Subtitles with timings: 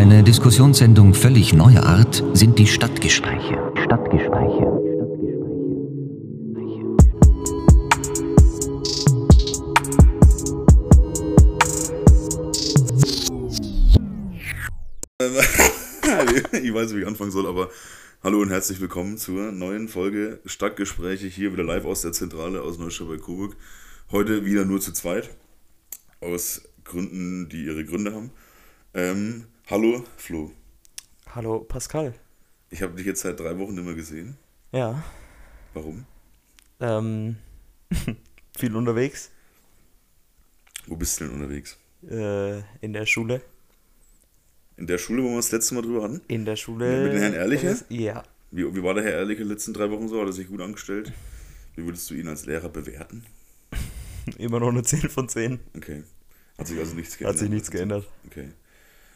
[0.00, 3.58] Eine Diskussionssendung völlig neuer Art sind die Stadtgespräche.
[3.82, 4.64] Stadtgespräche.
[16.62, 17.68] ich weiß nicht, wie ich anfangen soll, aber
[18.22, 22.78] hallo und herzlich willkommen zur neuen Folge Stadtgespräche hier wieder live aus der Zentrale aus
[22.78, 23.54] Neustadt bei Coburg.
[24.10, 25.28] Heute wieder nur zu zweit,
[26.22, 28.30] aus Gründen, die ihre Gründe haben.
[28.94, 30.50] Ähm, hallo Flo,
[31.34, 32.14] Hallo Pascal.
[32.70, 34.36] ich habe dich jetzt seit drei Wochen nicht mehr gesehen.
[34.72, 35.02] Ja,
[35.74, 36.04] Warum?
[36.80, 37.36] ähm,
[38.58, 39.30] viel unterwegs
[40.86, 41.78] Wo bist du denn unterwegs?
[42.08, 43.42] äh, in der Schule.
[44.76, 46.22] In der Schule, wo wir das letzte Mal drüber hatten?
[46.28, 47.02] In der Schule.
[47.04, 47.76] Mit dem Herrn Ehrliche?
[47.90, 48.22] Ja.
[48.50, 50.18] Wie, wie war der Herr Ehrliche die letzten drei Wochen so?
[50.20, 51.12] Hat er sich gut angestellt?
[51.76, 53.24] Wie würdest du ihn als Lehrer bewerten?
[54.38, 55.60] Immer noch eine 10 von 10.
[55.76, 56.02] Okay.
[56.56, 57.34] Hat sich also nichts geändert?
[57.34, 58.08] Hat sich nichts geändert.
[58.26, 58.48] Okay.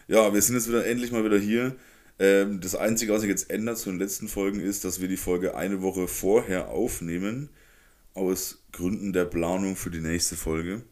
[0.06, 1.76] Ja, wir sind jetzt wieder endlich mal wieder hier.
[2.18, 5.16] Ähm, das Einzige, was sich jetzt ändert zu den letzten Folgen, ist, dass wir die
[5.16, 7.48] Folge eine Woche vorher aufnehmen.
[8.12, 10.82] Aus Gründen der Planung für die nächste Folge.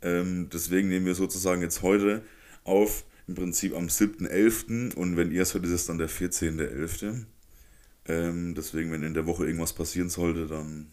[0.00, 2.22] Ähm, deswegen nehmen wir sozusagen jetzt heute
[2.64, 4.94] auf, im Prinzip am 7.11.
[4.94, 7.24] Und wenn ihr es hört, ist es dann der 14.11.
[8.06, 10.90] Ähm, deswegen, wenn in der Woche irgendwas passieren sollte, dann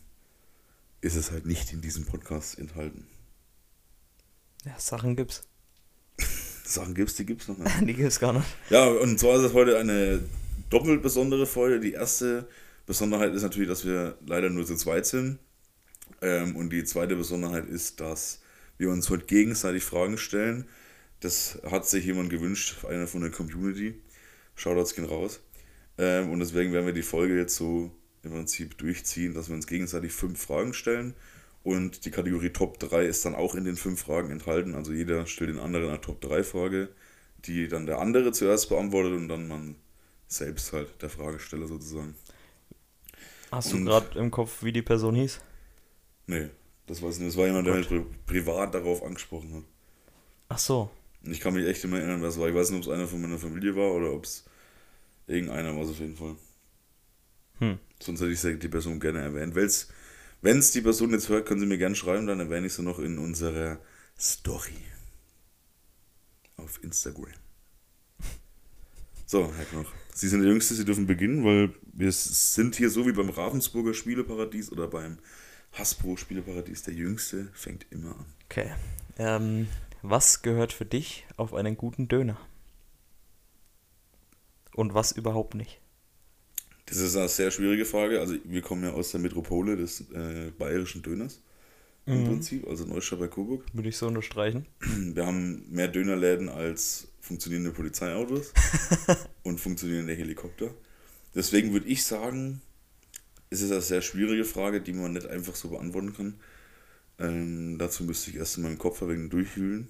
[0.99, 3.07] ist es halt nicht in diesem Podcast enthalten.
[4.65, 5.43] Ja, Sachen gibt's.
[6.67, 7.81] Sachen gibt's, die gibt's noch nicht.
[7.87, 8.45] Die gibt's gar nicht.
[8.69, 10.21] Ja, und zwar ist es heute eine
[10.69, 11.79] doppelt besondere Folge.
[11.79, 12.47] Die erste
[12.85, 15.39] Besonderheit ist natürlich, dass wir leider nur zu zweit sind.
[16.21, 18.41] Ähm, und die zweite Besonderheit ist, dass
[18.77, 20.65] wir uns heute gegenseitig Fragen stellen.
[21.19, 23.95] Das hat sich jemand gewünscht, einer von der Community.
[24.55, 25.39] Shoutouts gehen raus.
[25.97, 27.91] Ähm, und deswegen werden wir die Folge jetzt so
[28.23, 31.13] im Prinzip durchziehen, dass wir uns gegenseitig fünf Fragen stellen.
[31.65, 34.75] Und die Kategorie Top 3 ist dann auch in den fünf Fragen enthalten.
[34.75, 36.89] Also jeder stellt den anderen eine Top 3 Frage,
[37.39, 39.75] die dann der andere zuerst beantwortet und dann man
[40.27, 42.13] selbst halt der Fragesteller sozusagen.
[43.51, 45.39] Hast Und- du gerade im Kopf, wie die Person hieß?
[46.27, 46.49] Nee,
[46.85, 47.29] das weiß ich nicht.
[47.33, 47.89] Das war jemand, der Gut.
[47.89, 49.63] halt pri privat darauf angesprochen hat.
[50.49, 50.91] Ach so.
[51.23, 52.47] Ich kann mich echt mehr erinnern, wer es war.
[52.47, 54.45] Ich weiß nicht, ob es einer von meiner Familie war oder ob es
[55.25, 56.35] irgendeiner war, es auf jeden Fall.
[57.57, 57.79] Hm.
[57.99, 59.55] Sonst hätte ich die Person gerne erwähnt.
[60.45, 62.83] Wenn es die Person jetzt hört, können sie mir gerne schreiben, dann erwähne ich sie
[62.83, 63.79] noch in unserer
[64.15, 64.77] Story.
[66.55, 67.33] Auf Instagram.
[69.25, 69.91] So, Herr Knoch.
[70.13, 73.95] Sie sind der Jüngste, Sie dürfen beginnen, weil wir sind hier so wie beim Ravensburger
[73.95, 75.17] Spieleparadies oder beim
[75.73, 76.83] Hasbro Spieleparadies.
[76.83, 78.25] Der Jüngste fängt immer an.
[78.45, 78.71] Okay.
[79.17, 79.67] Ähm,
[80.03, 82.37] was gehört für dich auf einen guten Döner?
[84.75, 85.81] Und was überhaupt nicht?
[86.87, 88.19] Das ist eine sehr schwierige Frage.
[88.19, 91.41] Also wir kommen ja aus der Metropole des äh, bayerischen Döners
[92.05, 92.25] im Mhm.
[92.27, 93.65] Prinzip, also Neustadt bei Coburg.
[93.73, 94.67] Würde ich so unterstreichen.
[95.15, 98.53] Wir haben mehr Dönerläden als funktionierende Polizeiautos
[99.43, 100.69] und funktionierende Helikopter.
[101.33, 102.61] Deswegen würde ich sagen,
[103.49, 106.35] es ist eine sehr schwierige Frage, die man nicht einfach so beantworten kann.
[107.17, 109.87] Ähm, dazu müsste ich erst in meinem Kopf ein wenig durchwühlen.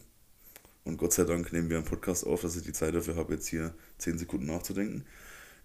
[0.85, 3.33] Und Gott sei Dank nehmen wir einen Podcast auf, dass ich die Zeit dafür habe,
[3.33, 5.03] jetzt hier 10 Sekunden nachzudenken.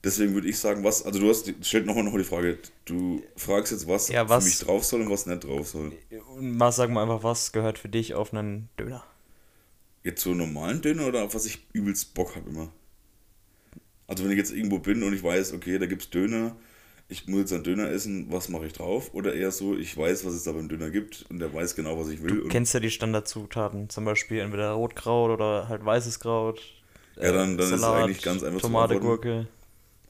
[0.03, 3.71] Deswegen würde ich sagen, was, also du hast, stellt nochmal noch die Frage, du fragst
[3.73, 5.93] jetzt, was, Ja, was- für mich drauf soll und was nicht drauf soll.
[6.41, 9.05] Mal sagen wir einfach, was gehört für dich auf einen Döner?
[10.03, 12.73] Jetzt so einen normalen Döner oder auf was ich übelst Bock habe immer?
[14.07, 16.57] Also wenn ich jetzt irgendwo bin und ich weiß, okay, da gibt's Döner,
[17.09, 19.11] ich muss jetzt einen Döner essen, was mache ich drauf?
[19.13, 21.99] Oder eher so, ich weiß, was es da beim Döner gibt und der weiß genau,
[22.01, 22.43] was ich will.
[22.43, 26.61] Du kennst ja die Standardzutaten, zum Beispiel entweder Rotkraut oder halt weißes Kraut.
[27.17, 28.99] Ja, dann- dann ist es eigentlich ganz einfach Tomate.
[28.99, 29.47] Gurke.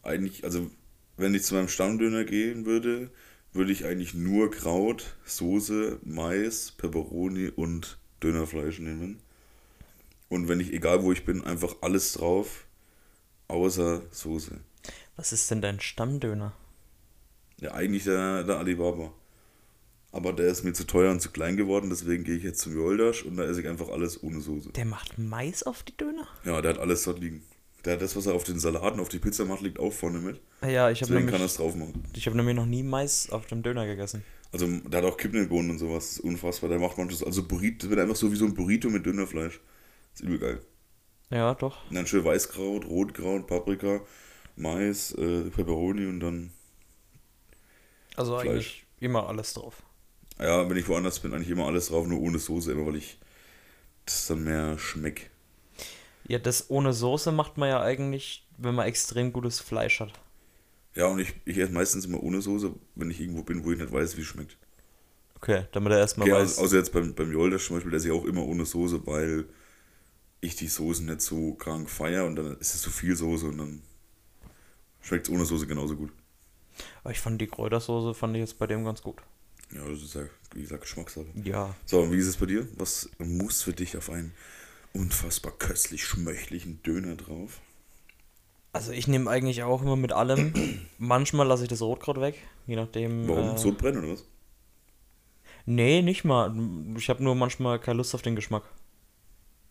[0.03, 0.71] Eigentlich, also
[1.17, 3.11] wenn ich zu meinem Stammdöner gehen würde,
[3.53, 9.21] würde ich eigentlich nur Kraut, Soße, Mais, Peperoni und Dönerfleisch nehmen.
[10.29, 12.67] Und wenn ich, egal wo ich bin, einfach alles drauf,
[13.49, 14.61] außer Soße.
[15.17, 16.53] Was ist denn dein Stammdöner?
[17.59, 19.13] Ja, eigentlich der, der Alibaba.
[20.13, 22.75] Aber der ist mir zu teuer und zu klein geworden, deswegen gehe ich jetzt zum
[22.75, 24.71] Joldasch und da esse ich einfach alles ohne Soße.
[24.73, 26.27] Der macht Mais auf die Döner?
[26.45, 27.43] Ja, der hat alles dort liegen.
[27.87, 30.41] Hat das, was er auf den Salaten, auf die Pizza macht, liegt auch vorne mit.
[30.63, 32.05] Ja, ich habe Deswegen kann er nämlich, es drauf machen.
[32.15, 34.25] ich hab nämlich noch nie Mais auf dem Döner gegessen.
[34.53, 36.17] Also, der hat auch Kidneybohnen und sowas.
[36.17, 36.69] Das unfassbar.
[36.71, 37.23] Der macht manches.
[37.23, 39.61] Also, Burrito, das wird einfach so wie so ein Burrito mit Dönerfleisch.
[40.13, 40.61] Das ist übel geil.
[41.31, 41.89] Ja, doch.
[41.89, 44.01] Und dann schön Weißkraut, Rotkraut, Paprika,
[44.57, 46.51] Mais, äh, Peperoni und dann.
[48.17, 48.51] Also Fleisch.
[48.51, 49.83] eigentlich immer alles drauf.
[50.39, 53.19] Ja, wenn ich woanders bin, eigentlich immer alles drauf, nur ohne Soße, immer weil ich
[54.05, 55.30] das dann mehr schmeck.
[56.31, 60.13] Ja, das ohne Soße macht man ja eigentlich, wenn man extrem gutes Fleisch hat.
[60.95, 63.79] Ja, und ich, ich esse meistens immer ohne Soße, wenn ich irgendwo bin, wo ich
[63.79, 64.57] nicht weiß, wie es schmeckt.
[65.37, 66.59] Okay, damit er erstmal Okay, weiß.
[66.59, 69.07] also, außer jetzt beim, beim Joldasch zum Beispiel, der ist ja auch immer ohne Soße,
[69.07, 69.47] weil
[70.41, 73.59] ich die Soßen nicht so krank feier und dann ist es zu viel Soße und
[73.59, 73.83] dann
[75.03, 76.13] schmeckt es ohne Soße genauso gut.
[77.03, 79.19] Aber ich fand die Kräutersoße fand ich jetzt bei dem ganz gut.
[79.73, 80.23] Ja, das ist ja,
[80.55, 81.27] wie gesagt, Geschmackssache.
[81.45, 81.75] Ja.
[81.87, 82.67] So, und wie ist es bei dir?
[82.77, 84.33] Was muss für dich auf einen
[84.93, 87.61] unfassbar köstlich schmöchtlichen Döner drauf?
[88.73, 90.53] Also ich nehme eigentlich auch immer mit allem.
[90.99, 93.29] Manchmal lasse ich das Rotkraut weg, je nachdem.
[93.29, 93.55] Warum?
[93.55, 94.25] Äh, Sodbrennen oder was?
[95.67, 96.55] Nee, nicht mal.
[96.97, 98.65] Ich habe nur manchmal keine Lust auf den Geschmack.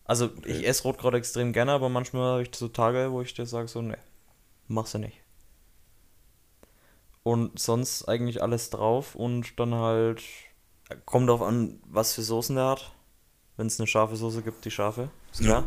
[0.04, 0.50] Also Okay.
[0.50, 3.68] ich esse Rotkraut extrem gerne, aber manchmal habe ich so Tage, wo ich dir sage
[3.68, 3.96] so, nee,
[4.68, 5.16] mach's ja nicht.
[7.22, 10.22] Und sonst eigentlich alles drauf und dann halt
[11.04, 12.92] kommt drauf an, was für Soßen der hat.
[13.60, 15.66] Wenn es eine scharfe Soße gibt, die scharfe, ist klar.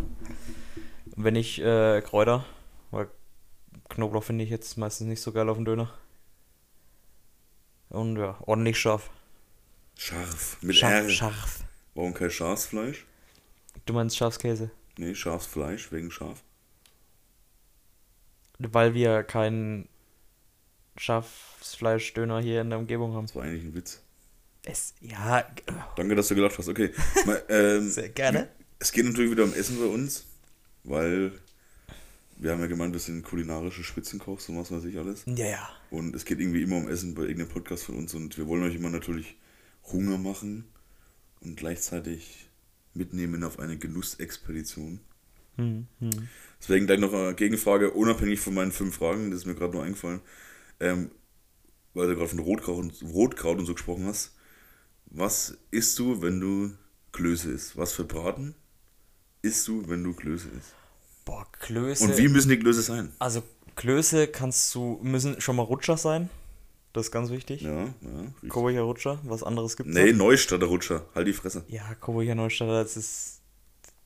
[1.15, 2.43] Wenn ich äh, Kräuter,
[2.89, 3.07] weil
[3.87, 5.93] Knoblauch finde ich jetzt meistens nicht so geil auf dem Döner.
[7.89, 9.11] Und ja, ordentlich scharf.
[9.95, 10.57] Scharf.
[10.61, 11.09] Mit Scharf, R.
[11.11, 11.65] scharf.
[11.93, 13.05] Warum kein Schafsfleisch?
[13.85, 14.71] Du meinst Schafskäse?
[14.97, 16.41] Nee, Schafsfleisch wegen Schaf.
[18.57, 19.87] Weil wir keinen
[20.97, 23.27] Schafsfleischdöner hier in der Umgebung haben.
[23.27, 24.02] Das war eigentlich ein Witz.
[24.65, 25.45] Es, ja,
[25.97, 26.69] Danke, dass du gelacht hast.
[26.69, 26.91] Okay.
[27.25, 28.47] Mal, ähm, sehr gerne.
[28.79, 30.25] es geht natürlich wieder um Essen bei uns,
[30.83, 31.33] weil
[32.37, 35.23] wir haben ja gemeint, wir sind kulinarische Spitzenkochs und was weiß ich alles.
[35.25, 35.69] Ja, ja.
[35.91, 38.63] Und es geht irgendwie immer um Essen bei irgendeinem Podcast von uns und wir wollen
[38.63, 39.35] euch immer natürlich
[39.91, 40.65] Hunger machen
[41.41, 42.49] und gleichzeitig
[42.93, 45.01] mitnehmen auf eine Genussexpedition.
[45.57, 46.27] Hm, hm.
[46.61, 49.83] Deswegen gleich noch eine Gegenfrage, unabhängig von meinen fünf Fragen, das ist mir gerade nur
[49.83, 50.21] eingefallen,
[50.79, 51.11] ähm,
[51.93, 54.35] weil du gerade von Rotkraut und, Rotkraut und so gesprochen hast.
[55.13, 56.71] Was isst du, wenn du
[57.11, 57.77] Klöße isst?
[57.77, 58.55] Was für Braten
[59.41, 60.73] isst du, wenn du Klöße isst?
[61.25, 62.03] Boah, Klöße.
[62.03, 63.11] Und wie müssen die Klöße sein?
[63.19, 63.43] Also,
[63.75, 66.29] Klöße kannst du, müssen schon mal Rutscher sein.
[66.93, 67.61] Das ist ganz wichtig.
[67.61, 68.49] Ja, ja.
[68.49, 70.25] Coburger Rutscher, was anderes gibt's Nee, noch?
[70.25, 71.05] Neustadter Rutscher.
[71.15, 71.63] Halt die Fresse.
[71.67, 73.39] Ja, Coburger Neustadter, das ist,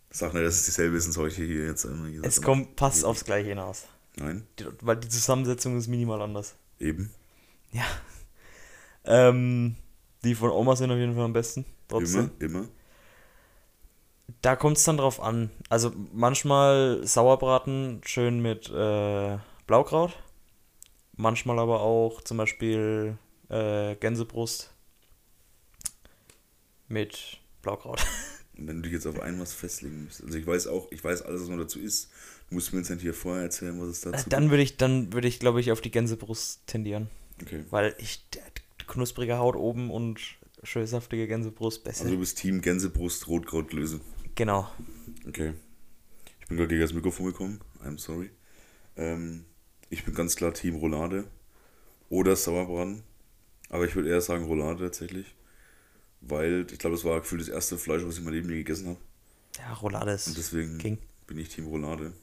[0.10, 3.50] Sag nicht, dass es dieselbe Wissensheuche hier jetzt immer gesagt es kommt, passt aufs Gleiche
[3.50, 3.84] hinaus.
[4.16, 6.56] Nein, Die, weil die Zusammensetzung ist minimal anders.
[6.80, 7.12] eben.
[7.72, 7.84] Ja.
[9.04, 9.76] Ähm,
[10.28, 11.66] die von Oma sind auf jeden Fall am besten.
[11.88, 12.32] Trotzdem.
[12.40, 12.68] Immer, immer.
[14.42, 15.50] Da kommt es dann drauf an.
[15.70, 20.18] Also manchmal Sauerbraten schön mit äh, Blaukraut.
[21.16, 23.18] Manchmal aber auch zum Beispiel
[23.50, 24.74] äh, Gänsebrust
[26.88, 28.06] mit Blaukraut.
[28.54, 30.26] Wenn du dich jetzt auf ein was festlegen müsstest.
[30.26, 32.10] Also ich weiß auch, ich weiß alles, was man dazu isst.
[32.50, 34.78] Du musst mir jetzt nicht hier vorher erzählen, was es dazu Äh, Dann würde ich,
[34.78, 37.10] dann würde ich, glaube ich, auf die Gänsebrust tendieren.
[37.42, 37.66] Okay.
[37.70, 38.26] Weil ich
[38.88, 40.20] knusprige Haut oben und
[40.64, 42.04] schön saftige Gänsebrust besser.
[42.04, 44.00] Also du bist Team Gänsebrust, Rotkrautklöße.
[44.36, 44.70] genau.
[45.28, 45.54] Okay.
[46.40, 47.62] Ich bin gerade gegen das Mikrofon gekommen.
[47.84, 48.30] I'm sorry.
[48.96, 49.44] Ähm,
[49.90, 51.26] ich bin ganz klar Team Roulade
[52.10, 53.04] oder Sauerbraten.
[53.70, 55.36] Aber ich würde eher sagen Roulade tatsächlich.
[56.22, 58.58] Weil ich glaube, das war gefühlt das erste Fleisch, was ich in meinem Leben je
[58.60, 58.98] gegessen habe.
[59.58, 60.98] Ja, Roulade ist Und deswegen King.
[61.28, 62.14] bin ich Team Roulade.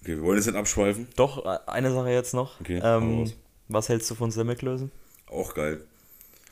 [0.00, 1.06] Okay, wir wollen jetzt nicht abschweifen.
[1.16, 2.58] Doch, äh, eine Sache jetzt noch.
[2.60, 3.30] Okay, ähm,
[3.68, 4.90] was hältst du von Semmelklößen?
[5.30, 5.84] Auch geil.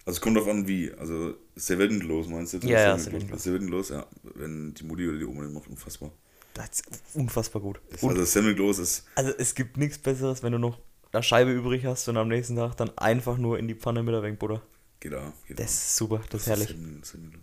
[0.04, 0.92] Also es kommt drauf an, wie.
[0.92, 2.58] Also Servettenklos meinst du?
[2.58, 3.42] Ja, ja, Servettenklos.
[3.42, 4.06] Servettenklos, ja.
[4.34, 6.12] Wenn die Mutti oder die Oma den macht, unfassbar.
[6.54, 6.84] Das ist
[7.14, 7.80] unfassbar gut.
[7.90, 10.78] Das, Und, also Semmelklos ist, also es gibt nichts Besseres, wenn du noch
[11.12, 14.14] eine Scheibe übrig hast und am nächsten Tag dann einfach nur in die Pfanne mit
[14.14, 14.62] der Wenkbutter.
[15.00, 15.32] geht da.
[15.46, 16.68] Geht Das ist super, das ist herrlich.
[16.68, 17.42] Semmelklos.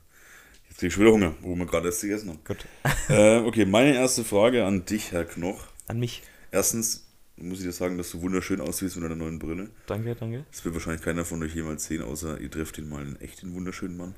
[0.70, 2.40] Jetzt krieg ich schon wieder Hunger, wo wir gerade erst gegessen haben.
[2.44, 2.66] Gut.
[3.10, 5.68] äh, okay, meine erste Frage an dich, Herr Knoch.
[5.88, 6.24] An mich.
[6.52, 7.06] Erstens
[7.38, 9.70] muss ich dir sagen, dass du wunderschön aussiehst mit deiner neuen Brille.
[9.88, 10.46] Danke, danke.
[10.52, 13.54] Das wird wahrscheinlich keiner von euch jemals sehen, außer ihr trefft ihn mal einen echten
[13.54, 14.16] wunderschönen Mann.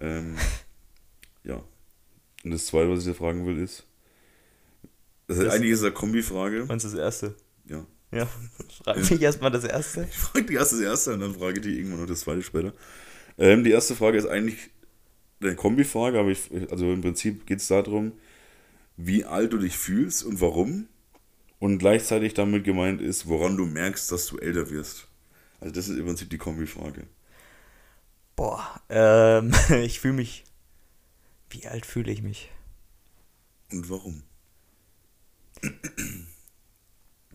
[0.00, 0.36] Ähm,
[1.44, 1.62] ja.
[2.44, 3.86] Und das zweite, was ich dir fragen will, ist.
[5.26, 6.64] Das ist Das- eigentlich ist eine Kombifrage.
[6.66, 7.34] Meinst du das erste?
[7.66, 7.86] Ja.
[8.12, 8.26] Ja.
[8.84, 10.06] Frag mich erstmal das erste.
[10.10, 12.42] Ich frage die erste das erste und dann frage ich die irgendwann noch das zweite
[12.42, 12.72] später.
[13.38, 14.70] Ähm, die erste Frage ist eigentlich
[15.40, 18.12] eine Kombifrage, aber ich, also im Prinzip geht es darum,
[18.96, 20.88] wie alt du dich fühlst und warum.
[21.60, 25.06] Und gleichzeitig damit gemeint ist, woran du merkst, dass du älter wirst.
[25.60, 27.06] Also das ist im Prinzip die Kombifrage.
[28.34, 29.52] Boah, ähm,
[29.82, 30.44] ich fühle mich.
[31.50, 32.50] Wie alt fühle ich mich?
[33.70, 34.22] Und warum?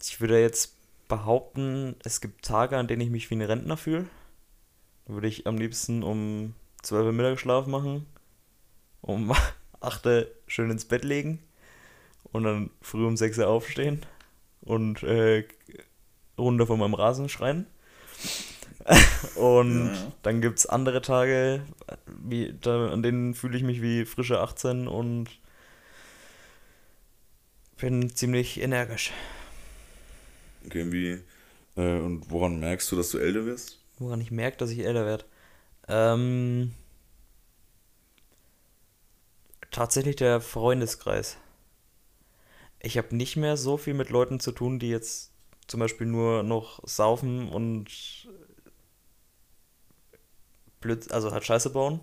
[0.01, 0.75] Ich würde jetzt
[1.07, 4.07] behaupten, es gibt Tage, an denen ich mich wie ein Rentner fühle.
[5.05, 8.07] Da würde ich am liebsten um 12 Uhr Mittagsschlaf machen,
[9.01, 9.31] um
[9.81, 11.43] 8 Uhr schön ins Bett legen
[12.31, 14.03] und dann früh um 6 Uhr aufstehen
[14.65, 15.45] und äh,
[16.37, 17.67] runter von meinem Rasen schreien.
[19.35, 20.11] und ja.
[20.21, 21.61] dann gibt es andere Tage,
[22.07, 25.29] wie, da, an denen fühle ich mich wie frische 18 und
[27.77, 29.11] bin ziemlich energisch.
[30.65, 31.21] Okay, wie,
[31.81, 33.79] äh, und woran merkst du, dass du älter wirst?
[33.97, 35.25] Woran ich merke, dass ich älter werde.
[35.87, 36.73] Ähm,
[39.71, 41.37] tatsächlich der Freundeskreis.
[42.85, 45.31] Ich habe nicht mehr so viel mit Leuten zu tun, die jetzt
[45.67, 47.89] zum Beispiel nur noch saufen und
[50.81, 51.99] blöd, also halt Scheiße bauen,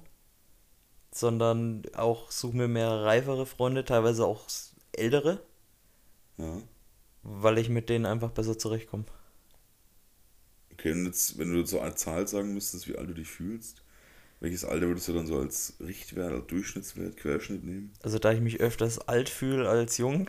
[1.12, 4.46] sondern auch suche mir mehr reifere Freunde, teilweise auch
[4.92, 5.42] ältere,
[6.36, 6.62] Ja.
[7.22, 9.04] weil ich mit denen einfach besser zurechtkomme.
[10.72, 13.82] Okay, und jetzt, wenn du so eine Zahl sagen müsstest, wie alt du dich fühlst,
[14.42, 17.92] welches Alter würdest du dann so als Richtwert, als Durchschnittswert, Querschnitt nehmen?
[18.02, 20.28] Also da ich mich öfters alt fühle als jung,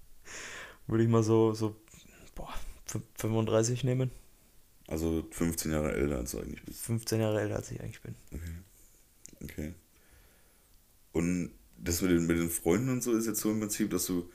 [0.86, 1.74] würde ich mal so, so
[2.34, 2.52] boah,
[2.86, 4.10] fün- 35 nehmen.
[4.86, 6.82] Also 15 Jahre älter als du eigentlich bist.
[6.82, 8.14] 15 Jahre älter als ich eigentlich bin.
[9.42, 9.72] Okay.
[11.12, 14.04] Und das mit den, mit den Freunden und so ist jetzt so im Prinzip, dass
[14.06, 14.30] du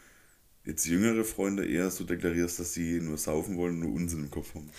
[0.65, 4.31] jetzt jüngere Freunde eher so deklarierst, dass sie nur saufen wollen und nur Unsinn im
[4.31, 4.71] Kopf haben.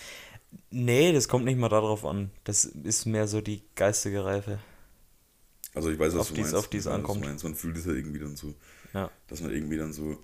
[0.71, 2.31] Nee, das kommt nicht mal darauf an.
[2.43, 4.59] Das ist mehr so die geistige Reife.
[5.73, 6.55] Also ich weiß, was Auf du dies- meinst.
[6.55, 7.21] auf was du ankommt.
[7.21, 7.43] Meinst.
[7.43, 8.53] Man fühlt es ja irgendwie dann so,
[8.93, 9.11] Ja.
[9.27, 10.17] dass man irgendwie dann so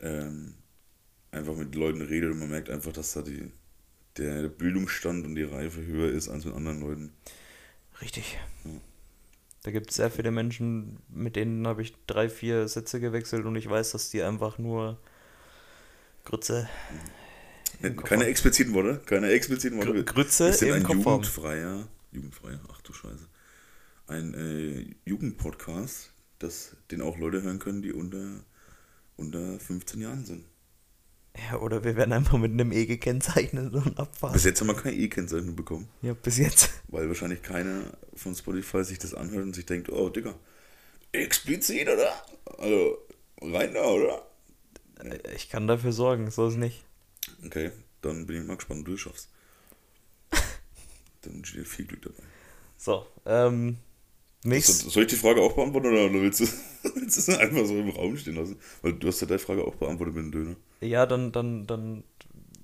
[0.00, 0.54] ähm,
[1.30, 3.50] einfach mit Leuten redet und man merkt einfach, dass da die,
[4.16, 7.12] der Bildungsstand und die Reife höher ist als mit anderen Leuten.
[8.00, 8.38] Richtig.
[8.64, 8.70] Ja.
[9.62, 13.54] Da gibt es sehr viele Menschen, mit denen habe ich drei, vier Sätze gewechselt und
[13.56, 14.98] ich weiß, dass die einfach nur
[16.24, 16.68] Grütze,
[17.82, 19.92] Im Keine expliziten Worte, keine expliziten Worte.
[19.92, 21.22] Gr Grütze sind im ein Kopf haben.
[21.22, 23.26] jugendfreier, jugendfreier, ach du Scheiße,
[24.06, 28.44] ein äh, Jugendpodcast, das, den auch Leute hören können, die unter,
[29.16, 30.44] unter 15 Jahren sind.
[31.50, 34.32] Ja, oder wir werden einfach mit einem E gekennzeichnet und abfahren.
[34.32, 36.70] Bis jetzt haben wir keine E-Kennzeichnung bekommen, ja, bis jetzt.
[36.88, 37.84] weil wahrscheinlich keiner
[38.14, 40.34] von Spotify sich das anhört und sich denkt, oh Digga,
[41.12, 42.12] explizit, oder?
[42.58, 42.98] Also,
[43.40, 44.26] rein da, oder?
[45.04, 46.84] Äh, Ich kann dafür sorgen, so ist nicht.
[47.44, 47.70] Okay,
[48.02, 49.28] dann bin ich mal gespannt, ob du es schaffst.
[51.22, 52.22] Dann wünsche ich dir viel Glück dabei.
[52.78, 53.76] So, ähm,
[54.42, 54.92] nächstes.
[54.92, 56.44] soll ich die Frage auch beantworten oder willst du,
[56.94, 58.56] willst du es einfach so im Raum stehen lassen?
[58.80, 60.56] Weil du hast ja deine Frage auch beantwortet mit dem Döner.
[60.80, 62.04] Ja, dann, dann, dann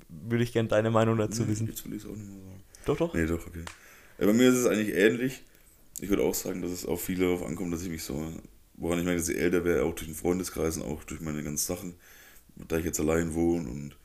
[0.08, 1.66] würde ich gerne deine Meinung dazu Nee, wissen.
[1.66, 2.62] Jetzt will ich es auch nicht mehr sagen.
[2.86, 3.14] Doch, doch.
[3.14, 3.64] Nee, doch, okay.
[4.18, 5.42] Ja, bei mir ist es eigentlich ähnlich.
[6.00, 8.32] Ich würde auch sagen, dass es auf viele darauf ankommt, dass ich mich so,
[8.74, 11.42] woran ich merke, dass ich älter wäre, auch durch den Freundeskreis und auch durch meine
[11.42, 11.94] ganzen Sachen,
[12.54, 13.96] da ich jetzt allein wohne und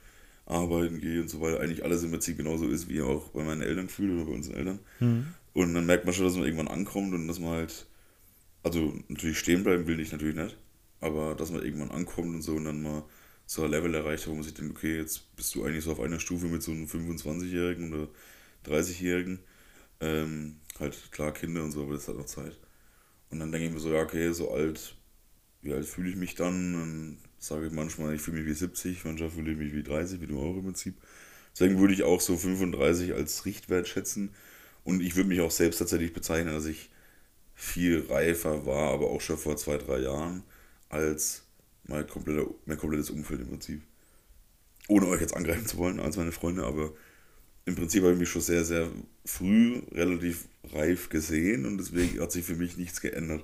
[0.45, 3.61] arbeiten gehe und so weiter, eigentlich alles im Prinzip genauso ist, wie auch bei meinen
[3.61, 4.79] Eltern fühle oder bei unseren Eltern.
[4.99, 5.27] Hm.
[5.53, 7.87] Und dann merkt man schon, dass man irgendwann ankommt und dass man halt,
[8.63, 10.57] also natürlich stehen bleiben will ich natürlich nicht,
[10.99, 13.03] aber dass man irgendwann ankommt und so und dann mal
[13.45, 15.99] so ein Level erreicht, wo man sich denkt, okay, jetzt bist du eigentlich so auf
[15.99, 18.07] einer Stufe mit so einem 25-Jährigen oder
[18.65, 19.39] 30-Jährigen.
[19.99, 22.57] Ähm, halt klar Kinder und so, aber das hat noch Zeit.
[23.29, 24.95] Und dann denke ich mir so, ja, okay, so alt,
[25.61, 26.73] wie alt fühle ich mich dann?
[26.73, 30.21] Dann sage ich manchmal, ich fühle mich wie 70, manchmal fühle ich mich wie 30,
[30.21, 30.95] wie du auch im Prinzip.
[31.53, 34.29] Deswegen würde ich auch so 35 als Richtwert schätzen.
[34.83, 36.89] Und ich würde mich auch selbst tatsächlich bezeichnen, dass ich
[37.55, 40.43] viel reifer war, aber auch schon vor zwei, drei Jahren,
[40.89, 41.43] als
[41.83, 43.81] mein, kompletter, mein komplettes Umfeld im Prinzip.
[44.87, 46.93] Ohne euch jetzt angreifen zu wollen, als meine Freunde, aber
[47.65, 48.89] im Prinzip habe ich mich schon sehr, sehr
[49.25, 53.43] früh relativ reif gesehen und deswegen hat sich für mich nichts geändert.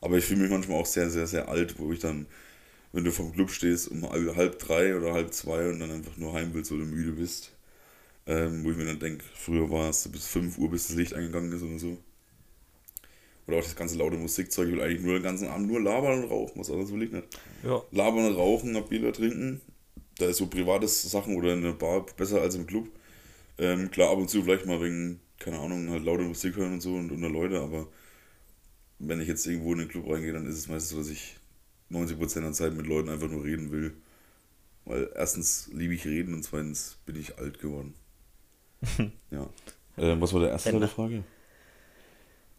[0.00, 2.26] Aber ich fühle mich manchmal auch sehr, sehr, sehr alt, wo ich dann,
[2.94, 6.16] wenn du vom Club stehst, um halb halb drei oder halb zwei und dann einfach
[6.16, 7.50] nur heim willst oder müde bist.
[8.26, 11.12] Ähm, wo ich mir dann denke, früher war es bis 5 Uhr, bis das Licht
[11.12, 11.98] eingegangen ist oder so.
[13.48, 14.68] Oder auch das ganze laute Musikzeug.
[14.68, 16.58] Ich will eigentlich nur den ganzen Abend nur labern und rauchen.
[16.58, 17.26] Was anderes will ich nicht.
[17.64, 17.82] Ja.
[17.90, 19.60] Labern und rauchen, ein Bier trinken.
[20.18, 22.88] Da ist so privates Sachen oder in der Bar besser als im Club.
[23.58, 26.80] Ähm, klar, ab und zu vielleicht mal wegen, keine Ahnung, halt laute Musik hören und
[26.80, 27.88] so und unter Leute, aber
[29.00, 31.36] wenn ich jetzt irgendwo in den Club reingehe, dann ist es meistens so, dass ich
[31.90, 33.94] 90% der Zeit mit Leuten einfach nur reden will.
[34.84, 37.94] Weil erstens liebe ich reden und zweitens bin ich alt geworden.
[39.30, 39.48] ja.
[39.96, 41.24] Ähm, was war der erste Teil der Frage?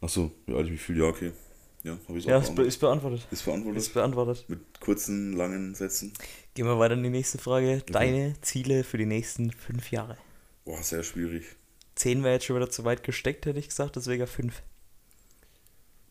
[0.01, 1.31] Achso, wie alt ich mich fühle, ja, okay.
[1.83, 2.67] Ja, habe ich Ja, auch ist, be beantwortet.
[2.69, 3.31] ist beantwortet.
[3.31, 3.83] Ist beantwortet.
[3.83, 4.49] Ist beantwortet.
[4.49, 6.13] Mit kurzen, langen Sätzen.
[6.55, 7.83] Gehen wir weiter in die nächste Frage.
[7.91, 10.17] Deine Ziele für die nächsten fünf Jahre.
[10.63, 11.45] Boah, sehr schwierig.
[11.93, 14.63] Zehn wäre jetzt schon wieder zu weit gesteckt, hätte ich gesagt, deswegen fünf.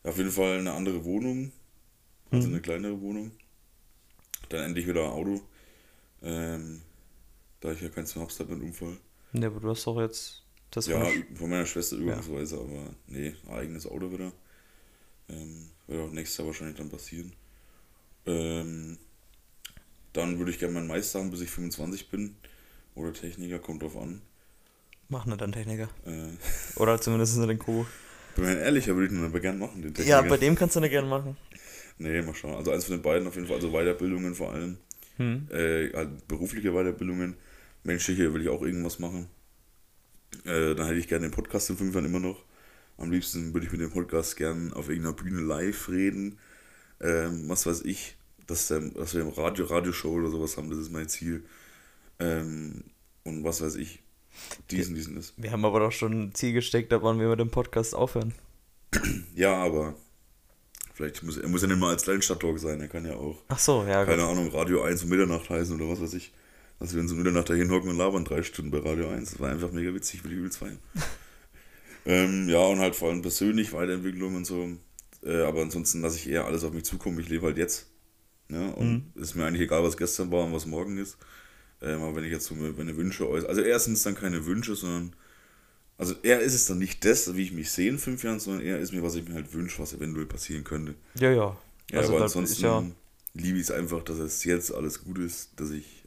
[0.04, 1.50] Auf jeden Fall eine andere Wohnung.
[2.34, 2.54] Also Mhm.
[2.54, 3.30] eine kleinere Wohnung.
[4.48, 5.40] Dann endlich wieder ein Auto.
[6.22, 6.82] Ähm,
[7.60, 8.96] da ich ja keins mehr hab's, mit Unfall.
[9.32, 13.86] Ja, aber du hast doch jetzt das Ja, von- meiner Schwester üblicherweise, aber nee, eigenes
[13.86, 14.32] Auto wieder.
[15.28, 17.32] Ähm, wird auch nächstes Jahr wahrscheinlich dann passieren.
[18.26, 18.98] Ähm,
[20.12, 22.36] dann würde ich gerne meinen Meister haben, bis ich 25 bin.
[22.94, 24.22] Oder Techniker, kommt drauf an.
[25.08, 25.88] Mach nicht einen Techniker.
[26.06, 26.28] Äh,
[26.80, 27.86] Oder zumindest in den Co.
[28.36, 30.28] bin mir ehrlicher, würde ich nur aber gern machen, den Ja, Techniker.
[30.28, 31.36] bei dem kannst du nicht gerne machen.
[31.98, 32.54] Nee, mal schauen.
[32.54, 34.78] Also eins von den beiden auf jeden Fall, also Weiterbildungen vor allem.
[35.16, 35.48] Hm.
[35.50, 37.36] Äh, halt berufliche Weiterbildungen.
[37.84, 39.28] Menschliche will ich auch irgendwas machen.
[40.44, 42.44] Äh, dann hätte ich gerne den Podcast in fünf Jahren immer noch.
[42.96, 46.38] Am liebsten würde ich mit dem Podcast gern auf irgendeiner Bühne live reden.
[47.00, 48.16] Ähm, was weiß ich.
[48.46, 51.44] dass, der, dass wir im Radio, Radioshow oder sowas haben, das ist mein Ziel.
[52.18, 52.84] Ähm,
[53.24, 54.02] und was weiß ich,
[54.70, 55.34] diesen, diesen ist.
[55.36, 58.34] Wir haben aber doch schon ein Ziel gesteckt, da wollen wir mit dem Podcast aufhören.
[59.34, 59.96] Ja, aber
[60.94, 63.58] vielleicht muss er muss ja nicht mal als Kleinstadttalk sein, er kann ja auch, Ach
[63.58, 64.30] so, ja, keine gut.
[64.30, 66.32] Ahnung, Radio 1 um Mitternacht heißen oder was weiß ich.
[66.80, 69.30] Dass wir uns um Mitternacht dahin hocken und labern drei Stunden bei Radio 1.
[69.32, 70.78] Das war einfach mega witzig, würde ich übelst feiern.
[72.06, 74.68] ähm, ja, und halt vor allem persönlich Weiterentwicklung und so.
[75.24, 77.18] Äh, aber ansonsten lasse ich eher alles auf mich zukommen.
[77.20, 77.86] Ich lebe halt jetzt.
[78.50, 79.22] Ja, und Mhm.
[79.22, 81.16] ist mir eigentlich egal, was gestern war und was morgen ist.
[81.80, 83.48] Ähm, aber wenn ich jetzt so meine Wünsche äußere.
[83.48, 85.14] Also erstens dann keine Wünsche, sondern.
[85.96, 88.64] Also eher ist es dann nicht das, wie ich mich sehe in fünf Jahren, sondern
[88.64, 90.94] eher ist mir, was ich mir halt wünsche, was eventuell passieren könnte.
[91.14, 91.56] Ja, ja.
[91.90, 92.82] Ja, Also aber ansonsten ja-
[93.34, 96.02] liebe ich es einfach, dass es jetzt alles gut ist, dass ich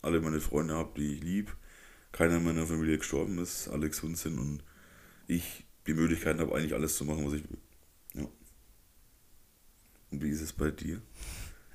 [0.00, 1.52] alle meine Freunde habe, die ich liebe,
[2.12, 4.62] keiner in meiner Familie gestorben ist, alle gesund sind und
[5.26, 7.58] ich die Möglichkeit habe, eigentlich alles zu machen, was ich will.
[8.14, 8.28] Ja.
[10.10, 11.00] Und wie ist es bei dir?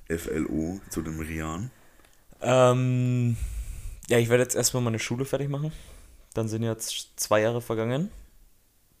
[0.08, 1.70] FLO zu dem Rian?
[2.40, 3.36] Ähm,
[4.08, 5.72] ja, ich werde jetzt erstmal meine Schule fertig machen.
[6.38, 8.12] Dann sind jetzt zwei Jahre vergangen.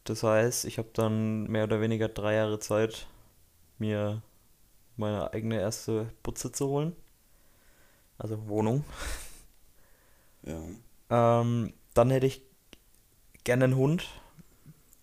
[0.02, 3.06] Das heißt, ich habe dann mehr oder weniger drei Jahre Zeit,
[3.78, 4.22] mir
[4.96, 6.96] meine eigene erste Butze zu holen.
[8.18, 8.84] Also Wohnung.
[10.42, 10.60] Ja.
[11.10, 12.42] Ähm, dann hätte ich
[13.44, 14.08] gerne einen Hund.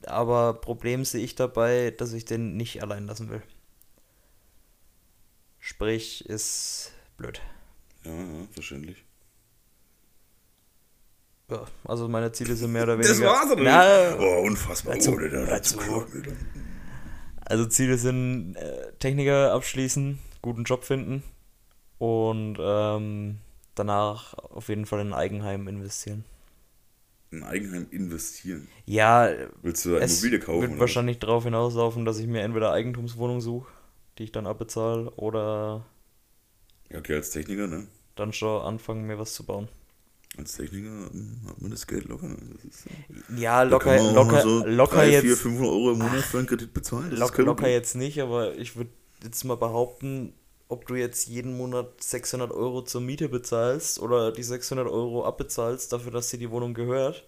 [0.05, 3.43] Aber Problem sehe ich dabei, dass ich den nicht allein lassen will.
[5.59, 7.39] Sprich, ist blöd.
[8.03, 9.04] Ja, ja, verständlich.
[11.49, 13.27] Ja, also meine Ziele sind mehr oder Das weniger.
[13.27, 13.63] war's, oder?
[13.63, 14.95] Na, oh, unfassbar.
[14.95, 15.77] dazu- oh, dazu.
[17.41, 21.21] Also Ziele sind äh, Techniker abschließen, guten Job finden
[21.99, 23.37] und ähm,
[23.75, 26.25] danach auf jeden Fall in ein Eigenheim investieren.
[27.31, 28.67] Ein Eigenheim investieren.
[28.85, 29.29] Ja,
[29.61, 30.61] Willst du es Immobilie kaufen?
[30.69, 33.71] wird wahrscheinlich darauf hinauslaufen, dass ich mir entweder Eigentumswohnung suche,
[34.17, 35.85] die ich dann abbezahle, oder?
[36.89, 37.87] Ja, okay, als Techniker, ne?
[38.15, 39.67] dann schon anfangen, mir was zu bauen.
[40.37, 42.29] Als Techniker hm, hat man das Geld locker.
[42.53, 42.85] Das ist,
[43.37, 45.21] Ja, locker, locker, so locker 3, jetzt.
[45.21, 47.09] 4, 500 Euro im Monat für einen Kredit bezahlen.
[47.11, 47.73] Das ist Locker, kein locker Problem.
[47.73, 48.91] jetzt nicht, aber ich würde
[49.23, 50.33] jetzt mal behaupten,
[50.67, 55.91] ob du jetzt jeden Monat 600 Euro zur Miete bezahlst oder die 600 Euro abbezahlst
[55.93, 57.25] dafür, dass dir die Wohnung gehört.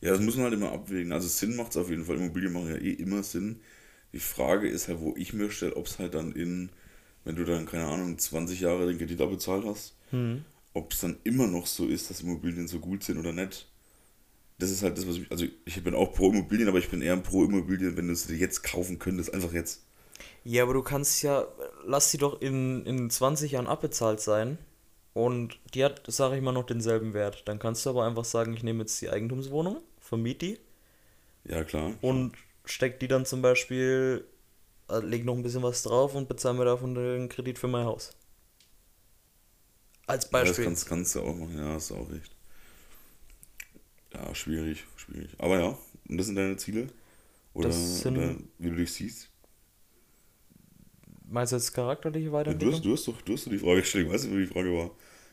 [0.00, 1.12] Ja, das muss man halt immer abwägen.
[1.12, 2.16] Also Sinn macht es auf jeden Fall.
[2.16, 3.60] Immobilien machen ja eh immer Sinn.
[4.12, 6.70] Die Frage ist halt, wo ich mir stelle, ob es halt dann in,
[7.24, 10.44] wenn du dann, keine Ahnung, 20 Jahre den Kredit abbezahlt hast, Hm.
[10.74, 13.68] Ob es dann immer noch so ist, dass Immobilien so gut sind oder nicht.
[14.58, 17.02] Das ist halt das, was ich, also ich bin auch pro Immobilien, aber ich bin
[17.02, 19.82] eher pro Immobilien, wenn du sie dir jetzt kaufen könntest, einfach jetzt.
[20.44, 21.46] Ja, aber du kannst ja,
[21.84, 24.58] lass sie doch in, in 20 Jahren abbezahlt sein
[25.14, 27.42] und die hat, sage ich mal, noch denselben Wert.
[27.48, 30.58] Dann kannst du aber einfach sagen, ich nehme jetzt die Eigentumswohnung, vermiete die
[31.44, 31.94] Ja, klar.
[32.00, 32.34] und
[32.64, 34.24] steck die dann zum Beispiel,
[34.90, 37.86] äh, leg noch ein bisschen was drauf und bezahle mir davon den Kredit für mein
[37.86, 38.12] Haus.
[40.06, 40.64] Als Ja, das Beispiel.
[40.64, 42.34] kannst, kannst du auch machen, ja, hast du auch recht.
[44.12, 45.30] Ja, schwierig, schwierig.
[45.38, 46.88] Aber ja, und das sind deine Ziele?
[47.54, 49.30] Oder, Das sind- oder wie du dich siehst?
[51.26, 52.82] Meinst du jetzt charakterliche Ja, Weiterentwicklung?
[52.82, 54.52] du, hast, du, hast doch, du hast doch die Frage gestellt, weißt du, wie die
[54.52, 54.90] Frage war?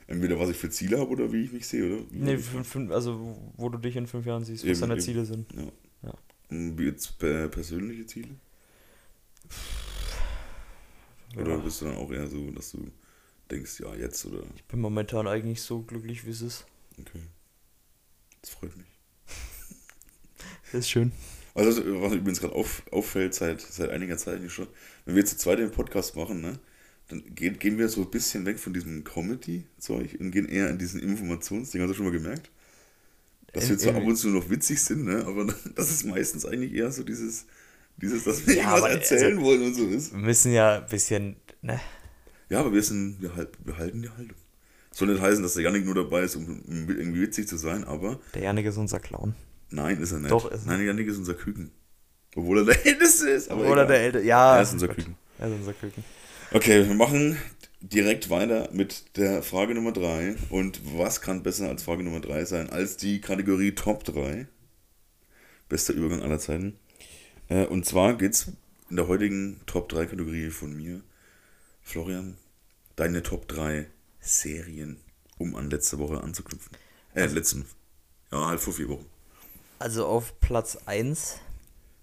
[0.08, 2.04] Entweder was ich für Ziele habe oder wie ich mich sehe, oder?
[2.12, 4.80] Wie Nee, ich- fün- fün- also wo du dich in fünf Jahren siehst, was Eben,
[4.82, 5.02] deine eben.
[5.02, 5.54] Ziele sind.
[5.54, 5.72] Ja.
[6.04, 6.14] Ja.
[6.50, 8.30] Und wie jetzt per- persönliche Ziele?
[11.38, 11.58] Oder Ja.
[11.58, 12.88] bist du dann auch eher so, dass du
[13.52, 14.44] denkst, ja, jetzt oder.
[14.56, 16.66] Ich bin momentan eigentlich so glücklich, wie es ist.
[17.00, 17.20] Okay.
[18.42, 18.88] Das freut mich.
[20.72, 21.12] Das ist schön.
[21.54, 24.68] Also, was mir übrigens gerade auf, auffällt, seit, seit einiger Zeit eigentlich schon,
[25.06, 26.60] wenn wir jetzt zu zweit den Podcast machen, ne,
[27.10, 30.78] dann gehen, gehen wir so ein bisschen weg von diesem Comedy-Zeug und gehen eher in
[30.78, 31.82] diesen Informationsding.
[31.82, 32.50] Hast du schon mal gemerkt?
[33.52, 36.74] Dass wir zwar ab und zu noch witzig sind, ne, aber das ist meistens eigentlich
[36.74, 37.46] eher so dieses,
[37.98, 40.14] dieses dass wir Ja, irgendwas erzählen also- wollen und so ist.
[40.14, 41.82] Wir müssen ja ein bisschen, ne?
[42.52, 44.36] Ja, aber wir sind, wir, halt, wir halten die Haltung.
[44.92, 48.20] Soll nicht heißen, dass der Janik nur dabei ist, um, irgendwie witzig zu sein, aber
[48.34, 49.36] Der Janik ist unser Clown.
[49.70, 50.32] nein, ist er nicht.
[50.32, 50.74] Doch, ist er.
[50.74, 51.72] Nein, Janik ist unser Küken.
[52.36, 53.50] Obwohl er der Älteste ist.
[53.52, 53.88] Oder egal.
[53.88, 54.24] der Ältere.
[54.26, 54.58] Ja.
[54.58, 54.98] Er ist unser Gott.
[54.98, 55.16] Küken.
[55.40, 56.04] Er ist unser Küken.
[56.52, 57.38] Okay, wir machen
[57.80, 60.36] direkt weiter mit der Frage Nummer 3.
[60.50, 64.46] Und was kann besser als Frage Nummer 3 sein als die Kategorie Top 3?
[65.70, 66.76] Bester Übergang aller Zeiten.
[67.48, 68.52] Äh, und zwar geht es
[68.90, 71.02] in der heutigen Top 3 Kategorie von mir.
[71.82, 72.38] Florian,
[72.96, 73.88] deine Top 3
[74.20, 75.00] Serien,
[75.38, 76.72] um an letzte Woche anzuknüpfen.
[77.14, 77.66] Äh, letzten.
[78.32, 79.06] Ja, halt vor vier Wochen.
[79.80, 81.40] Also auf Platz 1.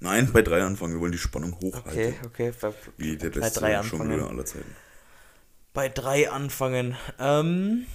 [0.00, 0.94] Nein, bei 3 anfangen.
[0.94, 1.90] Wir wollen die Spannung hochhalten.
[1.90, 2.52] Okay, okay.
[2.60, 4.76] Bei, Wie der bei beste drei aller Zeiten.
[5.72, 6.96] Bei 3 anfangen.
[7.18, 7.86] Ähm,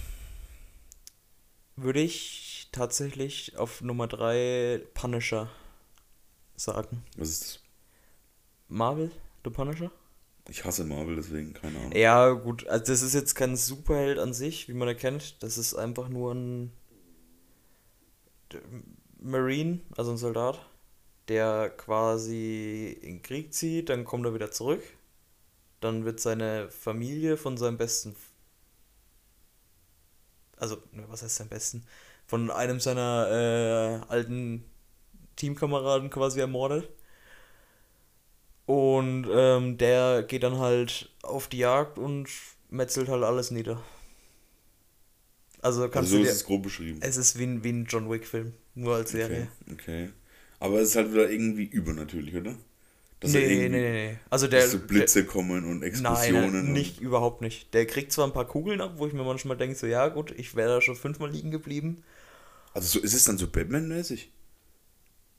[1.76, 5.50] würde ich tatsächlich auf Nummer 3 Punisher
[6.56, 7.02] sagen.
[7.16, 7.60] Was ist das?
[8.68, 9.10] Marvel,
[9.44, 9.90] The Punisher?
[10.48, 11.92] Ich hasse Marvel, deswegen keine Ahnung.
[11.92, 15.42] Ja, gut, also das ist jetzt kein Superheld an sich, wie man erkennt.
[15.42, 16.72] Das ist einfach nur ein
[19.20, 20.60] Marine, also ein Soldat,
[21.28, 24.82] der quasi in den Krieg zieht, dann kommt er wieder zurück.
[25.80, 28.14] Dann wird seine Familie von seinem besten.
[30.56, 31.84] Also, ne, was heißt sein besten?
[32.26, 34.64] Von einem seiner äh, alten
[35.36, 36.88] Teamkameraden quasi ermordet.
[38.66, 42.28] Und ähm, der geht dann halt auf die Jagd und
[42.70, 43.82] metzelt halt alles nieder.
[45.62, 46.98] Also kannst Also so du ist dir, es grob beschrieben.
[47.02, 49.48] es ist wie ein, wie ein John Wick-Film, nur als Serie.
[49.66, 50.08] Okay, okay.
[50.60, 52.54] Aber es ist halt wieder irgendwie übernatürlich, oder?
[53.20, 54.18] Dass Nee, nee, nee, nee.
[54.30, 54.62] Also der.
[54.62, 56.52] dass so Blitze kommen und der Explosionen.
[56.52, 57.72] nein, und- nicht, überhaupt nicht.
[57.74, 60.32] Der kriegt zwar ein paar Kugeln ab, wo ich mir manchmal denke, so, ja gut,
[60.36, 62.02] ich wäre da schon fünfmal liegen geblieben.
[62.74, 64.30] Also so, ist es dann so Batman-mäßig?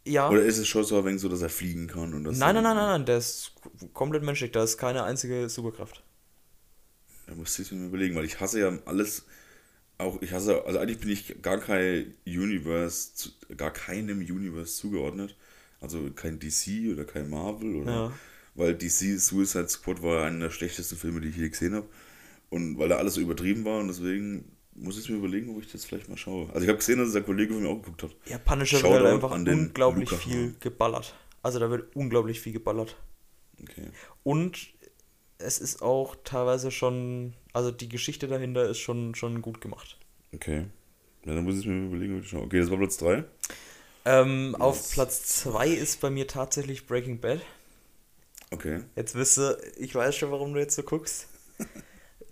[0.06, 0.30] Ja.
[0.30, 2.14] Oder ist es schon so ein wenig so, dass er fliegen kann?
[2.14, 3.54] Und dass Nein, nein, nein, nein, nein, der ist
[3.94, 6.04] komplett menschlich, da ist keine einzige Superkraft.
[7.28, 9.26] Da müsste ich mir überlegen, weil ich hasse ja alles,
[9.98, 15.36] auch ich hasse, also eigentlich bin ich gar kein Universe, gar keinem Universe zugeordnet.
[15.82, 17.92] Also kein DC oder kein Marvel oder.
[17.92, 18.14] Ja.
[18.54, 21.88] Weil DC Suicide Squad war einer der schlechtesten Filme, die ich je gesehen habe.
[22.50, 25.72] Und weil da alles so übertrieben war und deswegen muss ich mir überlegen, ob ich
[25.72, 26.48] das vielleicht mal schaue.
[26.50, 28.16] Also ich habe gesehen, dass der Kollege von mir auch geguckt hat.
[28.26, 31.16] Ja, Punisher Shoutout wird halt einfach unglaublich Luca viel geballert.
[31.42, 32.98] Also da wird unglaublich viel geballert.
[33.62, 33.90] Okay.
[34.24, 34.74] Und
[35.38, 39.98] es ist auch teilweise schon, also die Geschichte dahinter ist schon, schon gut gemacht.
[40.34, 40.66] Okay.
[41.26, 42.44] Ja, dann muss ich mir überlegen, ob ich schaue.
[42.44, 43.24] Okay, das war Platz 3.
[44.06, 44.92] Ähm, Auf.
[44.92, 47.42] Platz 2 ist bei mir tatsächlich Breaking Bad.
[48.52, 48.82] Okay.
[48.96, 51.28] Jetzt wisst ihr, ich weiß schon, warum du jetzt so guckst.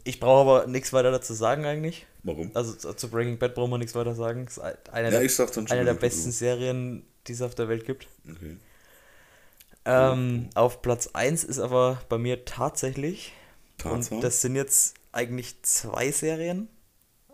[0.04, 2.06] Ich brauche aber nichts weiter dazu sagen eigentlich.
[2.24, 2.52] Warum?
[2.54, 4.46] Also zu Breaking Bad brauchen wir nichts weiter sagen.
[4.48, 8.08] Es ist eine, Ja, der, eine der besten Serien, die es auf der Welt gibt.
[8.30, 8.58] Okay.
[9.86, 13.34] Ähm, auf Platz 1 ist aber bei mir tatsächlich,
[13.78, 14.18] Tarzan?
[14.18, 16.70] und das sind jetzt eigentlich zwei Serien,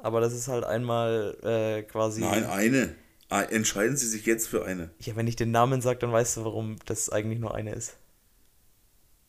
[0.02, 2.22] aber das ist halt einmal äh, quasi.
[2.22, 2.96] Nein, eine.
[3.30, 4.90] Ah, Entscheiden Sie sich jetzt für eine.
[5.00, 7.98] Ja, wenn ich den Namen sage, dann weißt du, warum das eigentlich nur eine ist.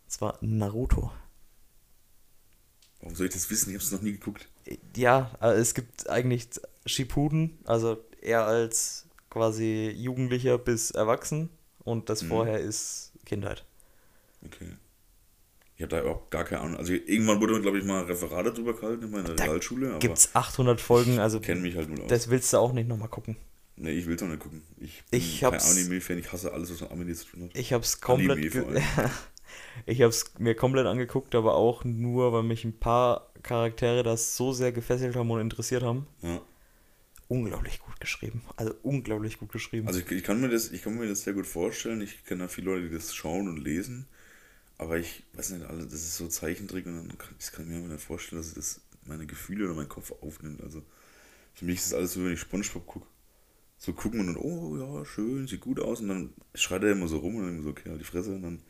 [0.05, 1.13] Und zwar Naruto.
[3.01, 3.71] Warum soll ich das wissen?
[3.71, 4.49] Ich habe es noch nie geguckt.
[4.97, 6.49] Ja, äh, es gibt eigentlich
[6.87, 11.49] Shippuden, also er als quasi Jugendlicher bis Erwachsen
[11.85, 12.29] und das Mhm.
[12.29, 13.65] vorher ist Kindheit.
[14.45, 14.77] Okay.
[15.77, 16.77] Ich habe da überhaupt gar keine Ahnung.
[16.77, 20.35] Also irgendwann wurde, glaube ich, mal Referate drüber gehalten in meiner Da Realschule, aber Gibt's
[20.35, 22.09] 800 Folgen, also ich kenne mich halt nur aus.
[22.11, 23.37] das willst du auch nicht nochmal gucken.
[23.77, 24.63] nee, ich will es auch nicht gucken.
[24.79, 27.57] Ich bin Ich kein Anime-Fan, ich hasse alles, was mit Anime zu tun hat.
[27.57, 28.83] Ich hab's komplett Anime
[29.87, 34.53] Ich hab's mir komplett angeguckt, aber auch nur, weil mich ein paar Charaktere das so
[34.53, 36.07] sehr gefesselt haben und interessiert haben.
[36.23, 36.41] Ja.
[37.29, 38.43] Unglaublich gut geschrieben.
[38.57, 39.87] Also unglaublich gut geschrieben.
[39.87, 42.01] Also ich, ich, kann mir das, ich kann mir das sehr gut vorstellen.
[42.01, 44.07] Ich kenne da viele Leute, die das schauen und lesen.
[44.79, 47.77] Aber ich weiß nicht, alle, das ist so Zeichentrick und dann kann, ich kann mir
[47.79, 50.63] nicht vorstellen, dass das meine Gefühle oder mein Kopf aufnimmt.
[50.63, 50.83] Also
[51.55, 53.07] für mich ist das alles so, wenn ich Spongebob gucke.
[53.79, 57.09] So gucken und dann, oh ja, schön, sieht gut aus und dann schreit er immer
[57.09, 58.63] so rum und dann so, okay, halt die Fresse und dann,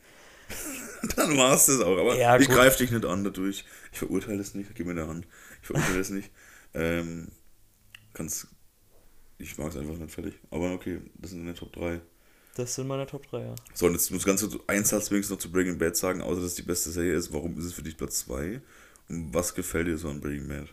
[1.17, 1.97] dann war es das auch.
[1.99, 3.65] Aber Ja, ich greife dich nicht an dadurch.
[3.93, 5.27] Ich verurteile es nicht, gib mir eine Hand.
[5.61, 6.31] Ich verurteile es nicht.
[6.75, 7.29] Ähm,
[8.13, 8.47] kannst,
[9.39, 10.35] ich mag es einfach nicht fertig.
[10.51, 12.01] Aber okay, das sind meine Top 3.
[12.55, 13.55] das sind meine Top 3, ja.
[13.75, 16.41] So, und jetzt muss ganz kurz ein Satz wenigstens noch zu Breaking Bad sagen, außer
[16.43, 17.33] dass es die beste Serie ist.
[17.33, 18.61] Warum ist es für dich Platz 2?
[19.09, 20.69] Und was gefällt dir so an Breaking Bad?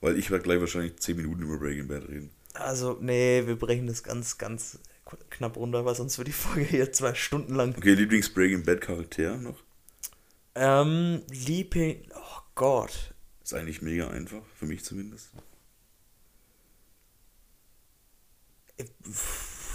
[0.00, 2.30] Weil ich werde gleich wahrscheinlich 10 Minuten über Breaking Bad reden.
[2.54, 4.78] Also, nee, wir brechen das ganz, ganz
[5.30, 7.74] knapp runter, weil sonst wird die Folge hier zwei Stunden lang.
[7.76, 9.62] Okay, Lieblings-Breaking Bad-Charakter noch?
[10.54, 12.08] Ähm, Liebling.
[12.14, 13.14] Oh Gott.
[13.42, 15.30] Ist eigentlich mega einfach, für mich zumindest.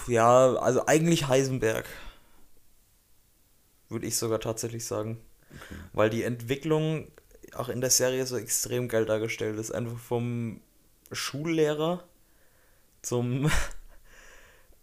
[0.08, 1.86] Ja, also eigentlich Heisenberg.
[3.90, 5.20] Würde ich sogar tatsächlich sagen.
[5.94, 7.12] Weil die Entwicklung
[7.54, 9.72] auch in der Serie so extrem geil dargestellt ist.
[9.72, 10.62] Einfach vom
[11.12, 12.04] Schullehrer
[13.02, 13.50] zum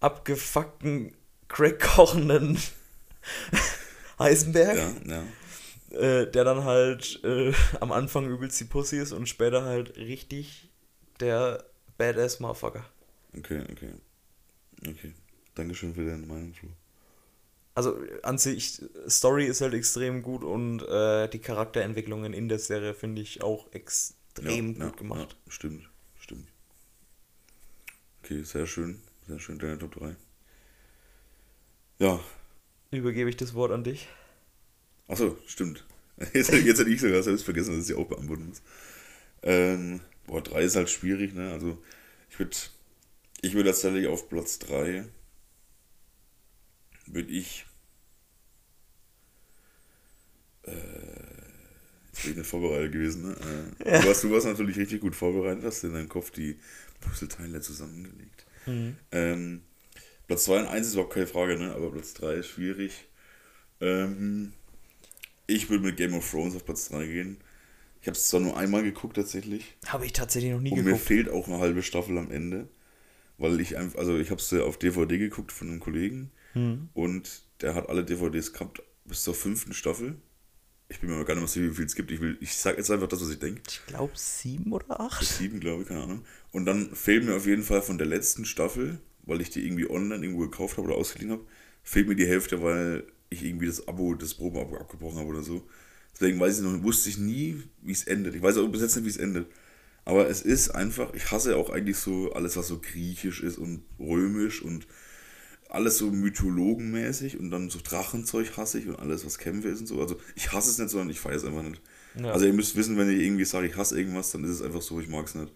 [0.05, 1.17] abgefuckten,
[1.49, 2.59] crackkochenden
[4.19, 4.77] Heisenberg.
[5.07, 5.25] Ja,
[5.91, 5.99] ja.
[5.99, 10.69] äh, der dann halt äh, am Anfang übelst die Pussy ist und später halt richtig
[11.21, 11.65] der
[11.97, 12.85] Badass Motherfucker.
[13.37, 13.93] Okay, okay.
[14.87, 15.15] Okay.
[15.55, 16.69] Dankeschön für deine Meinung, Flo.
[17.75, 22.95] Also an sich, Story ist halt extrem gut und äh, die Charakterentwicklungen in der Serie
[22.95, 25.37] finde ich auch extrem ja, gut gemacht.
[25.47, 25.89] Ja, stimmt,
[26.19, 26.47] stimmt.
[28.23, 29.03] Okay, sehr schön.
[29.27, 30.17] Sehr schön, deine Top 3.
[31.99, 32.21] Ja,
[32.95, 34.09] Übergebe ich das Wort an dich.
[35.09, 35.85] Achso, stimmt.
[36.33, 38.63] Jetzt, jetzt hätte ich sogar selbst vergessen, dass ich auch beantworten muss.
[39.43, 41.51] Ähm, boah, 3 ist halt schwierig, ne?
[41.51, 41.83] Also,
[42.31, 42.57] ich würde
[43.41, 45.09] ich würd tatsächlich auf Platz 3
[47.07, 47.67] würde ich
[50.63, 50.71] äh,
[52.23, 53.75] bin ich nicht vorbereitet gewesen, ne?
[53.85, 54.01] Äh, ja.
[54.03, 56.61] du, warst, du warst natürlich richtig gut vorbereitet, hast in deinem Kopf die
[57.01, 58.47] Puzzleteile zusammengelegt.
[58.67, 58.97] Mhm.
[59.13, 59.63] Ähm,
[60.27, 61.73] Platz 2 und 1 ist überhaupt keine Frage, ne?
[61.73, 62.93] Aber Platz 3 ist schwierig.
[63.81, 64.53] Ähm,
[65.47, 67.39] ich würde mit Game of Thrones auf Platz 3 gehen.
[68.01, 69.77] Ich habe es zwar nur einmal geguckt tatsächlich.
[69.87, 70.93] Habe ich tatsächlich noch nie und geguckt.
[70.93, 72.69] Und mir fehlt auch eine halbe Staffel am Ende.
[73.37, 76.31] Weil ich einfach, also ich habe es auf DVD geguckt von einem Kollegen.
[76.55, 76.89] Mhm.
[76.95, 80.17] Und der hat alle DVDs gehabt bis zur fünften Staffel.
[80.89, 82.11] Ich bin mir gar nicht mehr sicher, wie viel es gibt.
[82.11, 83.63] Ich, ich sage jetzt einfach das, was ich denke.
[83.69, 85.21] Ich glaube sieben oder acht.
[85.21, 86.25] Bis sieben, glaube ich, keine Ahnung.
[86.55, 89.91] Und dann fehlt mir auf jeden Fall von der letzten Staffel, weil ich die irgendwie
[89.91, 91.45] online irgendwo gekauft habe oder ausgeliehen habe,
[91.83, 95.67] fehlt mir die Hälfte, weil ich irgendwie das Abo, das Probeabo abgebrochen habe oder so.
[96.13, 98.37] Deswegen weiß ich noch, wusste ich nie, wie es endet.
[98.37, 99.49] Ich weiß auch bis jetzt nicht, wie es endet.
[100.05, 103.83] Aber es ist einfach, ich hasse auch eigentlich so alles, was so griechisch ist und
[103.99, 104.87] römisch und
[105.69, 109.87] alles so mythologenmäßig und dann so Drachenzeug hasse ich und alles, was Kämpfe ist und
[109.89, 110.01] so.
[110.01, 111.83] Also ich hasse es nicht, sondern ich feiere es einfach nicht.
[112.15, 112.31] Ja.
[112.31, 114.83] Also ihr müsst wissen, wenn ich irgendwie sage, ich hasse irgendwas, dann ist es einfach
[114.83, 115.53] so, ich mag es nicht.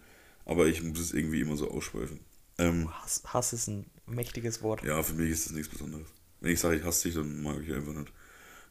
[0.49, 2.21] Aber ich muss es irgendwie immer so ausschweifen.
[2.57, 4.83] Ähm, Hass, Hass ist ein mächtiges Wort.
[4.83, 6.07] Ja, für mich ist das nichts Besonderes.
[6.41, 8.11] Wenn ich sage, ich hasse dich, dann mag ich einfach nicht.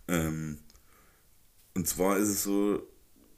[0.09, 0.59] Ähm,
[1.75, 2.83] und zwar ist es so,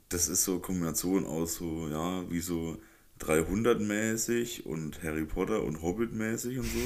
[0.09, 2.81] das ist so eine Kombination aus so, ja, wie so
[3.19, 6.79] 300-mäßig und Harry Potter und Hobbit-mäßig und so.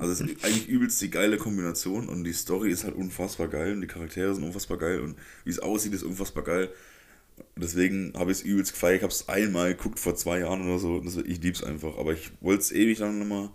[0.00, 3.72] Also es ist eigentlich übelst die geile Kombination und die Story ist halt unfassbar geil
[3.74, 6.72] und die Charaktere sind unfassbar geil und wie es aussieht, ist unfassbar geil.
[7.56, 8.96] Deswegen habe ich es übelst gefeiert.
[8.96, 11.02] Ich habe es einmal geguckt vor zwei Jahren oder so.
[11.24, 11.96] Ich liebe es einfach.
[11.98, 13.50] Aber ich wollte es ewig lang nochmal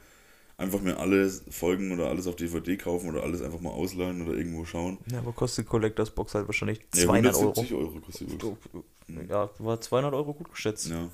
[0.57, 4.37] einfach mir alle Folgen oder alles auf DVD kaufen oder alles einfach mal ausleihen oder
[4.37, 4.97] irgendwo schauen.
[5.11, 7.65] Ja, aber kostet Collectors Box halt wahrscheinlich 200 ja, Euro.
[7.71, 10.89] Euro kostet die Ja, war 200 Euro gut geschätzt.
[10.89, 11.09] Ja.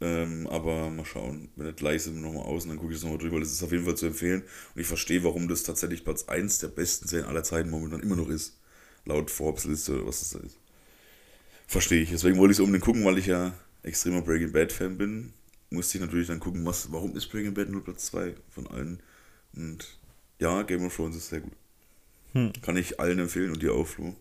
[0.00, 1.48] Ähm, aber mal schauen.
[1.56, 3.40] Wenn das gleich sind, nochmal aus und dann gucke ich das nochmal drüber.
[3.40, 4.42] Das ist auf jeden Fall zu empfehlen.
[4.74, 8.16] Und ich verstehe, warum das tatsächlich Platz 1 der besten Serien aller Zeiten momentan immer
[8.16, 8.58] noch ist.
[9.06, 10.58] Laut Forbes-Liste oder was das da ist.
[11.66, 12.10] Verstehe ich.
[12.10, 13.52] Deswegen wollte ich es unbedingt gucken, weil ich ja
[13.82, 15.32] extremer Breaking Bad-Fan bin.
[15.70, 19.00] Musste ich natürlich dann gucken, was, warum ist Breaking Bad nur Platz 2 von allen.
[19.54, 19.98] Und
[20.38, 21.52] ja, Game of Thrones ist sehr gut.
[22.32, 22.52] Hm.
[22.62, 24.14] Kann ich allen empfehlen und dir auch, Flo.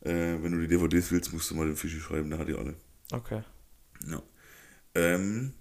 [0.00, 2.54] Äh, wenn du die DVDs willst, musst du mal den Fischi schreiben, der hat die
[2.54, 2.74] alle.
[3.12, 3.42] Okay.
[4.08, 4.22] Ja.
[4.94, 5.52] Ähm,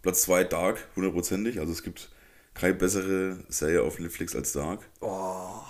[0.00, 1.60] Platz 2 Dark, hundertprozentig.
[1.60, 2.10] Also es gibt
[2.54, 4.88] keine bessere Serie auf Netflix als Dark.
[5.00, 5.60] Oh.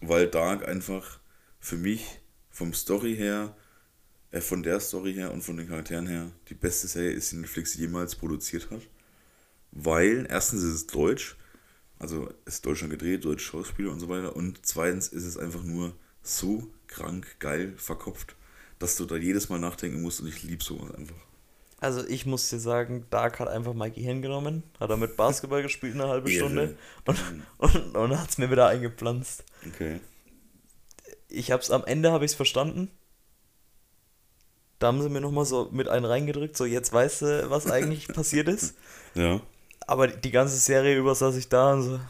[0.00, 1.18] Weil Dark einfach
[1.60, 2.20] für mich
[2.50, 3.56] vom Story her,
[4.32, 7.36] äh, von der Story her und von den Charakteren her die beste Serie ist, die
[7.36, 8.80] Netflix jemals produziert hat.
[9.70, 11.36] Weil erstens ist es deutsch,
[11.98, 14.34] also ist Deutschland gedreht, deutsche Schauspieler und so weiter.
[14.34, 18.34] Und zweitens ist es einfach nur so krank, geil, verkopft,
[18.78, 21.16] dass du da jedes Mal nachdenken musst und ich liebe sowas einfach.
[21.80, 25.94] Also ich muss dir sagen, Dark hat einfach mein Gehirn genommen, hat damit Basketball gespielt
[25.94, 27.18] eine halbe Stunde und,
[27.58, 29.44] und, und hat es mir wieder eingepflanzt.
[29.66, 30.00] Okay.
[31.28, 32.90] Ich hab's am Ende habe ich es verstanden.
[34.82, 38.08] Da haben sie mir nochmal so mit einen reingedrückt, so jetzt weißt du, was eigentlich
[38.14, 38.74] passiert ist.
[39.14, 39.40] Ja.
[39.86, 42.00] Aber die ganze Serie über saß ich da und so.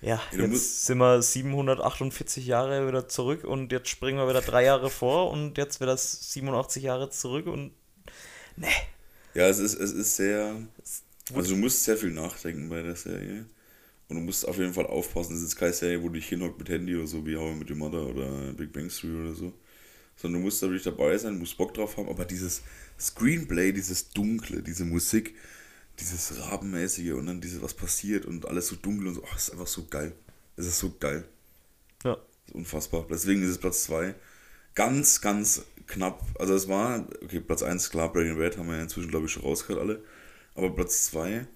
[0.00, 4.64] Ja, ja jetzt sind wir 748 Jahre wieder zurück und jetzt springen wir wieder drei
[4.64, 7.72] Jahre vor und jetzt wird das 87 Jahre zurück und
[8.60, 8.66] Nee.
[9.34, 10.56] Ja, es ist, es ist sehr.
[11.34, 13.46] Also, du musst sehr viel nachdenken bei der Serie.
[14.08, 15.36] Und du musst auf jeden Fall aufpassen.
[15.36, 17.70] Es ist keine Serie, wo du dich hinhockt mit Handy oder so, wie How mit
[17.70, 19.52] Your Mother oder Big Bang Theory oder so.
[20.18, 22.08] Sondern du musst natürlich dabei sein, musst Bock drauf haben.
[22.08, 22.62] Aber dieses
[22.98, 25.36] Screenplay, dieses Dunkle, diese Musik,
[26.00, 29.52] dieses Rabenmäßige und dann dieses, was passiert und alles so dunkel und so, oh, ist
[29.52, 30.12] einfach so geil.
[30.56, 31.24] Es ist so geil.
[32.04, 32.16] Ja.
[32.46, 33.06] Ist unfassbar.
[33.08, 34.14] Deswegen ist es Platz 2.
[34.74, 38.82] Ganz, ganz knapp, also es war, okay, Platz 1, klar, Breaking Bad haben wir ja
[38.82, 40.04] inzwischen, glaube ich, schon rausgehört alle.
[40.56, 41.46] Aber Platz 2,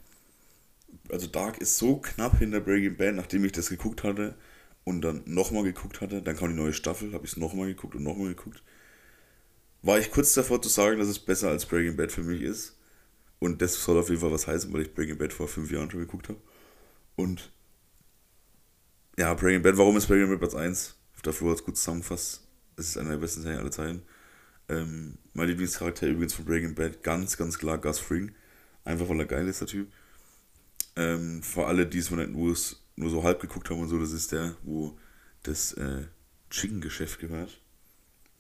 [1.11, 4.37] also Dark ist so knapp hinter Breaking Bad, nachdem ich das geguckt hatte
[4.85, 7.95] und dann nochmal geguckt hatte, dann kam die neue Staffel, habe ich es nochmal geguckt
[7.95, 8.63] und nochmal geguckt.
[9.83, 12.77] War ich kurz davor zu sagen, dass es besser als Breaking Bad für mich ist.
[13.39, 15.91] Und das soll auf jeden Fall was heißen, weil ich Breaking Bad vor fünf Jahren
[15.91, 16.39] schon geguckt habe.
[17.17, 17.53] Und
[19.19, 20.97] ja, Breaking Bad, warum ist Breaking Bad Platz 1?
[21.23, 22.47] Dafür hat es gut zusammengefasst.
[22.77, 24.03] Es ist einer der besten Serien aller Zeiten.
[24.69, 28.35] Ähm, mein Lieblingscharakter übrigens von Breaking Bad, ganz, ganz klar Gus Fring.
[28.85, 29.93] Einfach weil er geil ist, der Typ.
[30.97, 32.11] Ähm, für alle, die es
[32.97, 34.99] nur so halb geguckt haben und so, das ist der, wo
[35.43, 36.05] das äh,
[36.51, 37.61] Chicken-Geschäft gehört.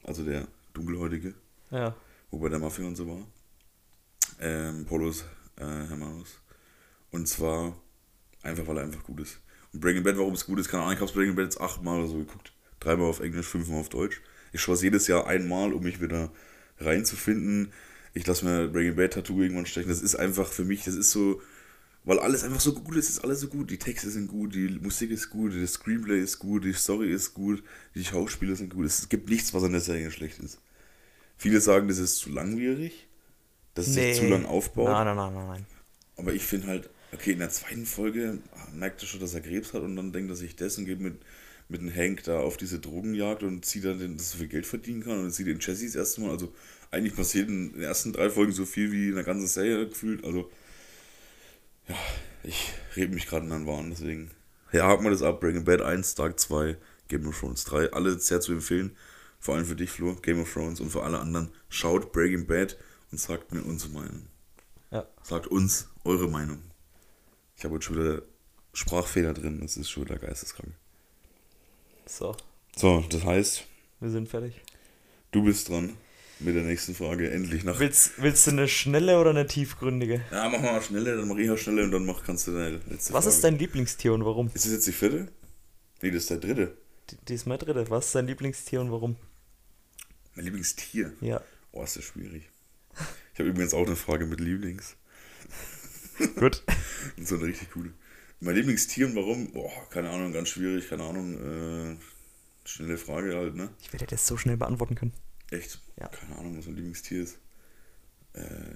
[0.05, 1.35] Also der dunkelhäutige.
[1.71, 1.95] Ja.
[2.31, 3.27] Wo bei der Mafia und so war.
[4.41, 5.25] Ähm, Polos
[5.57, 6.41] äh, Hermanos.
[7.11, 7.77] Und zwar
[8.43, 9.39] einfach, weil er einfach gut ist.
[9.73, 11.99] Und Breaking Bad, warum es gut ist, keine Ahnung, ich habe Breaking Bad jetzt achtmal
[12.01, 12.53] oder so geguckt.
[12.81, 14.21] Dreimal auf Englisch, fünfmal auf Deutsch.
[14.53, 16.31] Ich schaue es jedes Jahr einmal, um mich wieder
[16.79, 17.73] reinzufinden.
[18.13, 19.89] Ich lasse mir Breaking Bad Tattoo irgendwann stechen.
[19.89, 21.41] Das ist einfach für mich, das ist so,
[22.05, 23.71] weil alles einfach so gut ist, ist alles so gut.
[23.71, 27.33] Die Texte sind gut, die Musik ist gut, das Screenplay ist gut, die Story ist
[27.33, 27.63] gut,
[27.95, 28.87] die Schauspieler sind gut.
[28.87, 30.59] Es gibt nichts, was an der Serie schlecht ist.
[31.37, 33.07] Viele sagen, das ist zu langwierig,
[33.75, 34.89] dass es sich zu lang aufbaut.
[34.89, 35.67] Nein, nein, nein, nein, nein.
[36.17, 38.39] Aber ich finde halt, okay, in der zweiten Folge
[38.75, 41.01] merkt er schon, dass er Krebs hat und dann denkt er sich das und geht
[41.01, 41.17] mit,
[41.69, 44.67] mit dem Hank da auf diese Drogenjagd und sieht dann, dass er so viel Geld
[44.67, 46.31] verdienen kann und sieht den Jesse das erste Mal.
[46.31, 46.53] Also
[46.91, 50.25] eigentlich passiert in den ersten drei Folgen so viel wie in der ganzen Serie gefühlt.
[50.25, 50.51] Also
[51.93, 51.99] ja,
[52.43, 54.31] ich rede mich gerade in einen Wahn, deswegen.
[54.73, 55.41] Ja, haken wir das ab.
[55.41, 56.77] Breaking Bad 1, Dark 2,
[57.09, 57.93] Game of Thrones 3.
[57.93, 58.97] Alle sehr zu empfehlen.
[59.39, 61.53] Vor allem für dich, Flo, Game of Thrones und für alle anderen.
[61.69, 62.77] Schaut Breaking Bad
[63.11, 64.27] und sagt mir unsere Meinung.
[64.91, 65.07] Ja.
[65.23, 66.63] Sagt uns eure Meinung.
[67.57, 68.23] Ich habe jetzt schon wieder
[68.73, 69.61] Sprachfehler drin.
[69.61, 70.73] Das ist schon wieder geisteskrank.
[72.07, 72.37] So,
[72.77, 73.65] So, das heißt,
[74.01, 74.61] wir sind fertig.
[75.31, 75.97] du bist dran
[76.45, 77.31] mit der nächsten Frage.
[77.31, 77.79] Endlich nach.
[77.79, 80.23] Willst, willst du eine schnelle oder eine tiefgründige?
[80.31, 82.81] Ja, mach mal schneller, dann mach ich auch schneller und dann mach, kannst du deine
[82.89, 83.29] letzte Was Frage.
[83.29, 84.51] ist dein Lieblingstier und warum?
[84.55, 85.29] Ist das jetzt die vierte?
[86.01, 86.77] Nee, das ist der dritte.
[87.11, 87.89] Die, die ist meine dritte.
[87.91, 89.17] Was ist dein Lieblingstier und warum?
[90.35, 91.13] Mein Lieblingstier.
[91.21, 91.41] Ja.
[91.73, 92.49] Oh, ist das schwierig.
[93.33, 94.97] Ich habe übrigens auch eine Frage mit Lieblings.
[96.37, 96.63] Gut.
[97.17, 97.93] Und so eine richtig coole.
[98.41, 99.53] Mein Lieblingstier und warum?
[99.53, 101.93] Boah, keine Ahnung, ganz schwierig, keine Ahnung.
[101.93, 101.97] Äh,
[102.65, 103.71] schnelle Frage halt, ne?
[103.81, 105.13] Ich werde das so schnell beantworten können.
[105.53, 105.81] Echt?
[106.01, 106.09] Ja.
[106.09, 107.39] Keine Ahnung, was mein Lieblingstier ist.
[108.33, 108.75] Äh,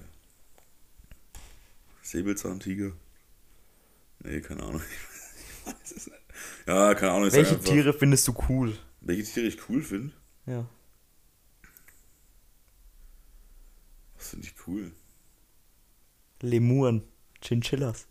[2.03, 2.91] Säbelzahntiger?
[4.23, 4.81] Nee, keine Ahnung.
[5.65, 6.19] Ich weiß es nicht.
[6.65, 7.31] Ja, keine Ahnung.
[7.31, 8.77] Welche einfach, Tiere findest du cool?
[9.01, 10.13] Welche Tiere ich cool finde?
[10.45, 10.65] Ja.
[14.17, 14.91] Was finde ich cool?
[16.41, 17.03] Lemuren.
[17.41, 18.07] Chinchillas.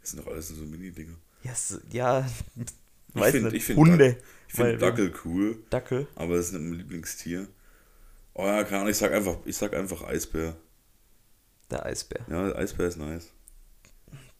[0.00, 1.16] Das sind doch alles so Mini-Dinger.
[1.42, 2.28] Ja, s- ja.
[2.56, 2.66] Ich
[3.14, 3.54] Weiß find- nicht.
[3.54, 4.12] ich find Hunde.
[4.14, 6.06] Dac- Ich finde Dackel cool, Dackel.
[6.16, 7.48] aber das ist nicht mein Lieblingstier.
[8.34, 10.56] Oh ja, keine Ahnung, ich sag einfach, ich sag einfach Eisbär.
[11.70, 12.24] Der Eisbär.
[12.28, 13.30] Ja, Eisbär ist nice.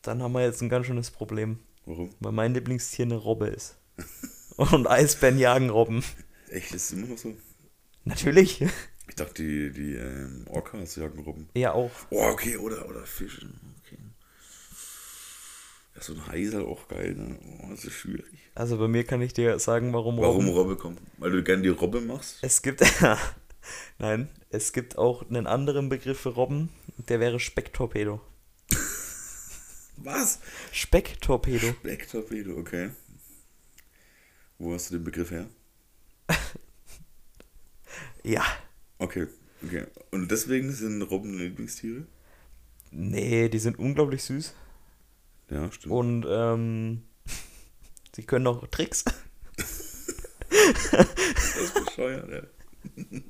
[0.02, 1.60] Dann haben wir jetzt ein ganz schönes Problem.
[1.86, 2.10] Warum?
[2.20, 3.76] Weil mein Lieblingstier eine Robbe ist.
[4.56, 6.04] Und Eisbären jagen Robben.
[6.48, 7.34] Echt, ist es immer noch so?
[8.04, 8.60] Natürlich.
[9.08, 11.48] Ich dachte, die, die ähm, Orcas jagen Robben.
[11.54, 11.90] Ja, auch.
[12.10, 13.48] Oh, okay, oder, oder Fische.
[13.84, 13.98] Okay.
[15.94, 17.38] Ja, so ein Hai ist halt auch geil, ne?
[17.62, 18.26] Oh, das ist schwierig.
[18.54, 20.58] Also bei mir kann ich dir sagen, warum Warum Robben.
[20.58, 21.00] Robbe kommt?
[21.18, 22.38] Weil du gerne die Robbe machst?
[22.42, 22.82] Es gibt.
[23.98, 26.70] Nein, es gibt auch einen anderen Begriff für Robben.
[27.08, 28.20] Der wäre Specktorpedo.
[29.96, 30.40] Was?
[30.72, 31.68] Specktorpedo.
[31.80, 32.90] Specktorpedo, okay.
[34.58, 35.46] Wo hast du den Begriff her?
[38.26, 38.42] Ja.
[38.98, 39.26] Okay,
[39.62, 39.84] okay.
[40.10, 42.06] Und deswegen sind Robben Lieblingstiere?
[42.90, 44.54] Nee, die sind unglaublich süß.
[45.50, 45.92] Ja, stimmt.
[45.92, 47.02] Und ähm,
[48.16, 49.04] sie können auch Tricks.
[50.48, 53.20] Das ist bescheuert, ja.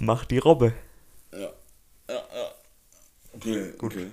[0.00, 0.72] Macht die Robbe.
[1.32, 1.50] Ja, ja,
[2.08, 2.54] ja.
[3.32, 3.92] Okay, gut.
[3.92, 4.06] Okay.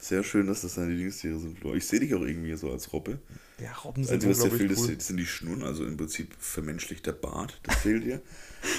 [0.00, 1.74] Sehr schön, dass das deine Lieblingstiere sind, Flo.
[1.74, 3.18] Ich sehe dich auch irgendwie so als Robbe.
[3.60, 4.94] Ja, Robben sind Also, was dir fehlt, cool.
[4.94, 8.22] das sind die Schnurren, also im Prinzip vermenschlicht der Bart, das fehlt dir.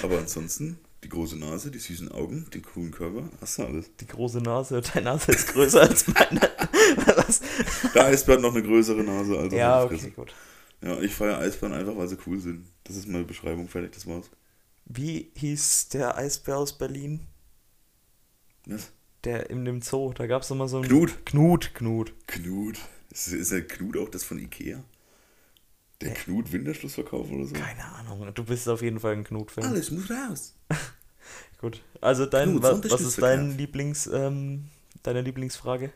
[0.02, 3.90] Aber ansonsten die große Nase, die süßen Augen, den coolen Körper, hast du alles.
[4.00, 6.40] Die große Nase, deine Nase ist größer als meine.
[7.16, 7.40] Was?
[7.94, 10.34] Der Eisbär hat noch eine größere Nase als Ja, okay, gut.
[10.82, 12.66] Ja, ich feiere Eisbären einfach, weil sie cool sind.
[12.84, 14.30] Das ist meine Beschreibung, fertig, das war's.
[14.92, 17.20] Wie hieß der Eisbär aus Berlin?
[18.66, 18.90] Was?
[19.22, 20.88] Der in dem Zoo, da gab es immer so einen.
[20.88, 21.24] Knut.
[21.26, 22.12] Knut, Knut.
[22.26, 22.76] Knut.
[23.08, 24.82] Ist, ist der Knut auch das von Ikea?
[26.00, 27.54] Der Knut Winterschlussverkauf oder so?
[27.54, 29.64] Keine Ahnung, du bist auf jeden Fall ein Knut-Fan.
[29.64, 30.56] Alles muss raus.
[31.60, 31.82] Gut.
[32.00, 33.08] Also dein, Knut, wa, was Sonderstützverkauf.
[33.10, 34.70] ist dein Lieblings, ähm,
[35.04, 35.92] deine Lieblingsfrage?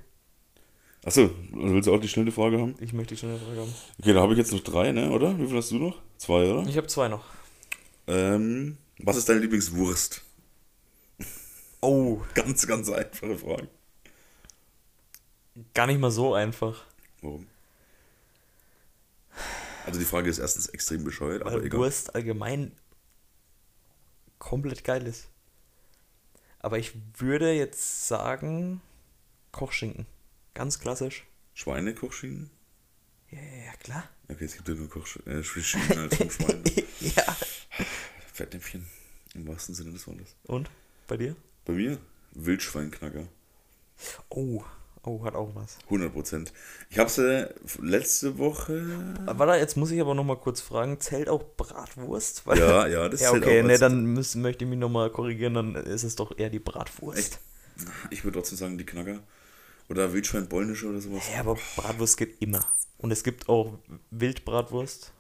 [1.05, 2.77] Achso, willst du auch die schnelle Frage haben?
[2.79, 3.75] Ich möchte schon eine Frage haben.
[3.99, 5.37] Okay, da habe ich jetzt noch drei, ne, oder?
[5.37, 6.01] Wie viel hast du noch?
[6.17, 6.69] Zwei, oder?
[6.69, 7.25] Ich habe zwei noch.
[8.07, 10.23] Ähm, was ist deine Lieblingswurst?
[11.81, 13.69] Oh, Ganz, ganz einfache Frage.
[15.75, 16.85] gar nicht mal so einfach.
[17.21, 17.47] Warum?
[19.87, 21.81] Also die Frage ist erstens extrem bescheuert, aber Weil egal.
[21.81, 22.73] Wurst allgemein
[24.39, 25.29] komplett geil ist.
[26.61, 28.81] Aber ich würde jetzt sagen,
[29.53, 30.07] Kochschinken.
[30.55, 31.27] Ganz klassisch.
[31.53, 32.51] Schweinekochschienen?
[33.31, 34.09] Ja, ja, ja, klar.
[34.29, 36.65] Okay, es gibt ja nur Kochschienen äh, als vom Schwein.
[37.01, 37.37] ja.
[38.35, 38.85] Fettnäpfchen.
[39.35, 40.35] Im wahrsten Sinne des Wortes.
[40.45, 40.69] Und?
[41.07, 41.37] Bei dir?
[41.65, 41.99] Bei mir?
[42.33, 43.29] Wildschweinknacker.
[44.29, 44.63] Oh,
[45.05, 45.79] oh, hat auch was.
[45.89, 46.49] 100%.
[46.91, 47.49] Ich habe sie
[47.81, 48.85] letzte Woche.
[49.25, 52.45] Warte, jetzt muss ich aber noch mal kurz fragen, zählt auch Bratwurst?
[52.47, 54.79] Weil- Ja, ja, das ja, zählt okay, auch ne, als- dann müssen, möchte ich mich
[54.81, 57.19] noch mal korrigieren, dann ist es doch eher die Bratwurst.
[57.19, 57.41] Echt?
[58.11, 59.21] Ich würde trotzdem sagen, die Knacker.
[59.89, 61.23] Oder Wildschwein-Polnische oder sowas.
[61.33, 62.65] Ja, aber Bratwurst geht immer.
[62.99, 63.79] Und es gibt auch
[64.11, 65.13] Wildbratwurst,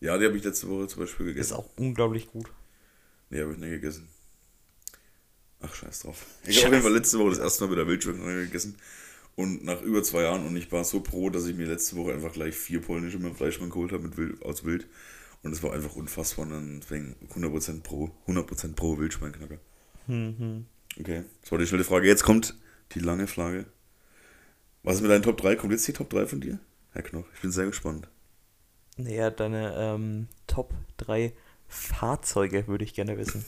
[0.00, 1.54] Ja, die habe ich letzte Woche zum Beispiel ist gegessen.
[1.54, 2.50] auch unglaublich gut.
[3.30, 4.08] Nee, habe ich nicht gegessen.
[5.60, 6.26] Ach, scheiß drauf.
[6.44, 8.76] Ich habe auf jeden Fall letzte Woche das erste Mal wieder Wildschwein gegessen.
[9.36, 12.12] Und nach über zwei Jahren und ich war so pro, dass ich mir letzte Woche
[12.12, 14.86] einfach gleich vier polnische mit dem Fleischmann geholt habe mit Wild, aus Wild.
[15.42, 16.44] Und es war einfach unfassbar.
[16.44, 19.58] Und dann deswegen 100% pro, 100% pro Wildschweinknacker.
[20.08, 20.66] Mhm.
[20.98, 22.08] Okay, das war die schnelle Frage.
[22.08, 22.56] Jetzt kommt
[22.92, 23.66] die lange Frage.
[24.82, 25.56] Was ist mit deinen Top 3?
[25.56, 26.58] Kommt jetzt die Top 3 von dir?
[26.92, 28.08] Herr Knoch, ich bin sehr gespannt.
[28.96, 31.32] Naja, deine ähm, Top 3
[31.70, 33.44] Fahrzeuge würde ich gerne wissen.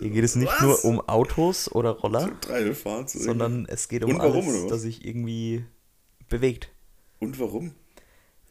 [0.00, 0.60] Hier geht es nicht Was?
[0.62, 3.24] nur um Autos oder Roller, 3 Fahrzeuge.
[3.24, 4.70] sondern es geht um warum, alles, was?
[4.70, 5.64] das sich irgendwie
[6.28, 6.70] bewegt.
[7.20, 7.72] Und warum?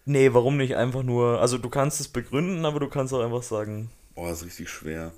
[0.06, 3.43] Nee, warum nicht einfach nur, also du kannst es begründen, aber du kannst auch einfach
[3.43, 5.14] sagen, Oh, das ist richtig schwer.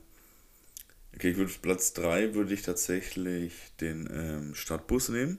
[1.15, 5.37] Okay, ich würde Platz 3 würde ich tatsächlich den ähm, Stadtbus nehmen,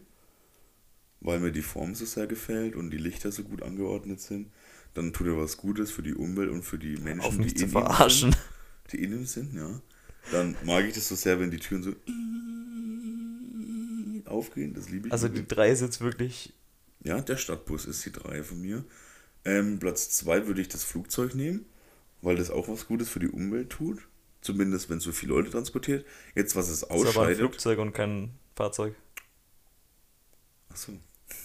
[1.21, 4.51] weil mir die Form so sehr gefällt und die Lichter so gut angeordnet sind.
[4.95, 7.55] Dann tut er was Gutes für die Umwelt und für die Menschen, auf mich die
[7.55, 8.33] zu in ihm verarschen.
[8.33, 9.81] Sind, die in ihm sind, ja.
[10.31, 11.93] Dann mag ich das so sehr, wenn die Türen so
[14.31, 14.75] aufgehen.
[14.75, 15.13] Das liebe ich.
[15.13, 16.53] Also die 3 ist jetzt wirklich,
[17.03, 18.85] Ja, der Stadtbus ist die 3 von mir.
[19.45, 21.67] Ähm, Platz 2 würde ich das Flugzeug nehmen,
[22.23, 24.01] weil das auch was Gutes für die Umwelt tut.
[24.41, 26.07] Zumindest, wenn es so viele Leute transportiert.
[26.35, 27.39] Jetzt, was es ist aber ein ausscheidet.
[27.39, 28.95] Flugzeug und kein Fahrzeug.
[30.69, 30.93] Achso.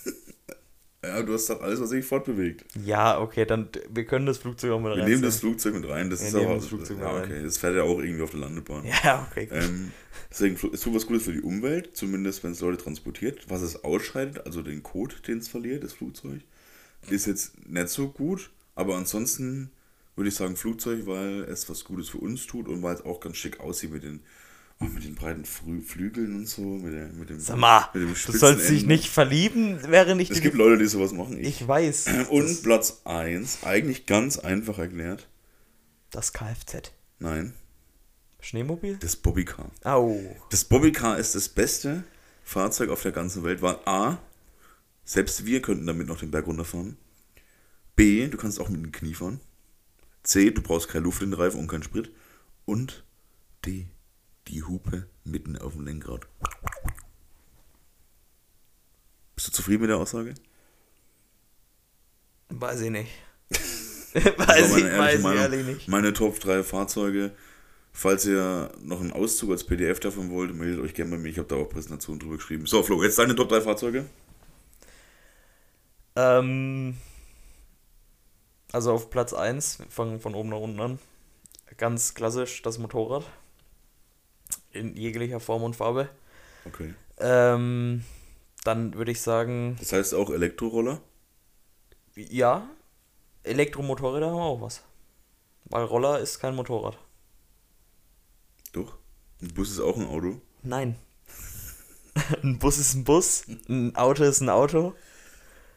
[1.04, 2.66] ja, du hast doch alles, was sich fortbewegt.
[2.84, 6.10] Ja, okay, dann, wir können das Flugzeug auch mit Wir nehmen das Flugzeug mit rein.
[6.10, 6.56] Das Wir ist nehmen aber.
[6.56, 7.24] das Flugzeug ja, mit rein.
[7.24, 7.44] okay.
[7.44, 8.86] Das fährt ja auch irgendwie auf der Landebahn.
[9.04, 9.46] Ja, okay.
[9.46, 9.58] gut.
[9.58, 9.92] Ähm,
[10.30, 13.50] deswegen, es tut was Gutes für die Umwelt, zumindest wenn es Leute transportiert.
[13.50, 16.42] Was es ausscheidet, also den Code, den es verliert, das Flugzeug,
[17.10, 18.50] ist jetzt nicht so gut.
[18.76, 19.72] Aber ansonsten
[20.18, 23.22] würde ich sagen Flugzeug, weil es was Gutes für uns tut und weil es auch
[23.22, 24.20] ganz schick aussieht mit den,
[24.82, 26.62] oh, mit den breiten Frü Flügeln und so.
[26.62, 30.32] Mit, der, mit dem, Sag mal, mit dem du sollst dich nicht verlieben, während ich
[30.32, 31.38] Es gibt Leute, die sowas machen.
[31.40, 31.62] Ich.
[31.62, 32.08] Ich weiß.
[32.30, 35.28] und Platz 1, eigentlich ganz einfach erklärt.
[36.12, 36.92] das Kfz.
[37.20, 37.54] Nein,
[38.40, 38.98] Schneemobil?
[38.98, 39.72] das Bobbycar.
[39.84, 40.18] Au.
[40.50, 42.04] Das Bobbycar ist das beste
[42.44, 44.18] Fahrzeug auf der ganzen Welt, weil A,
[45.04, 46.98] selbst wir könnten damit noch den Berg runterfahren.
[47.96, 49.42] B, du kannst auch mit dem Knie fahren.
[50.24, 52.12] C, du brauchst keine Luft in den Reifen und keinen Sprit.
[52.66, 53.04] Und
[53.66, 53.88] D,
[54.50, 56.28] die Hupe mitten auf dem Lenkrad.
[59.36, 60.34] Bist du zufrieden mit der Aussage?
[62.50, 63.12] Weiß ich nicht.
[64.14, 65.40] Weiß ich, meine weiß ich Meinung.
[65.42, 65.88] ehrlich nicht.
[65.88, 67.32] Meine Top 3 Fahrzeuge.
[67.92, 71.30] Falls ihr noch einen Auszug als PDF davon wollt, meldet euch gerne bei mir.
[71.30, 72.66] Ich habe da auch Präsentationen drüber geschrieben.
[72.66, 74.06] So, Flo, jetzt deine Top 3 Fahrzeuge.
[76.16, 76.98] Ähm,
[78.72, 81.00] also auf Platz 1, wir fangen von oben nach unten an.
[81.78, 83.26] Ganz klassisch das Motorrad.
[84.72, 86.10] In jeglicher Form und Farbe.
[86.66, 86.94] Okay.
[87.18, 88.04] Ähm,
[88.64, 91.02] dann würde ich sagen, Das heißt auch Elektroroller?
[92.16, 92.68] ja,
[93.44, 94.84] Elektromotorräder haben auch was.
[95.66, 96.98] Weil Roller ist kein Motorrad.
[98.74, 98.98] Doch.
[99.42, 100.42] Ein Bus ist auch ein Auto.
[100.64, 100.98] Nein.
[102.44, 104.94] ein Bus ist ein Bus, ein Auto ist ein Auto.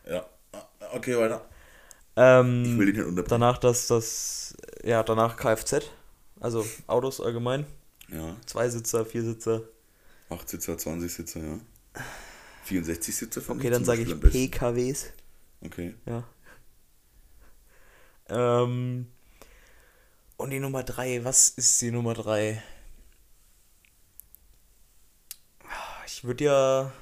[0.09, 0.27] Ja.
[0.95, 1.49] Okay, weiter.
[2.17, 3.31] Ähm, Ich will dich nicht unterbrechen.
[3.31, 5.83] danach das, das, ja, danach Kfz,
[6.41, 7.65] also Autos allgemein.
[8.13, 8.37] Ja.
[8.47, 9.63] Zweisitzer, Viersitzer.
[10.29, 11.61] 8 Sitzer, 20 Sitzer, ja.
[12.65, 14.21] 64 Sitzer fand Okay, dann sage ich.
[14.21, 15.13] PKWs.
[15.61, 15.95] Okay.
[16.07, 16.25] Ja.
[18.29, 19.07] Ähm,
[20.37, 22.63] und die Nummer 3, was ist die Nummer 3?
[26.07, 26.93] Ich würde ja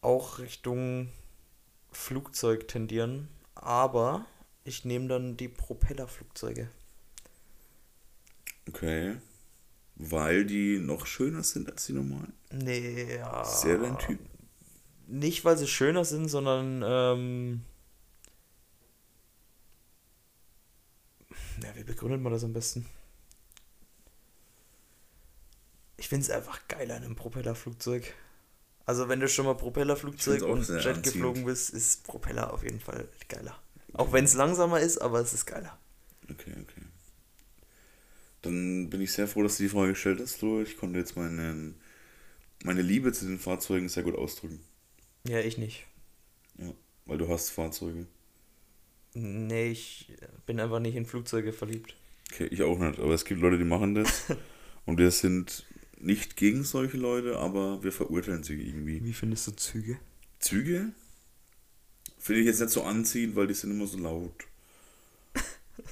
[0.00, 1.10] auch Richtung
[1.92, 4.26] Flugzeug tendieren, aber
[4.64, 6.68] ich nehme dann die Propellerflugzeuge.
[8.68, 9.16] Okay.
[9.96, 12.32] Weil die noch schöner sind als die normalen.
[12.50, 13.44] Nee, ja.
[13.44, 14.18] Sehr dein Typ.
[15.06, 17.62] Nicht, weil sie schöner sind, sondern ähm,
[21.62, 22.86] ja, wie begründet man das am besten?
[25.96, 28.14] Ich finde es einfach geiler in einem Propellerflugzeug.
[28.84, 31.02] Also wenn du schon mal Propellerflugzeug und Jet anziehend.
[31.04, 33.56] geflogen bist, ist Propeller auf jeden Fall geiler.
[33.92, 35.78] Auch wenn es langsamer ist, aber es ist geiler.
[36.30, 36.82] Okay, okay.
[38.42, 40.60] Dann bin ich sehr froh, dass du die Frage gestellt hast, Flo.
[40.60, 41.76] Ich konnte jetzt meinen,
[42.64, 44.60] meine Liebe zu den Fahrzeugen sehr gut ausdrücken.
[45.26, 45.86] Ja, ich nicht.
[46.58, 46.72] Ja.
[47.06, 48.06] Weil du hast Fahrzeuge.
[49.14, 50.12] Nee, ich
[50.46, 51.94] bin einfach nicht in Flugzeuge verliebt.
[52.32, 52.98] Okay, ich auch nicht.
[52.98, 54.24] Aber es gibt Leute, die machen das.
[54.86, 55.64] und wir sind
[55.98, 59.04] nicht gegen solche Leute, aber wir verurteilen sie irgendwie.
[59.04, 59.98] Wie findest du Züge?
[60.40, 60.92] Züge
[62.18, 64.46] finde ich jetzt nicht so anziehend, weil die sind immer so laut.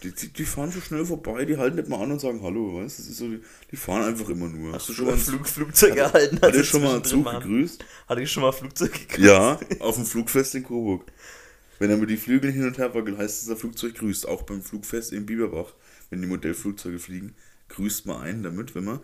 [0.02, 2.82] Die, die, die fahren so schnell vorbei, die halten nicht mal an und sagen Hallo,
[2.82, 3.02] weißt du?
[3.12, 3.28] So,
[3.70, 4.72] die, fahren einfach immer nur.
[4.72, 6.40] Hast du schon mal, Flug, Flugzeug hat, gehalten?
[6.40, 7.84] hat ihr wir schon mal einen Zug gegrüßt?
[8.08, 9.18] Hatte ich schon mal Flugzeug gegrüßt?
[9.18, 11.04] Ja, auf dem Flugfest in Coburg.
[11.78, 14.28] Wenn er mit die Flügel hin und her wackelt, heißt es, das Flugzeug grüßt.
[14.28, 15.74] Auch beim Flugfest in Biberbach,
[16.10, 17.34] wenn die Modellflugzeuge fliegen,
[17.68, 19.00] grüßt man einen damit, wenn man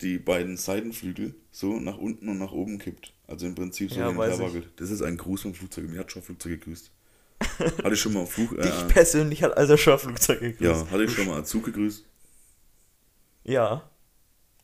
[0.00, 3.12] die beiden Seitenflügel so nach unten und nach oben kippt.
[3.26, 4.68] Also im Prinzip so Ja, hin und her wackelt.
[4.76, 5.88] Das ist ein Gruß vom Flugzeug.
[5.88, 6.90] Mir hat schon Flugzeug gegrüßt.
[7.58, 8.52] Hatte ich schon mal am Flug.
[8.58, 10.60] Äh, Dich persönlich hat also schon ein Flugzeug gegrüßt.
[10.60, 12.04] ja, hatte ich schon mal am Zug gegrüßt.
[13.44, 13.88] Ja.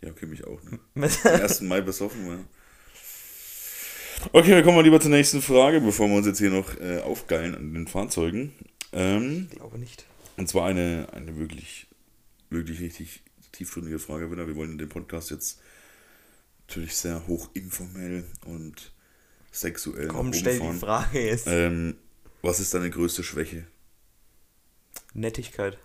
[0.03, 0.61] Ja, okay, mich auch.
[0.65, 0.79] Ne?
[1.25, 1.61] Am 1.
[1.63, 2.39] Mai besoffen, ja.
[4.33, 6.99] Okay, dann kommen wir lieber zur nächsten Frage, bevor wir uns jetzt hier noch äh,
[7.01, 8.53] aufgeilen an den Fahrzeugen.
[8.93, 10.05] Ähm, Ich glaube nicht.
[10.37, 11.87] und zwar eine, eine wirklich,
[12.51, 14.47] wirklich richtig tiefgründige Frage wieder.
[14.47, 15.61] Wir wollen den Podcast jetzt
[16.69, 18.93] natürlich sehr hoch informell und
[19.51, 21.47] sexuell Komm, stell die Frage jetzt.
[21.49, 21.97] Ähm,
[22.43, 23.67] was ist deine größte Schwäche?
[25.15, 25.79] Nettigkeit.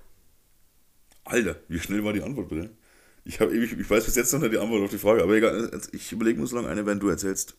[1.23, 2.75] Alter, wie schnell war die Antwort bitte?
[3.23, 5.35] Ich, hab ewig, ich weiß bis jetzt noch nicht die Antwort auf die Frage, aber
[5.35, 7.57] egal, ich überlege mir so lange eine, wenn du erzählst,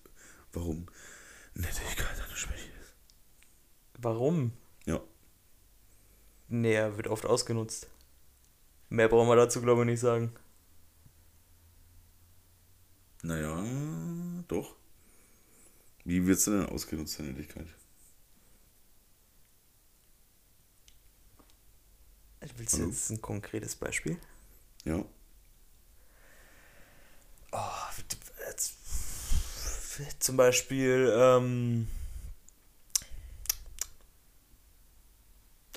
[0.53, 0.87] warum
[1.55, 2.95] Nettigkeit eine Schwäche ist.
[3.99, 4.53] Warum?
[4.87, 5.01] Ja.
[6.49, 7.91] Nee, er wird oft ausgenutzt.
[8.89, 10.33] Mehr brauchen wir dazu, glaube ich, nicht sagen.
[13.23, 13.63] Naja,
[14.49, 14.75] doch.
[16.05, 17.67] Wie wird sie denn ausgenutzt, deine Nettigkeit?
[22.57, 24.19] Willst du jetzt ein konkretes Beispiel?
[24.85, 25.05] Ja.
[27.53, 27.59] Oh,
[28.47, 28.75] jetzt,
[30.21, 31.89] zum Beispiel, ähm,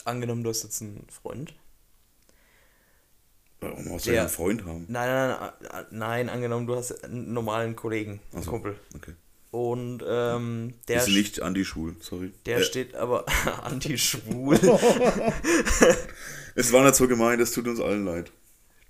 [0.06, 1.54] angenommen, du hast jetzt einen Freund.
[3.62, 4.86] Warum musst du einen Freund haben?
[4.90, 8.80] Nein, nein, nein, nein, angenommen, du hast einen normalen Kollegen, einen so, Kumpel.
[8.96, 9.14] Okay.
[9.52, 12.32] Und ähm, der, ist nicht anti-schwul, sorry.
[12.46, 13.26] der Äh, steht aber
[13.64, 14.58] anti-schwul.
[16.56, 18.32] Es war nicht so gemeint, es tut uns allen leid.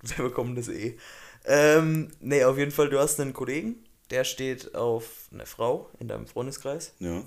[0.02, 0.98] Wir bekommen das eh.
[1.46, 6.08] Ähm, nee, auf jeden Fall, du hast einen Kollegen, der steht auf eine Frau in
[6.08, 6.94] deinem Freundeskreis.
[7.00, 7.24] Ja.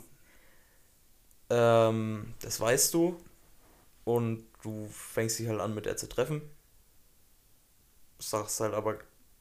[1.50, 3.20] Ähm, das weißt du.
[4.04, 6.42] Und du fängst dich halt an, mit der zu treffen.
[8.18, 8.98] Sagst halt aber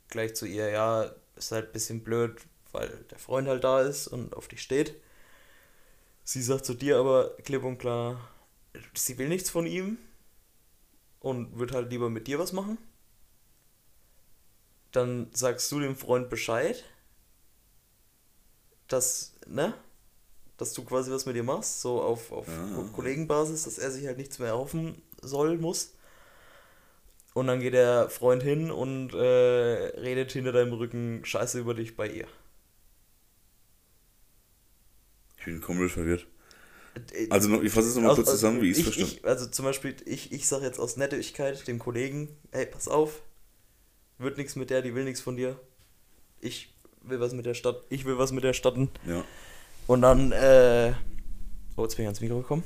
[0.07, 2.39] gleich zu ihr, ja, ist halt ein bisschen blöd,
[2.73, 4.95] weil der Freund halt da ist und auf dich steht.
[6.23, 8.19] Sie sagt zu dir aber klipp und klar,
[8.93, 9.97] sie will nichts von ihm
[11.19, 12.77] und wird halt lieber mit dir was machen.
[14.91, 16.83] Dann sagst du dem Freund Bescheid,
[18.87, 19.73] dass, ne?
[20.57, 22.89] Dass du quasi was mit ihr machst, so auf, auf Ja.
[22.93, 25.93] Kollegenbasis, dass er sich halt nichts mehr erhoffen soll, muss.
[27.33, 31.95] Und dann geht der Freund hin und äh, redet hinter deinem Rücken Scheiße über dich
[31.95, 32.27] bei ihr.
[35.43, 36.25] Ich bin komplett verwirrt.
[37.13, 39.47] Äh, Also noch, ich fasse es nochmal kurz zusammen, wie ich es verstanden ich, Also
[39.47, 43.21] zum Beispiel, ich, ich sage jetzt aus Nettigkeit dem Kollegen, hey, pass auf,
[44.19, 45.59] wird nichts mit der, die will nichts von dir.
[46.39, 48.77] Ich will was mit der Stadt, ich will was mit der Stadt.
[49.05, 49.25] Ja.
[49.87, 50.93] Und dann, äh,
[51.75, 52.63] oh, jetzt bin ich ans Mikro gekommen.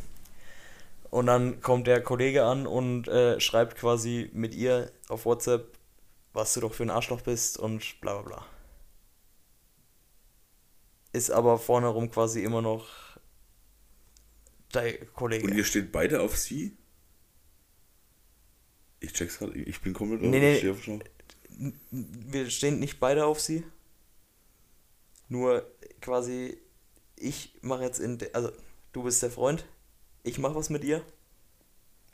[1.09, 5.65] Und dann kommt der Kollege an und äh, schreibt quasi mit ihr auf WhatsApp,
[6.33, 8.45] was du doch für ein Arschloch bist und bla bla bla.
[11.17, 12.85] Ist aber vorne rum quasi immer noch
[14.71, 15.45] dein Kollege.
[15.47, 16.77] Und ihr steht beide auf sie?
[18.99, 20.57] Ich check's gerade, ich bin komplett Nee, nee.
[20.57, 20.99] ich steh
[21.89, 23.63] wir stehen nicht beide auf sie.
[25.27, 25.65] Nur
[26.01, 26.55] quasi,
[27.15, 28.19] ich mache jetzt in.
[28.19, 28.51] De also,
[28.93, 29.65] du bist der Freund,
[30.21, 31.03] ich mache was mit ihr.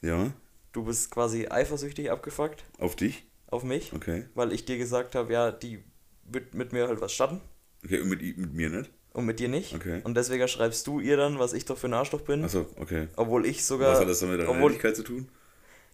[0.02, 0.32] Ja,
[0.72, 3.26] Du bist quasi eifersüchtig abgefuckt auf dich?
[3.48, 4.26] auf mich, Okay.
[4.34, 5.84] weil ich dir gesagt habe, ja, die
[6.24, 7.42] wird mit mir halt was statten
[7.86, 8.90] Okay, und mit, mit mir nicht?
[9.14, 9.76] und mit dir nicht.
[9.76, 10.02] Okay.
[10.04, 12.44] Und deswegen schreibst du ihr dann, was ich doch für ein Arschloch bin.
[12.44, 13.08] Achso, okay.
[13.16, 13.94] Obwohl ich sogar.
[13.94, 15.30] Was hat das dann mit deiner Nettigkeit zu tun?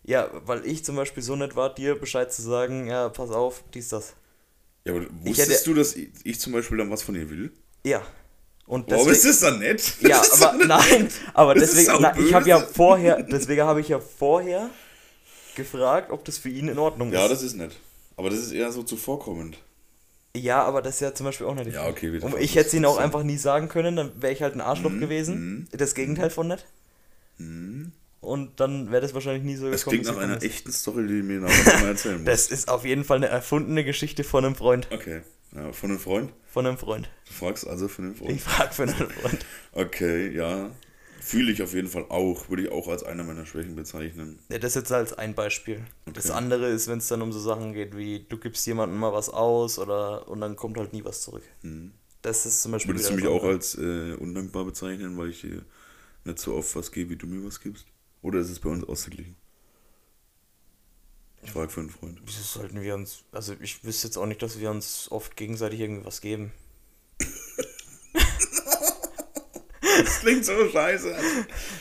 [0.06, 3.64] Ja, weil ich zum Beispiel so nett war, dir Bescheid zu sagen, ja, pass auf,
[3.74, 4.14] dies, das.
[4.86, 7.52] Ja, aber wusstest hätte- du, dass ich, ich zum Beispiel dann was von ihr will?
[7.84, 8.02] Ja.
[8.66, 9.94] Und Warum ist deswegen- das dann nett?
[10.10, 13.82] Ja, ist aber nein, aber Das ist deswegen, na, ich habe ja vorher, deswegen habe
[13.82, 14.70] ich ja vorher
[15.56, 17.32] gefragt, ob das für ihn in Ordnung Ja, ist.
[17.32, 17.76] das ist nett.
[18.16, 19.58] Aber das ist eher so zuvorkommend.
[20.38, 21.74] Ja, aber das ist ja zum Beispiel auch nicht.
[21.74, 24.42] Ja, okay, wieder ich hätte es ihn auch einfach nie sagen können, dann wäre ich
[24.44, 25.68] halt ein Arschloch Mhm, gewesen.
[25.72, 26.66] Das Gegenteil von nett.
[28.22, 30.02] Und dann wäre das wahrscheinlich nie so Das gekommen.
[30.02, 30.44] klingt wie es nach einer ist.
[30.44, 32.28] echten Story, die mir nachher mal erzählen musst.
[32.28, 34.88] Das ist auf jeden Fall eine erfundene Geschichte von einem Freund.
[34.92, 35.22] Okay.
[35.56, 36.32] Ja, von einem Freund?
[36.52, 37.10] Von einem Freund.
[37.28, 38.32] Du fragst also von einem Freund?
[38.32, 39.46] Ich frage für einen Freund.
[39.72, 40.70] Okay, ja.
[41.22, 42.50] Fühle ich auf jeden Fall auch.
[42.50, 44.40] Würde ich auch als einer meiner Schwächen bezeichnen.
[44.50, 45.84] Ja, das jetzt als ein Beispiel.
[46.14, 46.38] Das Okay.
[46.38, 49.30] andere ist, wenn es dann um so Sachen geht wie du gibst jemandem mal was
[49.30, 51.44] aus oder und dann kommt halt nie was zurück.
[52.22, 52.94] Das ist zum Beispiel.
[52.96, 55.64] Würdest du mich das auch als äh, undankbar bezeichnen, weil ich dir
[56.26, 57.86] nicht so oft was gebe, wie du mir was gibst?
[58.22, 59.36] Oder ist es bei uns ausgeglichen?
[61.42, 62.22] Ich frage für einen Freund.
[62.26, 63.24] Wieso sollten wir uns.
[63.32, 66.52] Also ich wüsste jetzt auch nicht, dass wir uns oft gegenseitig irgendwas geben.
[70.04, 71.16] Das klingt so scheiße.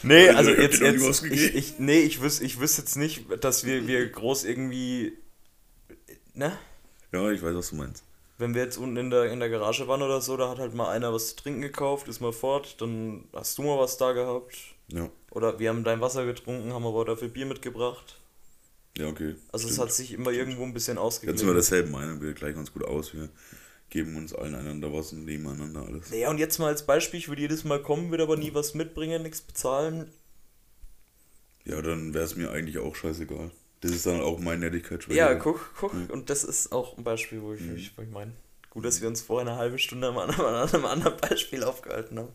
[0.03, 3.87] Nee, also jetzt, jetzt ich, ich, nee, ich wüsste ich wüs jetzt nicht, dass wir,
[3.87, 5.13] wir groß irgendwie,
[6.35, 6.57] ne?
[7.13, 8.05] Ja, ich weiß, was du meinst.
[8.39, 10.75] Wenn wir jetzt unten in der, in der Garage waren oder so, da hat halt
[10.75, 14.13] mal einer was zu trinken gekauft, ist mal fort, dann hast du mal was da
[14.13, 14.57] gehabt.
[14.89, 15.09] Ja.
[15.31, 18.19] Oder wir haben dein Wasser getrunken, haben aber dafür Bier mitgebracht.
[18.97, 19.37] Ja, okay.
[19.53, 19.89] Also es Stimmt.
[19.89, 21.55] hat sich immer irgendwo ein bisschen Jetzt sind wir ausgeglichen.
[21.55, 23.13] derselben Meinung, wir gleichen uns gut aus.
[23.15, 23.29] Wir
[23.91, 26.11] geben uns allen einander was und nehmen einander alles.
[26.11, 28.75] Naja, und jetzt mal als Beispiel, ich würde jedes Mal kommen, würde aber nie was
[28.75, 30.11] mitbringen, nichts bezahlen.
[31.65, 33.51] Ja, dann wäre es mir eigentlich auch scheißegal.
[33.81, 35.19] Das ist dann auch mein Nettigkeitsschwäche.
[35.19, 35.95] Ja, guck, guck.
[35.95, 36.07] Mhm.
[36.11, 38.33] Und das ist auch ein Beispiel, wo ich, wo ich, wo ich meine.
[38.71, 42.19] Gut, dass wir uns vorher eine halbe Stunde an einem, an einem anderen Beispiel aufgehalten
[42.19, 42.33] haben.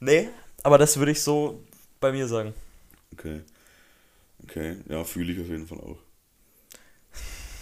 [0.00, 0.28] Nee,
[0.62, 1.62] aber das würde ich so
[2.00, 2.54] bei mir sagen.
[3.12, 3.42] Okay.
[4.42, 5.98] Okay, ja, fühle ich auf jeden Fall auch.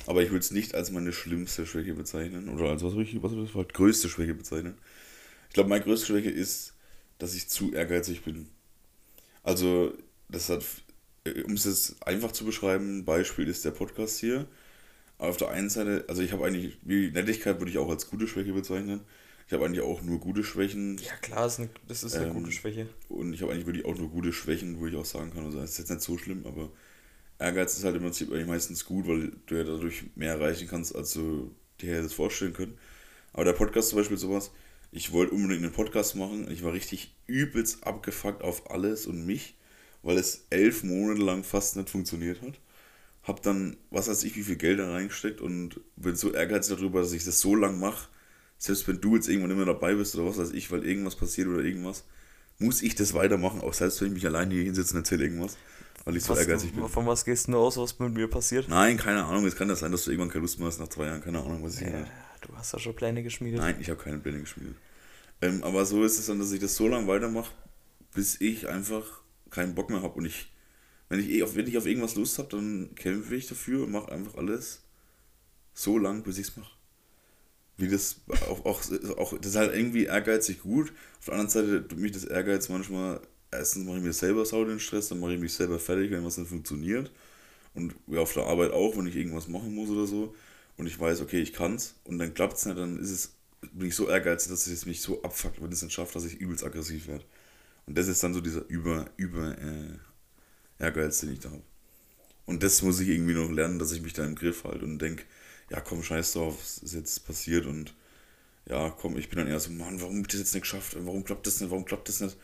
[0.07, 2.49] Aber ich würde es nicht als meine schlimmste Schwäche bezeichnen.
[2.49, 4.77] Oder als was, ich, was das Wort größte Schwäche bezeichnen.
[5.49, 6.75] Ich glaube, meine größte Schwäche ist,
[7.19, 8.49] dass ich zu ehrgeizig bin.
[9.43, 9.93] Also,
[10.29, 10.65] das hat,
[11.25, 14.47] äh, um es jetzt einfach zu beschreiben, Beispiel ist der Podcast hier.
[15.19, 18.27] Auf der einen Seite, also ich habe eigentlich, wie Nettigkeit würde ich auch als gute
[18.27, 19.03] Schwäche bezeichnen.
[19.47, 20.99] Ich habe eigentlich auch nur gute Schwächen.
[20.99, 22.89] Ja, klar, ist eine, das ist eine Ähm, gute Schwäche.
[23.09, 25.61] Und ich habe eigentlich wirklich auch nur gute Schwächen, wo ich auch sagen kann, also
[25.61, 26.73] das ist jetzt nicht so schlimm, aber
[27.43, 30.95] Ehrgeiz ist halt im Prinzip eigentlich meistens gut, weil du ja dadurch mehr erreichen kannst,
[30.95, 32.79] als du dir das vorstellen können.
[33.33, 34.51] Aber der Podcast zum Beispiel sowas,
[34.91, 39.57] ich wollte unbedingt einen Podcast machen, ich war richtig übelst abgefuckt auf alles und mich,
[40.03, 42.61] weil es elf Monate lang fast nicht funktioniert hat.
[43.23, 47.01] Hab dann, was weiß ich, wie viel Geld da reingesteckt und bin so ehrgeizig darüber,
[47.01, 48.09] dass ich das so lang mache,
[48.59, 51.49] selbst wenn du jetzt irgendwann immer dabei bist oder was weiß ich, weil irgendwas passiert
[51.49, 52.05] oder irgendwas,
[52.59, 55.57] muss ich das weitermachen, auch selbst wenn ich mich alleine hier hinsetze und erzähle irgendwas,
[56.05, 56.89] weil ich so Was, ehrgeizig bin.
[56.89, 58.69] von was gehst du aus, was mit mir passiert?
[58.69, 60.89] Nein, keine Ahnung, es kann das sein, dass du irgendwann keine Lust mehr hast nach
[60.89, 62.05] zwei Jahren, keine Ahnung, was ich Ja,
[62.41, 63.61] du hast ja schon Pläne geschmiedet.
[63.61, 64.77] Nein, ich habe keine Pläne geschmiedet.
[65.41, 67.53] Ähm, aber so ist es dann, dass ich das so lange weitermache,
[68.15, 70.53] bis ich einfach keinen Bock mehr habe und ich,
[71.09, 73.93] wenn ich eh auf, wenn ich auf irgendwas Lust habe, dann kämpfe ich dafür und
[73.93, 74.83] mache einfach alles
[75.75, 76.73] so lang, bis ich es mache.
[77.77, 78.83] Wie das auch, auch,
[79.19, 80.93] auch, das ist halt irgendwie ehrgeizig gut.
[81.19, 83.21] Auf der anderen Seite tut mich das Ehrgeiz manchmal,
[83.53, 86.25] erstens mache ich mir selber sau den Stress, dann mache ich mich selber fertig, wenn
[86.25, 87.13] was nicht funktioniert.
[87.75, 90.35] Und ja, auf der Arbeit auch, wenn ich irgendwas machen muss oder so.
[90.77, 93.37] Und ich weiß, okay, ich kann's und dann klappt's nicht, dann ist es,
[93.73, 96.41] bin ich so ehrgeizig, dass es mich so abfuckt, wenn es nicht schafft, dass ich
[96.41, 97.25] übelst aggressiv werde.
[97.87, 99.99] Und das ist dann so dieser über, über äh,
[100.79, 101.63] Ehrgeiz, den ich da habe.
[102.47, 104.99] Und das muss ich irgendwie noch lernen, dass ich mich da im Griff halte und
[104.99, 105.25] denke,
[105.71, 107.95] ja komm, scheiß drauf, es ist jetzt passiert und
[108.69, 110.97] ja, komm, ich bin dann eher so, Mann, warum hab ich das jetzt nicht geschafft?
[111.01, 111.71] Warum klappt das nicht?
[111.71, 112.37] Warum klappt das nicht?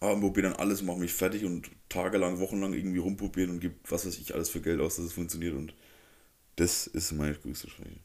[0.00, 4.06] Ah, probiere dann alles, mache mich fertig und tagelang, wochenlang irgendwie rumprobieren und gebe was
[4.06, 5.74] weiß ich alles für Geld aus, dass es funktioniert und
[6.56, 8.00] das ist meine größte Schwäche.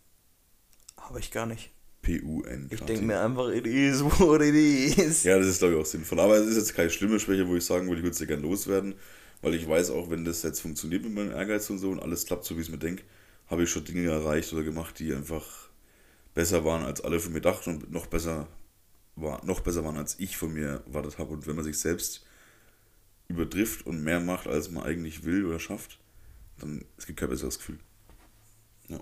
[0.97, 1.71] Habe ich gar nicht.
[2.01, 2.67] P-U-N.
[2.71, 5.23] Ich denke mir einfach, it is what it is.
[5.23, 6.19] Ja, das ist glaube ich auch sinnvoll.
[6.19, 8.25] Aber es ist jetzt keine schlimme Schwäche, wo ich sagen würde, ich würde es ja
[8.25, 8.95] gerne loswerden,
[9.41, 12.25] weil ich weiß auch, wenn das jetzt funktioniert mit meinem Ehrgeiz und so und alles
[12.25, 13.03] klappt, so wie ich es mir denke,
[13.47, 15.69] habe ich schon Dinge erreicht oder gemacht, die einfach
[16.33, 18.47] besser waren, als alle von mir dachten und noch besser,
[19.21, 21.33] war, noch besser waren, als ich von mir erwartet habe.
[21.33, 22.25] Und wenn man sich selbst
[23.27, 25.99] übertrifft und mehr macht, als man eigentlich will oder schafft,
[26.59, 27.79] dann es gibt kein besseres Gefühl.
[28.87, 28.99] Ja.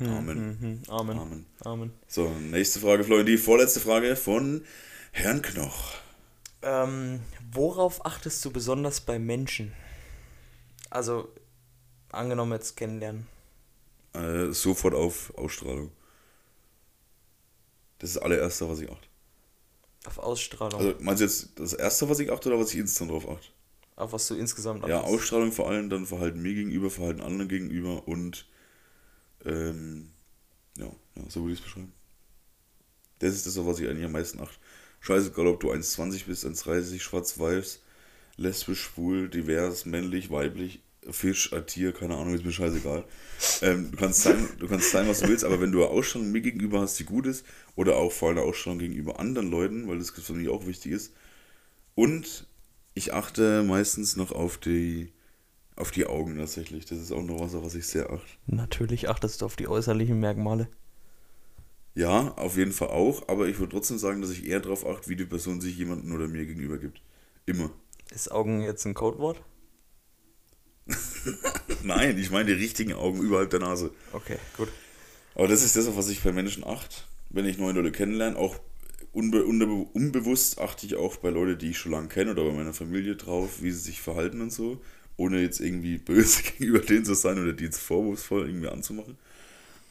[0.00, 0.58] Amen.
[0.60, 1.18] Mhm, Amen.
[1.18, 1.46] Amen.
[1.60, 1.92] Amen.
[2.08, 3.26] So, nächste Frage, Florian.
[3.26, 4.64] Die vorletzte Frage von
[5.12, 5.94] Herrn Knoch.
[6.62, 7.20] Ähm,
[7.52, 9.72] worauf achtest du besonders bei Menschen?
[10.90, 11.28] Also,
[12.10, 13.26] angenommen jetzt kennenlernen.
[14.14, 15.90] Äh, sofort auf Ausstrahlung.
[18.02, 19.08] Das ist das allererste, was ich achte.
[20.06, 20.80] Auf Ausstrahlung.
[20.80, 23.48] Also, meinst du jetzt das erste, was ich achte oder was ich instant drauf achte?
[23.96, 25.14] auf was du insgesamt Ja, achtest.
[25.14, 28.46] Ausstrahlung vor allem, dann Verhalten mir gegenüber, Verhalten anderen gegenüber und
[29.44, 30.10] ähm,
[30.78, 30.86] ja,
[31.16, 31.92] ja, so würde ich es beschreiben.
[33.20, 34.58] Das ist das, was ich eigentlich am meisten achte.
[35.00, 37.80] Scheißegal, ob du 1,20 bist, 1,30, schwarz-weiß,
[38.36, 43.04] lesbisch, schwul, divers, männlich, weiblich, Fisch, ein Tier, keine Ahnung, ist mir scheißegal.
[43.60, 46.30] Ähm, du, kannst sein, du kannst sein, was du willst, aber wenn du eine Ausstrahlung
[46.30, 47.44] mir gegenüber hast, die gut ist,
[47.74, 50.92] oder auch vor allem eine Ausstrahlung gegenüber anderen Leuten, weil das für mich auch wichtig
[50.92, 51.12] ist,
[51.94, 52.46] und
[52.94, 55.12] ich achte meistens noch auf die,
[55.76, 56.86] auf die Augen tatsächlich.
[56.86, 58.28] Das ist auch noch was, auf was ich sehr achte.
[58.46, 60.68] Natürlich achtest du auf die äußerlichen Merkmale.
[61.94, 65.08] Ja, auf jeden Fall auch, aber ich würde trotzdem sagen, dass ich eher darauf achte,
[65.08, 67.02] wie die Person sich jemandem oder mir gegenüber gibt.
[67.44, 67.70] Immer.
[68.14, 69.42] Ist Augen jetzt ein Codewort?
[71.84, 73.90] Nein, ich meine die richtigen Augen überhalb der Nase.
[74.12, 74.68] Okay, gut.
[75.34, 76.96] Aber das ist das, auf was ich bei Menschen achte.
[77.30, 78.58] Wenn ich neue Leute kennenlerne, auch
[79.12, 82.52] unbe unbe unbewusst achte ich auch bei Leuten, die ich schon lange kenne oder bei
[82.52, 84.80] meiner Familie drauf, wie sie sich verhalten und so,
[85.16, 89.16] ohne jetzt irgendwie böse gegenüber denen zu sein oder die jetzt vorwurfsvoll irgendwie anzumachen.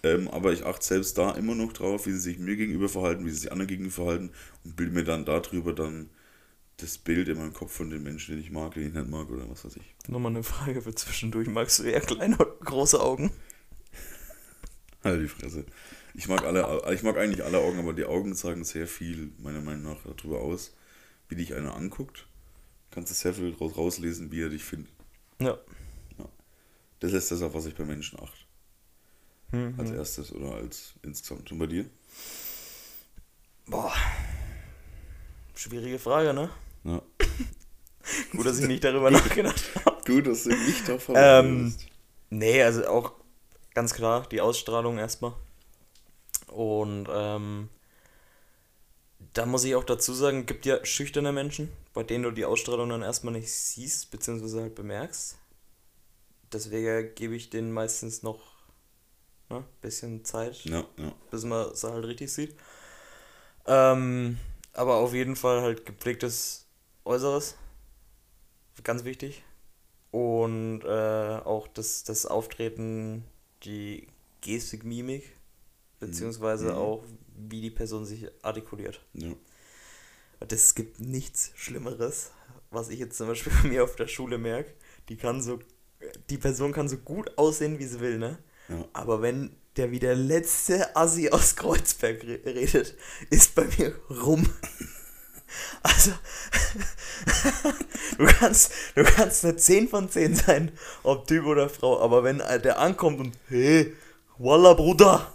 [0.03, 3.25] Ähm, aber ich achte selbst da immer noch drauf, wie sie sich mir gegenüber verhalten,
[3.25, 4.31] wie sie sich anderen gegenüber verhalten
[4.63, 6.09] und bilde mir dann darüber dann
[6.81, 9.29] das Bild in meinem Kopf von den Menschen, den ich mag, den ich nicht mag
[9.29, 10.09] oder was weiß ich.
[10.09, 11.47] Nochmal eine Frage für zwischendurch.
[11.47, 13.31] Magst du eher kleine oder große Augen?
[15.03, 15.65] Halt die Fresse.
[16.13, 19.61] Ich mag alle, ich mag eigentlich alle Augen, aber die Augen sagen sehr viel, meiner
[19.61, 20.75] Meinung nach, darüber aus,
[21.29, 22.27] wie dich einer anguckt
[22.91, 24.91] kannst du sehr viel draus rauslesen, wie er dich findet.
[25.39, 25.57] Ja.
[26.99, 28.37] Das ist das, auf was ich bei Menschen achte.
[29.49, 31.51] Hm, Als erstes oder als insgesamt.
[31.51, 31.89] Und bei dir?
[33.65, 33.91] Boah.
[35.55, 36.51] Schwierige Frage, ne?
[38.31, 40.01] Gut, dass ich nicht darüber nachgedacht habe.
[40.05, 41.75] Gut, dass du nicht davon Ähm,
[42.29, 43.13] nee, also auch
[43.73, 45.33] ganz klar die Ausstrahlung erstmal.
[46.47, 47.69] Und ähm,
[49.33, 52.89] da muss ich auch dazu sagen, gibt ja schüchterne Menschen, bei denen du die Ausstrahlung
[52.89, 55.37] dann erstmal nicht siehst, beziehungsweise halt bemerkst.
[56.53, 58.39] Deswegen gebe ich denen meistens noch
[59.49, 61.13] ein ne, bisschen Zeit, Ja, ja.
[61.29, 62.55] bis man es halt richtig sieht.
[63.65, 64.37] Ähm,
[64.73, 66.65] aber auf jeden Fall halt gepflegtes
[67.05, 67.55] Äußeres.
[68.83, 69.43] Ganz wichtig.
[70.11, 70.87] Und äh,
[71.43, 73.23] auch das, das Auftreten,
[73.63, 74.07] die
[74.41, 75.23] Gestik, Mimik,
[75.99, 76.77] beziehungsweise Mhm.
[76.77, 77.03] auch,
[77.37, 79.01] wie die Person sich artikuliert.
[79.13, 79.33] ja.
[80.47, 82.31] Das gibt nichts Schlimmeres,
[82.71, 84.73] was ich jetzt zum Beispiel bei mir auf der Schule merke.
[85.09, 85.59] Die kann so,
[86.31, 88.39] die Person kann so gut aussehen, wie sie will, ne?
[88.67, 88.83] Ja.
[88.93, 92.97] Aber wenn der wie der letzte Assi aus Kreuzberg re redet,
[93.29, 94.49] ist bei mir rum.
[95.83, 96.11] Also,
[98.17, 100.71] du kannst, du kannst eine 10 von 10 sein,
[101.03, 103.93] ob Typ oder Frau, aber wenn der ankommt und, hey,
[104.37, 105.31] Walla Bruder,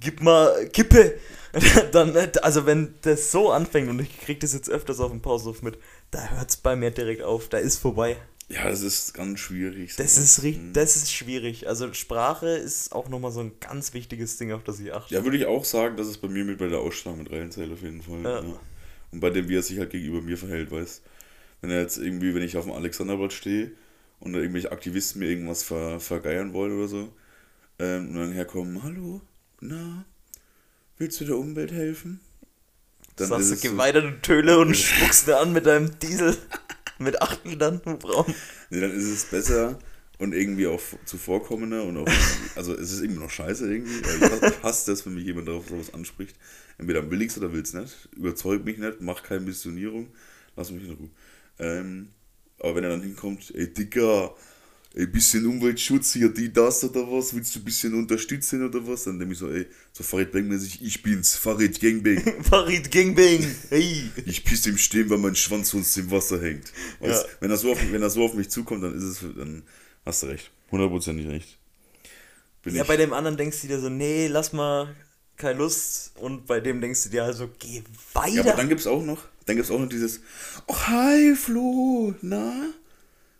[0.00, 1.14] gib mal Kippe,
[1.92, 5.62] dann, also wenn das so anfängt und ich krieg das jetzt öfters auf dem Pausenhof
[5.62, 5.78] mit,
[6.10, 8.16] da hört's bei mir direkt auf, da ist vorbei.
[8.48, 9.94] Ja, das ist ganz schwierig.
[9.96, 10.72] Das ist, richtig, Mhm.
[10.72, 11.68] das ist schwierig.
[11.68, 15.14] Also Sprache ist auch nochmal so ein ganz wichtiges Ding, auf das ich achte.
[15.14, 17.72] Ja, würde ich auch sagen, dass es bei mir mit bei der Ausstrahlung mit reinzählt
[17.72, 18.22] auf jeden Fall.
[18.24, 18.40] Ja.
[18.40, 18.60] Ja.
[19.12, 21.00] Und bei dem, wie er sich halt gegenüber mir verhält, weißt
[21.60, 23.72] Wenn er jetzt irgendwie, wenn ich auf dem Alexanderblatt stehe
[24.20, 27.12] und da irgendwelche Aktivisten mir irgendwas ver, vergeiern wollen oder so,
[27.78, 29.20] ähm, und dann herkommen, hallo,
[29.60, 30.04] na,
[30.98, 32.20] willst du der Umwelt helfen?
[33.16, 36.36] Dann Sagst du, es geh weiter, du Töle, und spuckst mir an mit deinem Diesel.
[36.98, 38.26] mit acht Litern Hubraum.
[38.70, 39.78] Nee, dann ist es besser
[40.18, 42.08] und irgendwie auch zuvorkommender und auch,
[42.56, 44.00] also es ist irgendwie noch scheiße irgendwie.
[44.00, 46.36] Ich hasse- das, wenn mich jemand darauf sowas anspricht.
[46.78, 48.08] Entweder will ich's oder will's nicht.
[48.16, 50.08] Überzeug mich nicht, mach keine Missionierung,
[50.56, 51.10] lass mich in Ruhe.
[51.60, 52.08] Ähm,
[52.58, 54.34] aber wenn er dann hinkommt, ey Dicker,
[54.96, 59.04] ein bisschen Umweltschutz hier, die, das oder was, willst du ein bisschen unterstützen oder was?
[59.04, 62.42] Dann nehme ich so, ey, so Farid Bang-mäßig, ich bin's, Farid Gangbang.
[62.42, 63.46] Farid Gangbang.
[63.68, 64.10] Hey.
[64.26, 66.72] Ich pisse im Stehen, weil mein Schwanz sonst im Wasser hängt.
[66.98, 67.28] Weißt, Ja.
[67.40, 69.62] wenn, er so auf, wenn er so auf mich zukommt, dann ist es, dann
[70.04, 70.50] hast du recht.
[70.72, 71.56] Hundertprozentig recht.
[72.62, 72.88] Bin Ja, ich.
[72.88, 74.94] bei dem anderen denkst du dir so, nee, lass mal
[75.36, 76.12] keine Lust.
[76.16, 77.82] Und bei dem denkst du dir also, geh
[78.12, 78.28] weiter.
[78.34, 80.20] ja, aber dann gibt's auch noch, dann gibt's auch noch dieses,
[80.66, 82.70] oh hi Flo, na,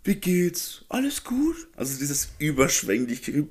[0.04, 0.84] wie geht's?
[0.88, 1.68] Alles gut?
[1.76, 3.48] Also dieses überschwänglich, hüb-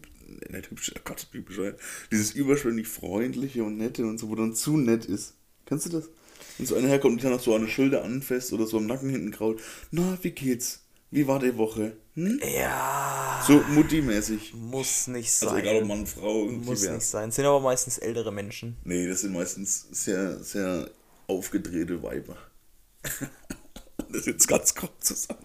[0.51, 1.79] nicht hübsch, oh Gott, wie bescheuert,
[2.11, 5.33] dieses überschwänglich freundliche und nette und so, wo dann zu nett ist.
[5.65, 6.09] Kennst du das?
[6.57, 8.85] Wenn so einer herkommt und dann noch so an der Schulter anfasst oder so am
[8.85, 10.81] Nacken hinten kraut, na, wie geht's?
[11.11, 11.93] Wie war die Woche?
[12.15, 12.39] Hm?
[12.43, 14.53] ja, So Mutti-mäßig.
[14.53, 15.49] muss nicht sein.
[15.49, 16.95] Also egal ob Mann, Frau, muss divers.
[16.95, 17.31] nicht sein.
[17.31, 18.75] Sind aber meistens ältere Menschen.
[18.83, 20.89] Nee, das sind meistens sehr, sehr
[21.27, 22.37] aufgedrehte Weiber.
[24.09, 25.39] das ist jetzt ganz grob zusammen.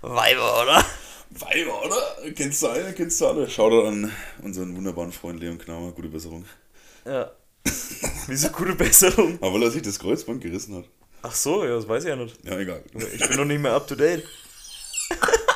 [0.00, 0.84] Weiber, oder?
[1.30, 2.32] Weiber, oder?
[2.32, 2.92] Kennst du eine?
[2.92, 3.48] Kennst du alle?
[3.48, 5.92] Schau da an unseren wunderbaren Freund Leon Knamer.
[5.92, 6.44] Gute Besserung.
[7.04, 7.30] Ja.
[8.26, 9.38] Wieso gute Besserung?
[9.40, 10.84] Aber weil er sich das Kreuzband gerissen hat.
[11.22, 12.36] Ach so, ja, das weiß ich ja nicht.
[12.44, 12.82] Ja, egal.
[13.14, 14.24] Ich bin noch nicht mehr up to date.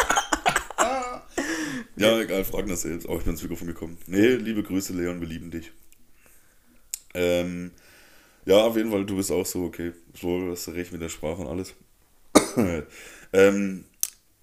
[1.96, 3.08] Ja, egal, fragen das selbst.
[3.08, 3.98] Auch ich bin ins Mikrofon gekommen.
[4.06, 5.70] Nee, liebe Grüße, Leon, wir lieben dich.
[7.14, 7.70] Ähm,
[8.44, 9.92] ja, auf jeden Fall, du bist auch so, okay.
[10.20, 11.74] So, hast du recht mit der Sprache und alles.
[13.32, 13.84] ähm,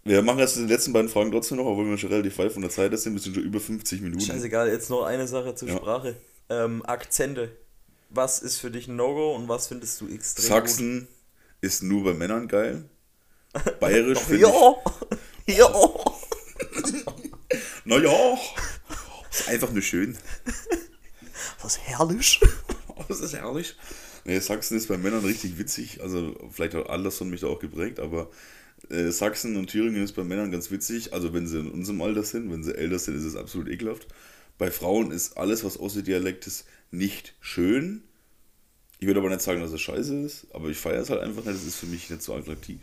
[0.04, 2.62] wir machen jetzt die letzten beiden Fragen trotzdem noch, obwohl wir schon relativ weit von
[2.62, 3.14] der Zeit sind.
[3.14, 4.22] Wir sind schon über 50 Minuten.
[4.22, 5.78] Scheißegal, jetzt noch eine Sache zur Ja.
[5.78, 6.16] Sprache.
[6.50, 7.52] Ähm, Akzente.
[8.10, 11.08] Was ist für dich ein No-Go und was findest du extrem Sachsen
[11.62, 12.86] ist nur bei Männern geil.
[13.80, 14.28] Bayerisch gut?
[14.28, 14.52] finde ich.
[14.52, 14.76] Ja!
[15.58, 15.68] Ja!
[17.86, 18.38] Naja,
[19.32, 20.16] ist einfach nur schön.
[21.62, 22.40] Was herrlich.
[23.08, 23.76] Das ist herrlich.
[24.26, 26.02] Nee, Sachsen ist bei Männern richtig witzig.
[26.02, 28.30] Also, vielleicht hat Anderson mich da auch geprägt, aber
[28.90, 31.14] äh, Sachsen und Thüringen ist bei Männern ganz witzig.
[31.14, 34.08] Also, wenn sie in unserem Alter sind, wenn sie älter sind, ist es absolut ekelhaft.
[34.58, 38.04] Bei Frauen ist alles, was außer Dialekt ist, nicht schön.
[39.00, 41.46] Ich würde aber nicht sagen, dass es scheiße ist, aber ich feiere es halt einfach
[41.46, 41.56] nicht.
[41.56, 42.82] Es ist für mich nicht so attraktiv.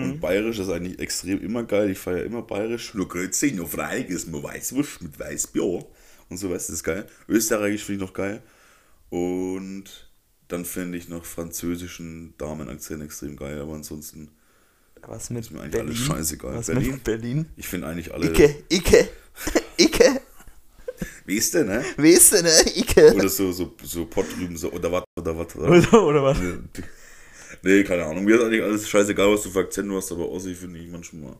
[0.00, 1.90] Und bayerisch ist eigentlich extrem immer geil.
[1.90, 2.94] Ich feiere immer bayerisch.
[2.94, 5.84] Nur Grüezi, nur Freig ist nur Weißwurst mit Weißbier.
[6.28, 7.06] Und so, weißt du, das ist geil.
[7.28, 8.42] Österreichisch finde ich noch geil.
[9.12, 9.84] Und
[10.48, 13.60] dann finde ich noch französischen Damenakzent extrem geil.
[13.60, 14.30] Aber ansonsten,
[15.02, 15.88] Was mit mir eigentlich Berlin?
[15.90, 16.54] alles scheißegal.
[16.54, 16.92] Was Berlin?
[16.92, 17.46] mit Berlin?
[17.56, 18.28] ich finde eigentlich alle.
[18.30, 19.08] Icke, Icke,
[19.76, 20.22] Icke.
[21.26, 21.84] Weißt du, ne?
[21.98, 22.50] Weißt du, ne?
[22.52, 23.28] Oder Icke.
[23.28, 25.54] so, so, so Pott drüben, so, oder was, oder was.
[25.56, 25.68] Oder?
[25.68, 26.38] Oder, oder was?
[27.62, 28.24] Nee, keine Ahnung.
[28.24, 31.36] Mir ist eigentlich alles scheißegal, was du für Akzent hast, aber Ossi finde ich manchmal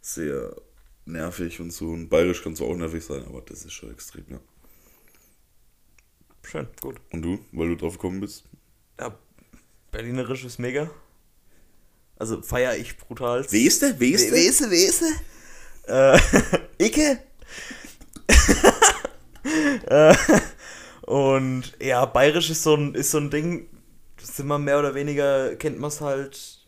[0.00, 0.56] sehr
[1.04, 1.88] nervig und so.
[1.90, 4.40] Und bayerisch kann zwar auch nervig sein, aber das ist schon extrem, ja.
[6.44, 6.96] Schön, gut.
[7.12, 8.44] Und du, weil du drauf gekommen bist?
[9.00, 9.16] Ja,
[9.90, 10.90] Berlinerisch ist mega.
[12.18, 13.44] Also feiere ich brutal.
[13.50, 13.98] Weste?
[13.98, 14.32] Weste?
[14.32, 15.06] Wese, Wese.
[15.86, 16.18] Äh,
[16.84, 17.18] Icke.
[19.86, 20.14] äh,
[21.02, 23.68] und ja, bayerisch ist so ein, ist so ein Ding,
[24.18, 26.64] das sind wir mehr oder weniger, kennt man es halt,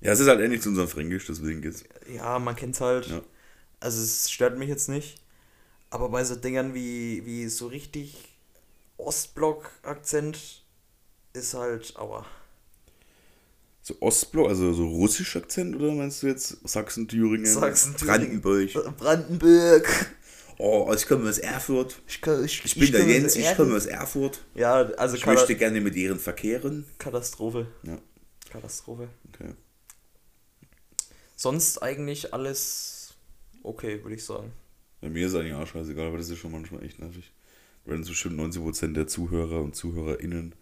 [0.00, 1.84] Ja, es ist halt ähnlich zu unserem Fränkisch, deswegen geht's.
[2.14, 3.08] ja, man kennt es halt.
[3.08, 3.22] Ja.
[3.80, 5.16] Also es stört mich jetzt nicht.
[5.90, 8.29] Aber bei so Dingern wie, wie so richtig
[9.06, 10.62] Ostblock-Akzent
[11.32, 12.26] ist halt, aua.
[13.82, 18.40] So Ostblock, also so russisch Akzent oder meinst du jetzt Sachsen, Thüringen, Sachsen-Thüringen.
[18.42, 18.96] Brandenburg?
[18.98, 20.16] Brandenburg.
[20.58, 22.02] Oh, ich komme aus Erfurt.
[22.06, 24.44] Ich, kann, ich, Ich bin der komme Jens, aus ich komme aus Erfurt.
[24.54, 26.84] Ja, also Ich möchte gerne mit Ihren verkehren.
[26.98, 27.66] Katastrophe.
[27.82, 27.98] Ja,
[28.50, 29.08] Katastrophe.
[29.32, 29.54] okay.
[31.36, 33.14] Sonst eigentlich alles
[33.62, 34.52] okay, würde ich sagen.
[35.00, 37.32] Bei mir ist eigentlich auch scheißegal, aber das ist schon manchmal echt nervig.
[37.84, 40.54] Wenn so bestimmt 90% der Zuhörer und ZuhörerInnen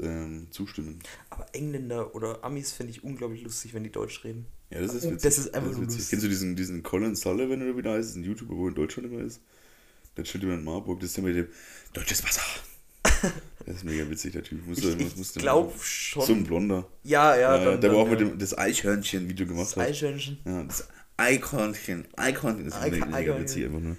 [0.00, 0.98] ähm, zustimmen.
[1.30, 4.46] Aber Engländer oder Amis finde ich unglaublich lustig, wenn die Deutsch reden.
[4.70, 5.22] Ja, das ist Oh, witzig.
[5.22, 5.98] das ist einfach nur witzig.
[5.98, 6.10] lustig.
[6.10, 8.16] Kennst du diesen, diesen Colin Sullivan oder wie der heißt?
[8.16, 9.40] Ein YouTuber, wo in Deutschland immer ist?
[10.16, 11.00] Der chillt immer in Marburg.
[11.00, 11.48] Das ist der mit dem
[11.92, 12.42] Deutsches Wasser.
[13.66, 14.64] das ist mega witzig, der Typ.
[14.66, 16.24] Muss Ich, ich muss der- glaube schon.
[16.24, 16.86] So ein Blonder.
[17.02, 17.56] ja, ja.
[17.56, 18.10] Ja, dann, der dann, war auch ja.
[18.12, 19.88] mit dem das Eichhörnchen-Video gemacht Das hat.
[19.88, 20.38] Eichhörnchen.
[20.44, 22.06] Ja, das Eichhörnchen.
[22.16, 23.96] Eichhörnchen ist Eich- mega, witzig einfach nur.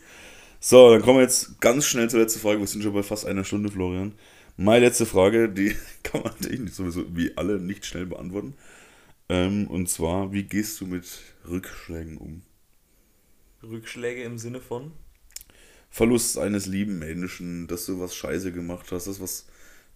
[0.64, 2.60] So, dann kommen wir jetzt ganz schnell zur letzten Frage.
[2.60, 4.14] Wir sind schon bei fast einer Stunde, Florian.
[4.58, 8.54] Meine letzte Frage, die kann man natürlich sowieso wie alle nicht schnell beantworten.
[9.28, 11.06] Ähm, und zwar, wie gehst du mit
[11.50, 12.44] Rückschlägen um?
[13.64, 14.92] Rückschläge im Sinne von.
[15.90, 19.48] Verlust eines lieben Menschen, dass du was Scheiße gemacht hast, dass was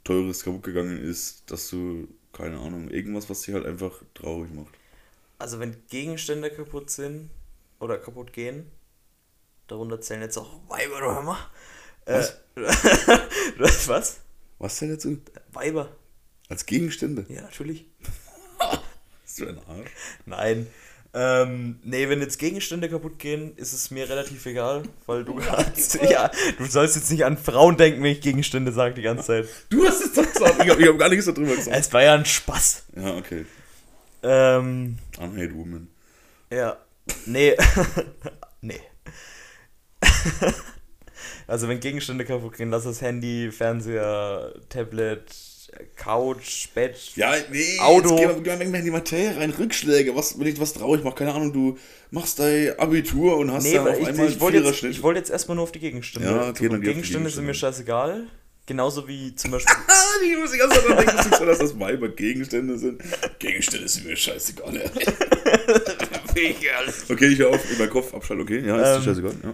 [0.03, 4.73] Teures kaputt gegangen ist, dass du, keine Ahnung, irgendwas, was dich halt einfach traurig macht.
[5.37, 7.29] Also wenn Gegenstände kaputt sind
[7.79, 8.65] oder kaputt gehen,
[9.67, 11.37] darunter zählen jetzt auch Weiber, du mal.
[12.05, 12.29] Was?
[12.55, 12.61] Äh,
[13.87, 14.19] was?
[14.59, 15.17] Was denn dazu?
[15.51, 15.89] Weiber.
[16.49, 17.25] Als Gegenstände?
[17.29, 17.85] Ja, natürlich.
[19.23, 19.91] Bist du ein Arsch?
[20.25, 20.67] Nein.
[21.17, 25.95] Ähm, nee, wenn jetzt Gegenstände kaputt gehen, ist es mir relativ egal, weil du kannst,
[25.95, 29.47] ja, du sollst jetzt nicht an Frauen denken, wenn ich Gegenstände sage die ganze Zeit.
[29.69, 30.61] Du hast es doch gesagt.
[30.63, 31.75] Ich habe hab gar nichts darüber gesagt.
[31.75, 32.83] Es war ja ein Spaß.
[32.97, 33.45] Ja, okay.
[34.23, 35.87] Ähm, Unhate Woman.
[36.49, 36.77] ja.
[37.25, 37.55] Nee.
[38.61, 38.81] nee.
[41.47, 45.23] also wenn Gegenstände kaputt gehen, lass es Handy, Fernseher, Tablet,
[45.95, 46.97] Couch, Bett.
[47.15, 48.17] Ja, nee, Auto.
[48.17, 49.49] jetzt gehen wir, mal in die Materie rein.
[49.51, 51.77] Rückschläge, was, wenn ich was traurig mache, keine Ahnung, du
[52.11, 55.03] machst dein Abitur und hast Nee, dann auf ich, einmal ich wollte einen jetzt, ich
[55.03, 56.27] wollte jetzt erstmal nur auf die Gegenstände.
[56.29, 58.27] Ja, okay, dann Gegenstände sind mir scheißegal.
[58.67, 59.75] Genauso wie zum Beispiel.
[59.87, 62.99] Ah, die muss ich ganz daran denken, du- dass das Weiber Gegenstände sind.
[63.37, 64.89] Gegenstände sind mir scheißegal.
[66.35, 68.59] Okay, ich höre auf, in meinen Kopf abschalten, okay?
[68.65, 69.33] Ja, ist Ähm, scheißegal.
[69.43, 69.53] Ja.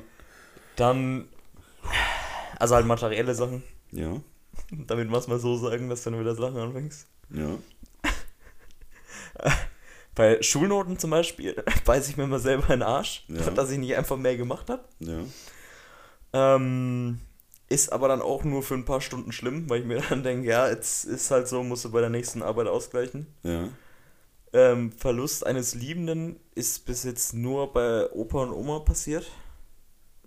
[0.76, 1.28] Dann.
[2.60, 3.64] Also halt materielle Sachen.
[3.92, 4.22] Ja,
[4.72, 7.08] Damit machst mal so sagen, dass du dann wieder Sachen anfängst.
[7.30, 7.58] ja.
[10.14, 13.50] Bei Schulnoten zum Beispiel beiß ich mir mal selber in den Arsch, Ja.
[13.52, 14.84] dass ich nicht einfach mehr gemacht habe.
[15.00, 15.20] Ja.
[16.34, 17.20] Ähm,
[17.70, 20.48] ist aber dann auch nur für ein paar Stunden schlimm, weil ich mir dann denke,
[20.50, 23.28] ja, jetzt ist halt so, musst du bei der nächsten Arbeit ausgleichen.
[23.44, 23.70] Ja.
[24.54, 29.26] Ähm, Verlust eines Liebenden ist bis jetzt nur bei Opa und Oma passiert.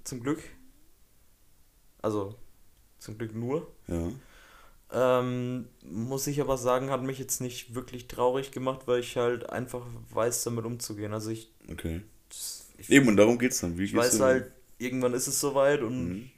[0.05, 0.43] Zum Glück.
[2.03, 2.35] Also,
[2.99, 3.73] zum Glück nur.
[3.89, 4.11] Ja.
[4.93, 9.49] Ähm, muss ich aber sagen, hat mich jetzt nicht wirklich traurig gemacht, weil ich halt
[9.51, 11.13] einfach weiß, damit umzugehen.
[11.13, 12.03] Also ich, Okay.
[12.79, 13.77] ich, Eben, und darum geht's dann.
[13.79, 16.31] Wie ich weiß halt, irgendwann ist es soweit und Mhm.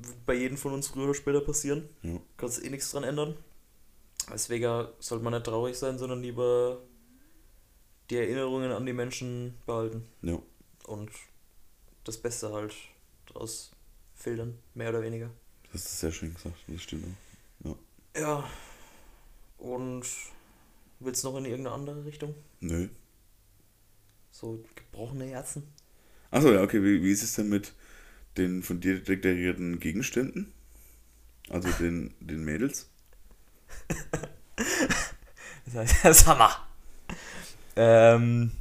[0.00, 1.88] wird bei jedem von uns früher oder später passieren.
[2.02, 2.18] Ja.
[2.36, 3.34] Kannst eh nichts dran ändern.
[4.32, 6.80] Deswegen sollte man nicht traurig sein, sondern lieber
[8.10, 10.38] die Erinnerungen an die Menschen behalten Ja.
[10.86, 11.10] und
[12.08, 12.74] das Beste halt
[13.26, 13.70] draus
[14.14, 15.30] filtern, mehr oder weniger.
[15.72, 17.04] Das ist sehr schön gesagt, das stimmt
[17.64, 17.76] auch.
[18.14, 18.20] Ja.
[18.20, 18.50] Ja.
[19.58, 20.06] Und
[21.00, 22.34] willst du noch in irgendeine andere Richtung?
[22.60, 22.88] Nö.
[24.30, 25.68] So gebrochene Herzen?
[26.30, 26.82] Achso, ja, okay.
[26.82, 27.74] Wie, wie ist es denn mit
[28.36, 30.52] den von dir deklarierten Gegenständen?
[31.50, 32.88] Also den, den Mädels?
[35.66, 36.66] Das heißt, das Hammer.
[37.76, 38.52] Ähm,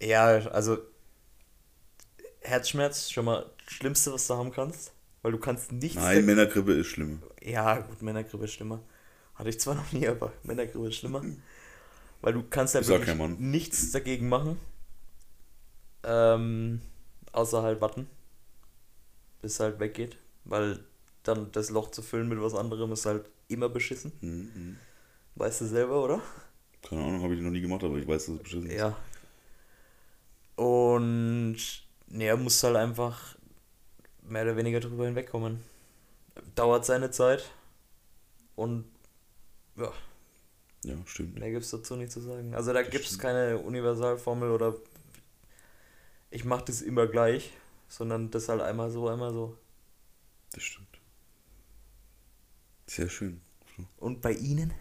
[0.00, 0.78] ja, also
[2.48, 4.92] Herzschmerz, schon mal das Schlimmste, was du haben kannst.
[5.22, 5.96] Weil du kannst nichts.
[5.96, 7.22] Nein, Männergrippe ist schlimm.
[7.42, 8.80] Ja, gut, Männergrippe ist schlimmer.
[9.34, 11.22] Hatte ich zwar noch nie, aber Männergrippe ist schlimmer.
[12.20, 14.58] Weil du kannst ja wirklich nichts dagegen machen.
[16.04, 16.80] Ähm,
[17.32, 18.08] außer halt warten.
[19.42, 20.16] Bis es halt weggeht.
[20.44, 20.80] Weil
[21.24, 24.12] dann das Loch zu füllen mit was anderem ist halt immer beschissen.
[24.20, 24.76] Mhm.
[25.34, 26.22] Weißt du selber, oder?
[26.82, 28.76] Keine Ahnung, habe ich noch nie gemacht, aber ich weiß, dass es beschissen ist.
[28.76, 28.96] Ja.
[30.56, 33.36] Und ja, muss halt einfach
[34.22, 35.62] mehr oder weniger drüber hinwegkommen.
[36.54, 37.50] Dauert seine Zeit.
[38.56, 38.84] Und
[39.76, 39.92] ja,
[40.84, 41.38] Ja, stimmt.
[41.38, 42.54] mehr gibt es dazu nicht zu sagen.
[42.54, 44.74] Also da gibt es keine Universalformel oder
[46.30, 47.52] ich mache das immer gleich,
[47.88, 49.56] sondern das halt einmal so, einmal so.
[50.52, 50.88] Das stimmt.
[52.86, 53.40] Sehr schön.
[53.98, 54.72] Und bei Ihnen?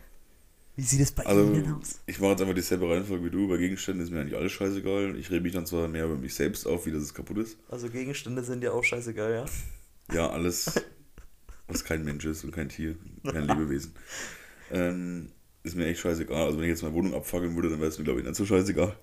[0.78, 2.00] Wie sieht es bei Also, Ihnen aus?
[2.06, 3.48] ich mache jetzt einfach dieselbe Reihenfolge wie du.
[3.50, 5.18] Bei Gegenständen ist mir eigentlich alles scheißegal.
[5.18, 7.58] Ich rede mich dann zwar mehr über mich selbst auf, wie das es kaputt ist.
[7.70, 9.46] Also Gegenstände sind ja auch scheißegal, ja?
[10.12, 10.86] Ja, alles,
[11.68, 12.98] was kein Mensch ist und kein Tier,
[13.28, 13.94] kein Lebewesen.
[14.72, 15.32] Ähm,
[15.64, 16.46] ist mir echt scheißegal.
[16.48, 18.38] Also wenn ich jetzt meine Wohnung abfackeln würde, dann wäre es mir, glaube ich, nicht
[18.38, 18.98] so scheißegal.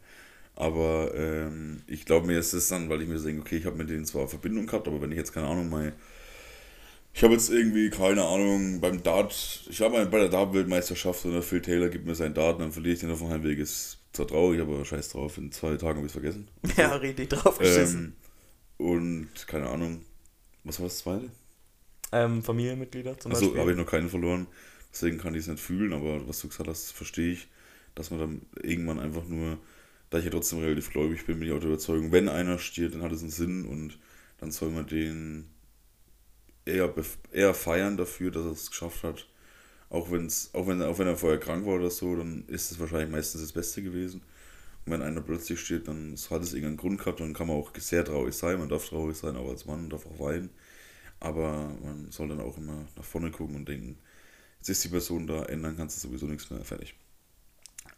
[0.56, 3.66] Aber ähm, ich glaube mir ist es dann, weil ich mir so denke, okay, ich
[3.66, 5.92] habe mit denen zwar Verbindung gehabt, aber wenn ich jetzt keine Ahnung, mein,
[7.14, 11.62] ich habe jetzt irgendwie, keine Ahnung, beim Dart, ich habe bei der Dart-Weltmeisterschaft oder Phil
[11.62, 13.58] Taylor gibt mir seinen Dart und dann verliere ich den auf dem Heimweg.
[13.58, 16.48] Ist zwar traurig, aber scheiß drauf, in zwei Tagen habe ich es vergessen.
[16.76, 18.14] Ja, richtig drauf geschissen.
[18.80, 20.02] Ähm, und keine Ahnung,
[20.64, 21.30] was war das zweite?
[22.12, 23.60] Ähm, Familienmitglieder zum Achso, Beispiel.
[23.60, 24.46] habe ich noch keinen verloren.
[24.92, 27.48] Deswegen kann ich es nicht fühlen, aber was du gesagt hast, verstehe ich,
[27.94, 29.58] dass man dann irgendwann einfach nur,
[30.10, 32.94] da ich ja trotzdem relativ gläubig bin, bin ich auch der Überzeugung, wenn einer stirbt,
[32.94, 33.98] dann hat es einen Sinn und
[34.38, 35.48] dann soll man den
[36.64, 36.92] eher,
[37.32, 39.26] eher feiern dafür, dass er es geschafft hat.
[39.90, 42.80] Auch, wenn's, auch, wenn, auch wenn er vorher krank war oder so, dann ist es
[42.80, 44.22] wahrscheinlich meistens das Beste gewesen.
[44.84, 47.70] Und wenn einer plötzlich stirbt, dann hat es irgendeinen Grund gehabt, dann kann man auch
[47.76, 48.58] sehr traurig sein.
[48.58, 50.50] Man darf traurig sein, auch als Mann, man darf auch weinen.
[51.20, 53.98] Aber man soll dann auch immer nach vorne gucken und denken,
[54.58, 56.94] jetzt ist die Person da, ändern kannst du sowieso nichts mehr, fertig.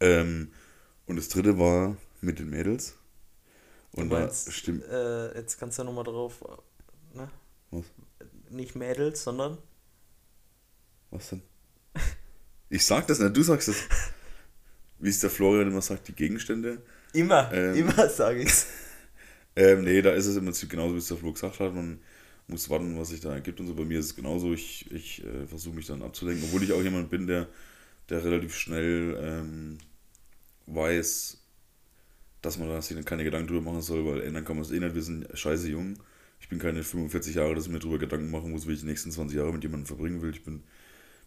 [0.00, 0.52] Ähm,
[1.06, 2.96] und das dritte war mit den Mädels.
[3.92, 4.84] Und meinst, da stimmt.
[4.84, 6.44] Äh, jetzt kannst du ja nochmal drauf.
[7.14, 7.30] Ne?
[7.70, 7.84] Was?
[8.50, 9.58] Nicht Mädels, sondern.
[11.10, 11.42] Was denn?
[12.68, 13.76] Ich sag das nicht, du sagst es.
[14.98, 16.82] Wie es der Florian immer sagt, die Gegenstände.
[17.12, 17.74] Immer, Ähm.
[17.76, 18.66] immer sage ich's.
[19.58, 21.74] Ähm, nee, da ist es im Prinzip genauso, wie es der Flo gesagt hat.
[21.74, 21.98] Man
[22.46, 23.74] muss warten, was sich da ergibt und so.
[23.74, 24.52] Bei mir ist es genauso.
[24.52, 27.48] Ich, ich äh, versuche mich dann abzulenken, obwohl ich auch jemand bin, der,
[28.10, 29.78] der relativ schnell ähm,
[30.66, 31.38] weiß,
[32.42, 34.78] dass man da sich keine Gedanken drüber machen soll, weil ändern kann man es eh
[34.78, 34.94] nicht.
[34.94, 35.98] Wir sind scheiße jung.
[36.40, 38.86] Ich bin keine 45 Jahre, dass ich mir drüber Gedanken machen muss, wie ich die
[38.86, 40.30] nächsten 20 Jahre mit jemandem verbringen will.
[40.30, 40.62] Ich bin,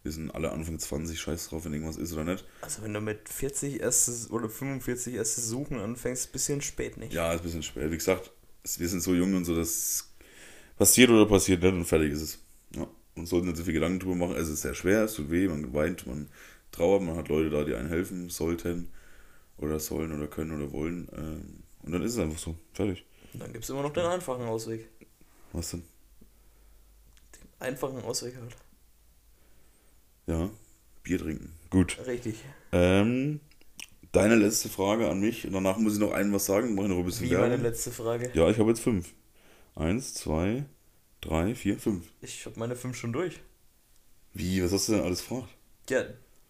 [0.03, 2.45] wir sind alle Anfang 20, scheiß drauf, wenn irgendwas ist oder nicht.
[2.61, 7.13] Also, wenn du mit 40 erstes oder 45 erstes Suchen anfängst, bisschen spät nicht.
[7.13, 7.91] Ja, ist ein bisschen spät.
[7.91, 8.31] Wie gesagt,
[8.63, 10.09] es- wir sind so jung und so, dass
[10.77, 12.39] passiert oder passiert nicht und fertig ist es.
[12.75, 12.87] Ja.
[13.15, 14.37] Und sollten nicht so viel Gedanken drüber machen.
[14.37, 16.29] Es ist sehr schwer, es tut weh, man weint, man
[16.71, 18.89] trauert, man hat Leute da, die einen helfen sollten
[19.57, 21.09] oder sollen oder können oder wollen.
[21.13, 22.55] Ähm, und dann ist es einfach so.
[22.73, 23.03] Fertig.
[23.33, 24.87] Und dann gibt es immer noch den einfachen Ausweg.
[25.53, 25.83] Was denn?
[27.35, 28.55] Den einfachen Ausweg halt.
[30.27, 30.49] Ja,
[31.03, 31.53] Bier trinken.
[31.69, 31.97] Gut.
[32.05, 32.35] Richtig.
[32.71, 33.39] Ähm,
[34.11, 35.45] deine letzte Frage an mich.
[35.47, 36.75] Und danach muss ich noch einen was sagen.
[36.75, 37.63] Mache ich noch ein bisschen Wie meine Werbung.
[37.65, 38.31] letzte Frage.
[38.33, 39.13] Ja, ich habe jetzt fünf.
[39.75, 40.65] Eins, zwei,
[41.21, 42.05] drei, vier, fünf.
[42.21, 43.39] Ich habe meine fünf schon durch.
[44.33, 45.49] Wie, was hast du denn alles gefragt?
[45.89, 46.03] Ja,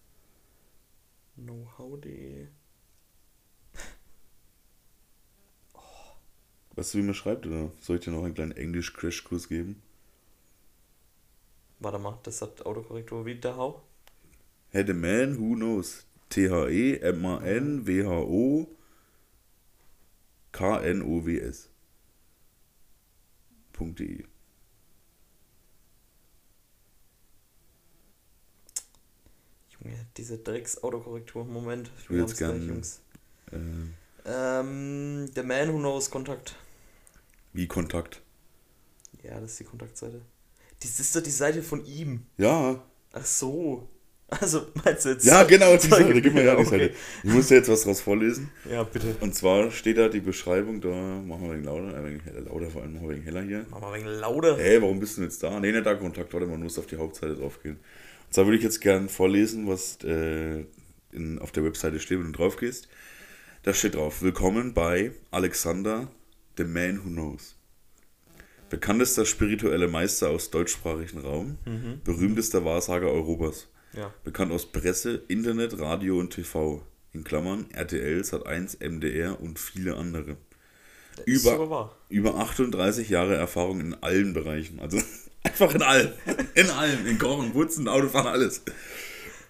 [1.35, 2.47] Know-how.de.
[6.75, 9.81] Weißt du, wie man schreibt, oder soll ich dir noch einen kleinen Englisch-Crash-Kurs geben?
[11.79, 13.83] Warte mal, das hat Autokorrektur wie der Hau.
[14.69, 16.05] Hey, the man who knows.
[16.29, 16.59] T-H-E-M-A-N-W-H-O
[20.51, 21.69] K-N-O-W-S.
[23.79, 24.25] .de.
[29.69, 31.45] Junge, diese Drecks-Autokorrektur.
[31.45, 31.91] Moment.
[31.99, 33.01] Ich will jetzt gern- gleich, Jungs.
[33.51, 33.57] Äh,
[34.25, 36.55] Ähm, The Man Who Knows Kontakt.
[37.53, 38.21] wie Kontakt.
[39.23, 40.21] Ja, das ist die Kontaktseite.
[40.81, 42.25] Das ist doch die Seite von ihm.
[42.37, 42.83] Ja.
[43.11, 43.89] Ach so.
[44.29, 45.25] Also, meinst du jetzt?
[45.25, 46.21] Ja, genau, die Seite.
[46.21, 46.69] Gib mir ja die okay.
[46.69, 46.93] Seite.
[47.23, 48.49] Ich muss dir jetzt was draus vorlesen.
[48.69, 49.15] Ja, bitte.
[49.21, 52.69] Und zwar steht da die Beschreibung, da machen wir wegen lauter, äh, wegen heller, lauter,
[52.69, 53.65] vor allem machen wir wegen heller hier.
[53.69, 54.57] Mach mal wegen lauter.
[54.57, 55.59] Hey, warum bist du denn jetzt da?
[55.59, 57.77] Nee, nicht da Kontakt, warte, man muss auf die Hauptseite drauf gehen.
[58.27, 60.65] Und zwar würde ich jetzt gern vorlesen, was äh,
[61.11, 62.87] in, auf der Webseite steht, wenn du drauf gehst.
[63.63, 66.07] Da steht drauf, willkommen bei Alexander,
[66.57, 67.55] the man who knows.
[68.69, 71.57] Bekanntester spiritueller Meister aus deutschsprachigen Raum,
[72.03, 73.67] berühmtester Wahrsager Europas.
[73.93, 74.13] Ja.
[74.23, 76.83] Bekannt aus Presse, Internet, Radio und TV.
[77.11, 80.37] In Klammern RTL, Sat1, MDR und viele andere.
[81.25, 81.95] Über-.
[82.09, 84.79] Über 38 Jahre Erfahrung in allen Bereichen.
[84.79, 85.01] Also
[85.43, 86.11] einfach in allem.
[86.55, 87.07] In allem.
[87.07, 88.61] In Kochen, Putzen, Autofahren, alles.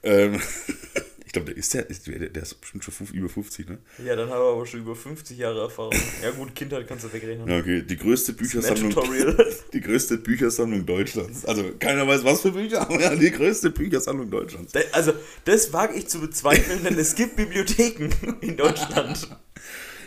[0.04, 0.40] Ähm,
[1.30, 3.78] ich glaube, der ist ist, der, ist bestimmt schon über 50, ne?
[4.04, 5.94] Ja, dann haben wir aber schon über 50 Jahre Erfahrung.
[6.24, 7.48] Ja, gut, Kindheit kannst du wegrechnen.
[7.48, 7.84] Ja, okay.
[7.84, 8.96] Die größte Büchersammlung.
[9.74, 11.46] Die größte Büchersammlung Deutschlands.
[11.46, 14.74] Also keiner weiß, was für Bücher, aber ja, die größte Büchersammlung Deutschlands.
[14.92, 15.14] Also,
[15.46, 18.10] das wage ich zu bezweifeln, denn es gibt Bibliotheken
[18.42, 19.30] in Deutschland.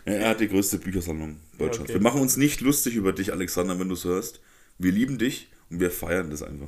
[0.05, 1.83] Ja, er hat die größte Büchersammlung Deutschlands.
[1.91, 1.95] okay.
[1.95, 4.41] Wir machen uns nicht lustig über dich, Alexander, wenn du es hörst.
[4.77, 6.67] Wir lieben dich und wir feiern das einfach.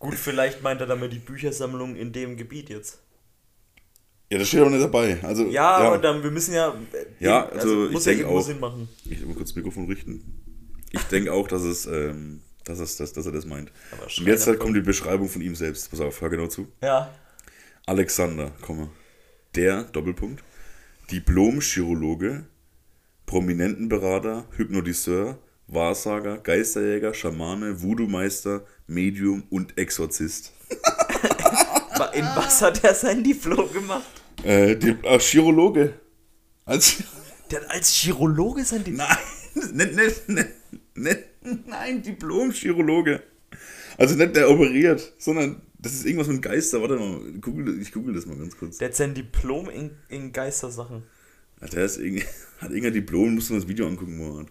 [0.00, 2.98] Gut, vielleicht meint er damit die Büchersammlung in dem Gebiet jetzt.
[4.30, 5.18] Ja, das steht aber nicht dabei.
[5.22, 6.70] Also, Ja, aber dann, wir müssen ja.
[6.92, 8.44] äh, Ja, also ich muss ja denk irgendwo auch.
[8.44, 8.88] Sinn machen.
[9.04, 10.42] Ich will kurz das Mikrofon richten.
[10.90, 13.70] Ich denke auch, dass es, ähm, dass, es dass, dass er das meint.
[13.92, 15.90] Aber Und jetzt halt kommt die Beschreibung von ihm selbst.
[15.90, 16.66] Pass auf, hör genau zu.
[16.82, 17.14] Ja.
[17.86, 18.88] Alexander, Komma,
[19.54, 20.42] der, Doppelpunkt,
[21.12, 22.46] Diplom-Chirologe,
[23.26, 30.52] Prominentenberater, Hypnotiseur, Wahrsager, Geisterjäger, Schamane, Voodoo-Meister, Medium und Exorzist.
[32.14, 34.04] In was hat er sein Diplom gemacht?
[34.42, 35.94] Äh, die, äh, Chirologe.
[36.64, 37.02] Als,
[37.50, 39.06] Der hat als Chirologe sein Diplom.
[39.72, 40.48] nein, nicht, nicht,
[40.94, 41.18] nicht,
[41.66, 43.22] nein, Diplom-Chirologe.
[43.98, 46.80] Also nicht der operiert, sondern das ist irgendwas mit Geister.
[46.80, 48.78] Warte mal, google, ich google das mal ganz kurz.
[48.78, 51.02] Der hat sein Diplom in, in Geistersachen.
[51.60, 52.24] Ja, der ist irgendwie,
[52.58, 54.46] hat irgendein Diplom, musst du mal das Video angucken, hat.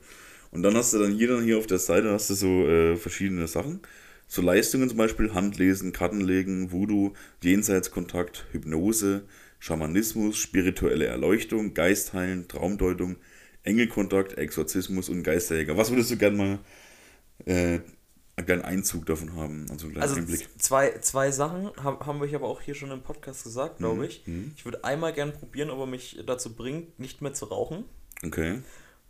[0.51, 2.95] Und dann hast du dann hier, dann hier auf der Seite hast du so äh,
[2.95, 3.81] verschiedene Sachen.
[4.27, 7.13] So Leistungen zum Beispiel, Handlesen, Kartenlegen, Voodoo,
[7.43, 9.25] Jenseitskontakt, Hypnose,
[9.59, 13.17] Schamanismus, spirituelle Erleuchtung, Geistheilen, Traumdeutung,
[13.63, 15.77] Engelkontakt, Exorzismus und Geisterjäger.
[15.77, 16.59] Was würdest du gern mal
[17.45, 17.79] äh,
[18.35, 19.65] einen kleinen Einzug davon haben?
[19.69, 20.47] Also einen kleinen Also Einblick.
[20.61, 24.23] zwei, zwei Sachen haben, haben wir aber auch hier schon im Podcast gesagt, glaube ich.
[24.55, 27.85] Ich würde einmal gern probieren, ob er mich dazu bringt, nicht mehr zu rauchen.
[28.23, 28.59] Okay.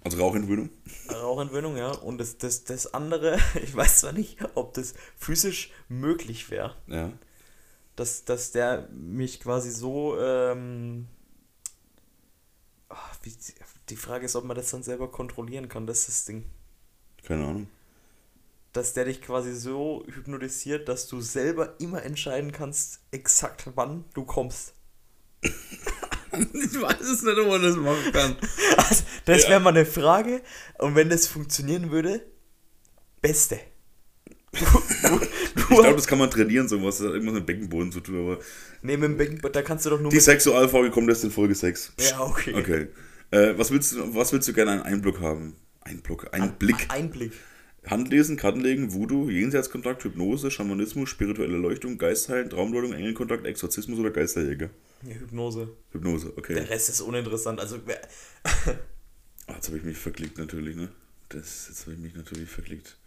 [0.06, 0.70] Also Rauchentwöhnung?
[1.12, 1.90] Rauchentwöhnung, ja.
[1.90, 7.12] Und das, das, das andere, ich weiß zwar nicht, ob das physisch möglich wäre, Ja.
[7.96, 10.16] dass, dass der mich quasi so.
[10.20, 11.08] Ähm,
[12.90, 13.34] ah, wie,
[13.90, 16.46] die Frage ist, ob man das dann selber kontrollieren kann, das ist das Ding.
[17.24, 17.68] Keine Ahnung.
[18.74, 24.24] Dass der dich quasi so hypnotisiert, dass du selber immer entscheiden kannst, exakt wann du
[24.24, 24.76] kommst.
[26.54, 28.36] Ich weiß es nicht, ob man das machen kann.
[28.78, 29.50] Also, das Ja.
[29.50, 30.42] wäre mal eine Frage.
[30.80, 32.22] Und wenn das funktionieren würde,
[33.22, 33.60] beste.
[34.54, 35.20] Du, du,
[35.60, 36.98] Ich glaube, das kann man trainieren, sowas.
[36.98, 38.40] Das hat irgendwas mit Beckenboden zu tun, aber.
[38.82, 41.56] nee, mit dem Becken, da kannst du doch nur Die Sexualfolge kommt erst in Folge
[41.56, 41.94] 6.
[42.00, 42.54] Ja, okay.
[42.56, 42.88] Okay.
[43.32, 45.56] Äh, was, willst du, was willst du gerne einen Einblick haben?
[45.82, 46.86] Einblick, Einblick.
[46.90, 47.34] Einblick.
[47.88, 54.70] Handlesen, Kartenlegen, Voodoo, Jenseitskontakt, Hypnose, Schamanismus, spirituelle Leuchtung, Geistheilen, Traumdeutung, Engelkontakt, Exorzismus oder Geisterjäger?
[55.04, 55.70] Ja, Hypnose.
[55.92, 56.56] Hypnose, okay.
[56.56, 57.60] Der Rest ist uninteressant.
[57.60, 58.02] Also, wer-
[59.48, 60.90] Ah, jetzt habe ich mich verklickt natürlich, ne?
[61.30, 62.98] Das, jetzt habe ich mich natürlich verklickt.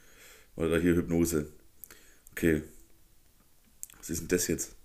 [0.54, 1.50] Oder hier Hypnose.
[2.32, 2.62] Okay.
[3.98, 4.76] Was ist denn das jetzt?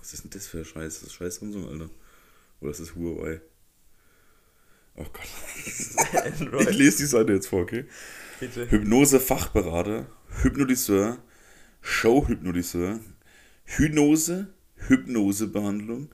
[0.00, 0.94] Was ist denn das für ein Scheiß?
[1.00, 1.90] Das ist Scheiß Samsung, Alter.
[2.60, 3.40] Oder ist das Huawei?
[4.96, 5.28] Oh Gott.
[6.70, 7.84] Ich lese die Seite jetzt vor, okay?
[8.40, 8.68] bitte.
[8.70, 10.06] Hypnose-Fachberater,
[10.42, 11.18] Hypnotiseur,
[11.82, 13.00] Show-Hypnotiseur,
[13.64, 14.48] Hypnose,
[14.88, 16.08] Hypnosebehandlung,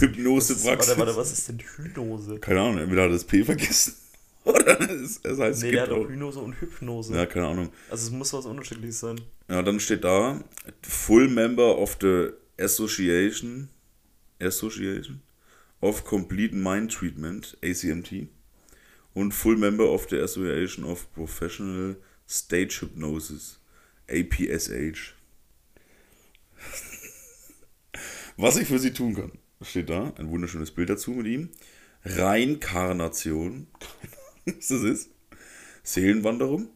[0.00, 0.88] Hypnosepraxis.
[0.88, 2.38] Warte, warte, was ist denn Hypnose?
[2.40, 3.94] Keine Ahnung, entweder hat er das P vergessen.
[4.44, 6.08] Oder es, es heißt, Nee, der hat auch.
[6.08, 7.14] Hypnose und Hypnose.
[7.14, 7.70] Ja, keine Ahnung.
[7.90, 9.20] Also, es muss was Unterschiedliches sein.
[9.48, 10.42] Ja, dann steht da,
[10.82, 12.28] Full Member of the
[12.58, 13.68] Association,
[14.40, 15.20] Association
[15.80, 18.28] of Complete Mind Treatment, ACMT,
[19.14, 21.96] und Full Member of the Association of Professional
[22.28, 23.58] Stage Hypnosis,
[24.08, 25.14] APSH.
[28.36, 29.32] Was ich für sie tun kann,
[29.62, 31.50] steht da, ein wunderschönes Bild dazu mit ihm.
[32.04, 33.66] Reinkarnation,
[34.44, 35.10] was das ist.
[35.82, 36.68] Seelenwanderung.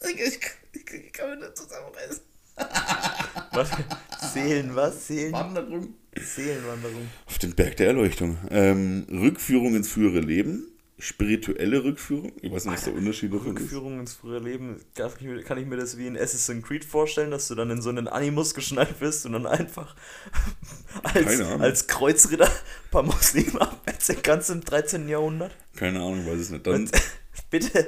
[0.00, 0.40] ich, ich,
[0.72, 2.22] ich, kann mir das zusammenreißen.
[3.52, 3.70] Was?
[4.44, 5.06] Seelen, was?
[5.06, 5.32] Seelen?
[5.32, 5.94] Wanderung.
[6.18, 7.08] Seelenwanderung.
[7.26, 8.38] Auf den Berg der Erleuchtung.
[8.50, 10.66] Ähm, Rückführung ins frühere Leben.
[10.98, 12.32] Spirituelle Rückführung.
[12.40, 13.64] Ich weiß nicht, was der Unterschied davon ist.
[13.64, 14.80] Rückführung ins frühere Leben.
[14.94, 17.68] Kann ich, mir, kann ich mir das wie in Assassin's Creed vorstellen, dass du dann
[17.70, 19.94] in so einen Animus geschnallt bist und dann einfach
[21.02, 21.60] als, Keine Ahnung.
[21.60, 25.06] als Kreuzritter ein paar Muslime abwetzeln kannst im 13.
[25.06, 25.54] Jahrhundert?
[25.76, 26.66] Keine Ahnung, weiß es nicht.
[26.66, 26.90] Dann,
[27.50, 27.86] Bitte.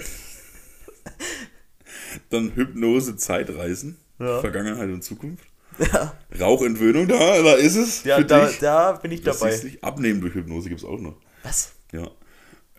[2.29, 3.97] dann Hypnose, Zeitreisen.
[4.19, 4.41] Ja.
[4.41, 5.47] Vergangenheit und Zukunft.
[5.79, 8.05] Ja, Rauchentwöhnung, da, da ist es.
[8.05, 8.59] ja für da, dich.
[8.59, 9.57] da bin ich Das dabei.
[9.63, 9.83] nicht.
[9.85, 11.15] Abnehmen durch Hypnose gibt es auch noch.
[11.43, 11.73] Was?
[11.93, 12.09] Ja.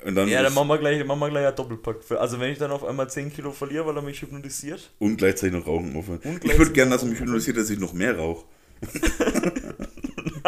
[0.06, 2.04] Und dann, Ja, dann machen wir gleich, dann machen wir gleich einen Doppelpack.
[2.04, 4.92] Für, also wenn ich dann auf einmal 10 Kilo verliere, weil er mich hypnotisiert.
[5.00, 6.20] und gleichzeitig noch rauchen aufhören.
[6.24, 8.46] Und Ich würde gerne, dass er mich hypnotisiert, dass ich noch mehr rauche.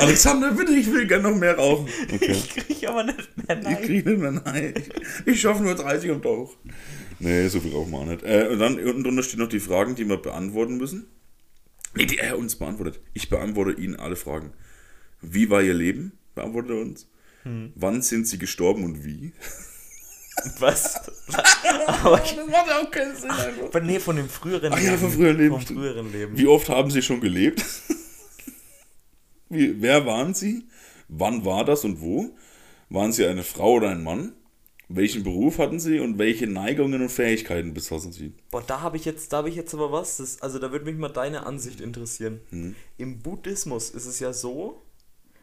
[0.00, 1.88] Alexander, bitte, ich will gerne noch mehr rauchen.
[2.12, 2.32] Okay.
[2.32, 3.82] Ich kriege aber nicht mehr Ich nein.
[3.82, 4.74] kriege nicht mehr nein.
[4.76, 6.48] Ich, ich schaffe nur 30 am Tag.
[7.20, 8.22] Nee, so viel rauchen wir auch nicht.
[8.22, 11.06] Äh, und dann unten drunter stehen noch die Fragen, die wir beantworten müssen.
[11.94, 13.00] Nee, die er uns beantwortet.
[13.14, 14.52] Ich beantworte Ihnen alle Fragen.
[15.20, 16.12] Wie war Ihr Leben?
[16.34, 17.08] Beantwortet er uns.
[17.42, 17.72] Hm.
[17.74, 19.32] Wann sind Sie gestorben und wie?
[20.58, 20.94] Was?
[21.86, 23.30] aber ich, Das macht auch keinen Sinn.
[23.30, 23.64] einfach.
[23.64, 26.38] aber nee, von dem früheren Ach ja, vom früheren Leben, Vom früheren Leben.
[26.38, 27.62] Wie oft haben Sie schon gelebt?
[29.50, 30.64] Wie, wer waren Sie?
[31.08, 32.34] Wann war das und wo?
[32.88, 34.32] Waren Sie eine Frau oder ein Mann?
[34.92, 38.34] Welchen Beruf hatten Sie und welche Neigungen und Fähigkeiten besaßen Sie?
[38.50, 40.16] Boah, da habe ich jetzt, da habe ich jetzt aber was.
[40.16, 42.40] Das, also da würde mich mal deine Ansicht interessieren.
[42.50, 42.74] Hm.
[42.98, 44.82] Im Buddhismus ist es ja so,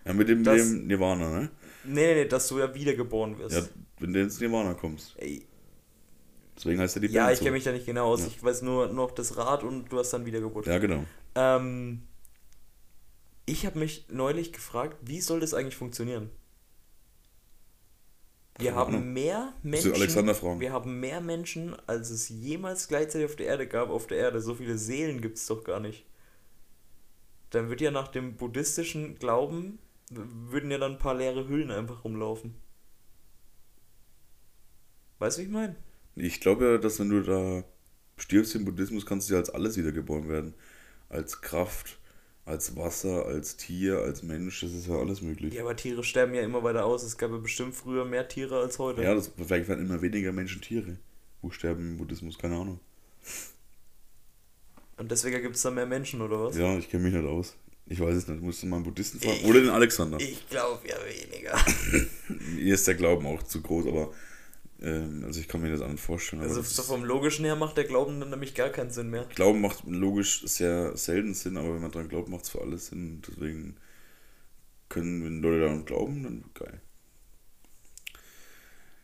[0.06, 1.50] Ja, mit dem, Das- dem Nirvana, ne?
[1.86, 3.56] nee, nee, dass du ja wiedergeboren wirst.
[3.56, 3.64] Ja,
[4.00, 5.14] wenn du ins Nirvana kommst.
[5.18, 5.46] Ey,
[6.58, 7.44] Deswegen heißt er die ja, Band ich so.
[7.46, 8.26] kenne mich da nicht genau aus.
[8.28, 10.66] Ich weiß nur noch das Rad und du hast dann Wiedergeburt.
[10.66, 11.06] Ja, genau.
[11.36, 12.02] Ähm,
[13.46, 16.32] ich habe mich neulich gefragt, wie soll das eigentlich funktionieren?
[18.60, 19.14] Wir haben Ahnung.
[19.14, 19.94] mehr Menschen.
[19.94, 20.60] Alexander fragen.
[20.60, 23.90] Wir haben mehr Menschen, als es jemals gleichzeitig auf der Erde gab.
[23.90, 26.06] Auf der Erde so viele Seelen gibt es doch gar nicht.
[27.52, 29.80] Dann wird ja nach dem buddhistischen Glauben
[30.10, 32.56] würden ja dann ein paar leere Hüllen einfach rumlaufen.
[35.20, 35.76] Weißt du, wie ich meine?
[36.16, 37.64] Ich glaube ja, dass wenn du da
[38.18, 40.54] stirbst im Buddhismus, kannst du ja als alles wiedergeboren werden.
[41.10, 42.00] Als Kraft,
[42.48, 45.54] als Wasser, als Tier, als Mensch, das ist ja alles möglich.
[45.54, 47.04] Ja, aber Tiere sterben ja immer weiter aus.
[47.04, 49.04] Es gab ja bestimmt früher mehr Tiere als heute.
[49.04, 50.98] Ja, das, vielleicht werden immer weniger Menschen Tiere.
[51.42, 52.38] Wo sterben im Buddhismus?
[52.38, 52.80] Keine Ahnung.
[54.96, 56.58] Und deswegen gibt es da mehr Menschen, oder was?
[56.58, 57.56] Ja, ich kenne mich nicht aus.
[57.86, 58.42] Ich weiß es nicht.
[58.42, 59.44] Musst du mal einen Buddhisten fragen.
[59.44, 60.18] Oder den Alexander.
[60.20, 61.58] Ich glaube ja weniger.
[62.56, 64.14] Mir ist der Glauben auch zu groß, aber
[64.82, 66.42] ähm, also ich kann mir das anders vorstellen.
[66.42, 69.26] Also so vom Logischen her macht der Glauben dann nämlich gar keinen Sinn mehr.
[69.36, 72.88] Glauben macht logisch sehr selten Sinn, aber wenn man dran glaubt, macht es für alles
[72.88, 73.22] Sinn.
[73.28, 73.78] Deswegen
[74.90, 76.80] können, wenn Leute daran glauben, dann geil.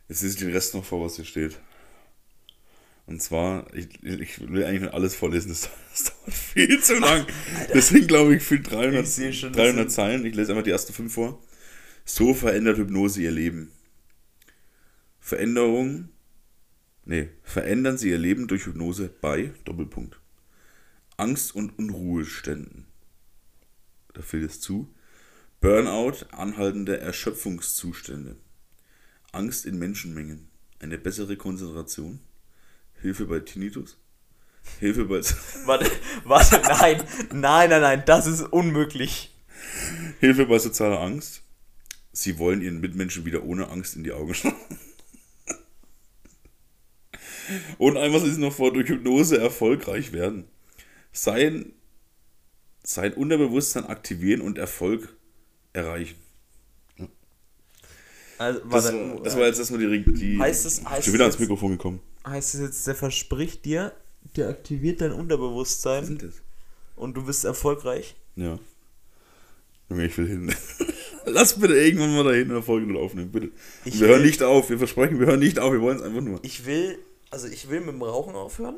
[0.08, 1.58] Jetzt lese ich den Rest noch vor, was hier steht.
[3.06, 7.26] Und zwar, ich, ich will eigentlich nicht alles vorlesen, das, das dauert viel zu lang.
[7.74, 10.24] Deswegen glaube ich, für 300, Ich schon, das 300 sind- Zeilen.
[10.24, 11.42] Ich lese einfach die ersten fünf vor.
[12.06, 13.72] So verändert Hypnose ihr Leben.
[15.24, 16.10] Veränderung,
[17.06, 20.20] nee, verändern sie ihr Leben durch Hypnose bei, Doppelpunkt,
[21.16, 22.84] Angst- und Unruheständen.
[24.12, 24.94] Da fehlt es zu.
[25.62, 28.36] Burnout, anhaltende Erschöpfungszustände.
[29.32, 30.50] Angst in Menschenmengen.
[30.78, 32.20] Eine bessere Konzentration.
[33.00, 33.96] Hilfe bei Tinnitus.
[34.78, 35.22] Hilfe bei,
[35.64, 35.90] Warte,
[36.24, 37.02] warte, nein,
[37.32, 39.34] nein, nein, nein, das ist unmöglich.
[40.20, 41.40] Hilfe bei sozialer Angst.
[42.12, 44.54] Sie wollen ihren Mitmenschen wieder ohne Angst in die Augen schauen.
[47.78, 50.44] Und einmal ist noch vor, durch Hypnose erfolgreich werden.
[51.12, 51.72] Sein,
[52.82, 55.16] sein Unterbewusstsein aktivieren und Erfolg
[55.72, 56.16] erreichen.
[58.38, 61.24] Also, Das, warte, war, das war jetzt erstmal die, die Heißt es- heißt schon wieder
[61.24, 62.00] ans Mikrofon gekommen.
[62.26, 63.92] heißt es jetzt, der verspricht dir,
[64.36, 66.32] der aktiviert dein Unterbewusstsein
[66.96, 68.16] und du bist erfolgreich?
[68.36, 68.58] Ja.
[69.88, 70.54] Junge, ich will hin.
[71.26, 73.50] Lass bitte irgendwann mal dahin in der Folge aufnehmen, bitte.
[73.84, 76.20] Wir hören will- nicht auf, wir versprechen, wir hören nicht auf, wir wollen es einfach
[76.20, 76.40] nur.
[76.42, 76.98] Ich will,
[77.34, 78.76] also ich will mit dem Rauchen aufhören.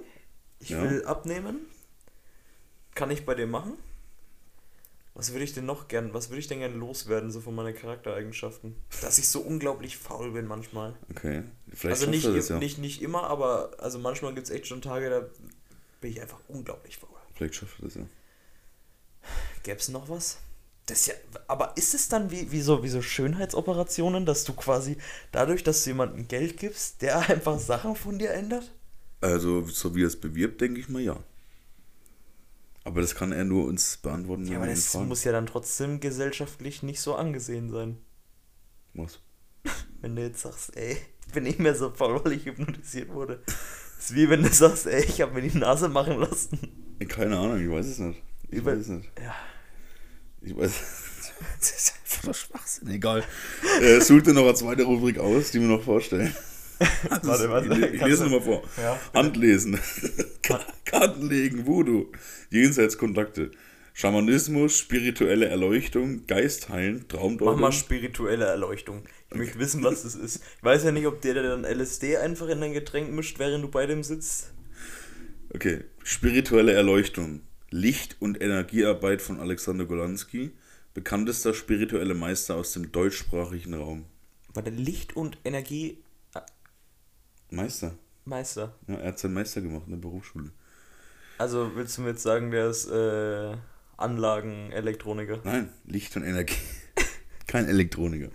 [0.60, 0.82] Ich Ja.
[0.82, 1.66] will abnehmen.
[2.94, 3.74] Kann ich bei dir machen?
[5.12, 7.74] Was würde ich denn noch gern, was würde ich denn gern loswerden, so von meinen
[7.74, 8.74] Charaktereigenschaften?
[9.02, 10.94] Dass ich so unglaublich faul bin manchmal.
[11.10, 11.42] Okay.
[11.68, 12.58] Vielleicht also nicht, das ja.
[12.58, 15.20] nicht, nicht immer, aber also manchmal gibt es echt schon Tage, da
[16.00, 17.10] bin ich einfach unglaublich faul.
[17.34, 18.06] Vielleicht schafft er das ja.
[19.64, 20.38] Gäbe es noch was?
[20.86, 21.14] Das ja,
[21.48, 24.96] aber ist es dann wie, wie, so, wie so Schönheitsoperationen, dass du quasi
[25.32, 28.72] dadurch, dass du jemandem Geld gibst, der einfach Sachen von dir ändert?
[29.20, 31.18] Also, so wie er es bewirbt, denke ich mal ja.
[32.84, 34.46] Aber das kann er nur uns beantworten.
[34.46, 35.08] Ja, aber das fragen.
[35.08, 37.98] muss ja dann trotzdem gesellschaftlich nicht so angesehen sein.
[38.94, 39.18] Was?
[40.00, 40.96] Wenn du jetzt sagst, ey,
[41.26, 43.42] ich bin nicht mehr so faul, weil ich hypnotisiert wurde.
[43.44, 46.58] Das ist wie wenn du sagst, ey, ich habe mir die Nase machen lassen.
[47.08, 48.22] Keine Ahnung, ich weiß es nicht.
[48.48, 49.10] Ich Über- weiß es nicht.
[49.20, 49.34] Ja.
[50.42, 50.72] Ich weiß.
[51.60, 52.88] Das ist einfach nur Schwachsinn.
[52.88, 53.22] Egal.
[53.82, 56.34] Äh, such dir noch eine zweite Rubrik aus, die wir noch vorstellen.
[57.22, 58.62] Warte, warte, Ich, ich lese nochmal vor.
[58.78, 59.78] Ja, Handlesen.
[60.84, 62.06] Karten legen, Voodoo.
[62.50, 63.50] Jenseitskontakte.
[63.92, 67.60] Schamanismus, spirituelle Erleuchtung, Geist heilen, Mach Traumdeutung.
[67.60, 69.04] mal spirituelle Erleuchtung.
[69.30, 70.42] Ich möchte wissen, was das ist.
[70.58, 73.64] Ich weiß ja nicht, ob der, der dann LSD einfach in dein Getränk mischt, während
[73.64, 74.52] du bei dem sitzt.
[75.54, 77.40] Okay, spirituelle Erleuchtung.
[77.70, 80.52] Licht- und Energiearbeit von Alexander Golanski,
[80.94, 84.06] bekanntester spiritueller Meister aus dem deutschsprachigen Raum.
[84.54, 85.96] War der Licht- und Energiemeister.
[88.24, 88.74] Meister.
[88.86, 90.50] Ja, er hat seinen Meister gemacht in der Berufsschule.
[91.38, 93.56] Also willst du mir jetzt sagen, der ist äh,
[93.96, 95.40] Anlagenelektroniker?
[95.44, 96.56] Nein, Licht und Energie.
[97.46, 98.30] Kein Elektroniker.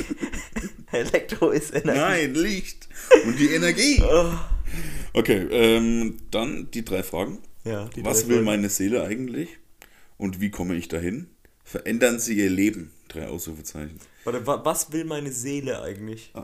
[0.92, 2.00] Elektro ist Energie.
[2.00, 2.88] Nein, Licht
[3.26, 4.02] und die Energie.
[5.12, 7.38] Okay, ähm, dann die drei Fragen.
[7.64, 9.58] Ja, Was will meine Seele eigentlich?
[10.16, 11.28] Und wie komme ich dahin?
[11.64, 12.90] Verändern Sie Ihr Leben?
[13.08, 13.98] Drei Ausrufezeichen.
[14.24, 16.32] Warte, wa was will meine Seele eigentlich?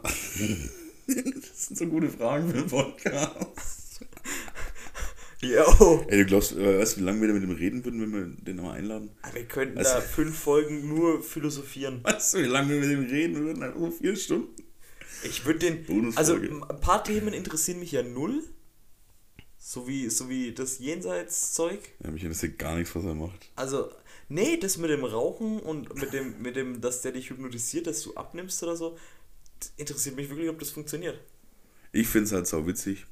[1.08, 4.00] Das sind so gute Fragen für einen Podcast.
[5.40, 6.04] Yo!
[6.08, 8.12] Ey, du glaubst, äh, weißt du, wie lange wir da mit dem reden würden, wenn
[8.12, 9.10] wir den mal einladen?
[9.32, 12.00] Wir könnten Also- da fünf Folgen nur philosophieren.
[12.02, 13.62] Weißt du, wie lange wir mit dem reden würden?
[13.62, 14.48] Einfach vier Stunden.
[15.22, 16.16] Ich würde den.
[16.16, 18.42] Also ein paar Themen interessieren mich ja null.
[19.68, 21.80] So wie, so wie das Jenseitszeug.
[22.04, 23.50] Ja, mich interessiert gar nichts, was er macht.
[23.56, 23.90] Also,
[24.28, 28.00] nee, das mit dem Rauchen und mit dem, mit dem, dass der dich hypnotisiert, dass
[28.02, 28.96] du abnimmst oder so,
[29.76, 31.18] interessiert mich wirklich, ob das funktioniert.
[31.90, 33.06] Ich finde es halt sau witzig.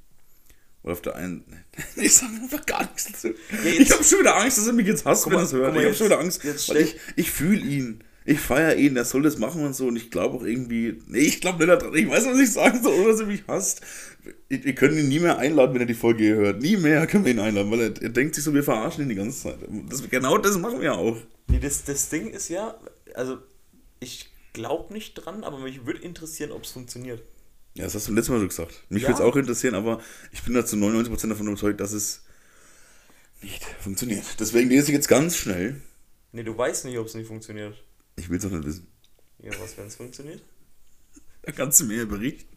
[0.85, 1.65] Weil auf der einen.
[1.97, 3.29] Ich sage einfach gar nichts dazu.
[3.65, 5.47] jetzt- ich habe schon wieder Angst, dass er mich jetzt hasst, Guck wenn mal, er
[5.47, 5.75] es hört.
[5.75, 8.05] mal, Ich habe schon wieder Angst, jetzt ich, ich fühle ihn.
[8.27, 9.87] Ich feiere ihn, er soll das machen und so.
[9.87, 11.03] Und ich glaube auch irgendwie.
[11.07, 11.95] Nee, ich glaube nicht daran.
[11.95, 13.83] Ich weiß, was ich sagen soll, ohne dass er mich hasst.
[14.49, 16.63] Wir können ihn nie mehr einladen, wenn er die Folge hier hört.
[16.63, 19.11] Nie mehr können wir ihn einladen, weil er, er denkt sich so, wir verarschen ihn
[19.11, 19.59] die ganze Zeit.
[19.91, 21.19] Das, genau das machen wir auch.
[21.49, 22.79] Nee, das, das Ding ist ja,
[23.15, 23.39] also,
[24.01, 27.23] ich glaube nicht dran, aber mich würde interessieren, ob es funktioniert.
[27.75, 28.85] Ja, das hast du letztes Mal schon gesagt.
[28.89, 29.09] Mich Ja.
[29.09, 30.01] würde es auch interessieren, aber
[30.33, 32.23] ich bin da zu 99% davon überzeugt, dass es
[33.43, 34.25] nicht funktioniert.
[34.41, 35.83] Deswegen lese ich jetzt ganz schnell.
[36.33, 37.75] Nee, du weißt nicht, ob es nicht funktioniert.
[38.17, 38.87] Ich will es auch nicht wissen.
[39.43, 40.43] Ja, was, wenn es funktioniert?
[41.43, 42.55] Da kannst du mir berichten.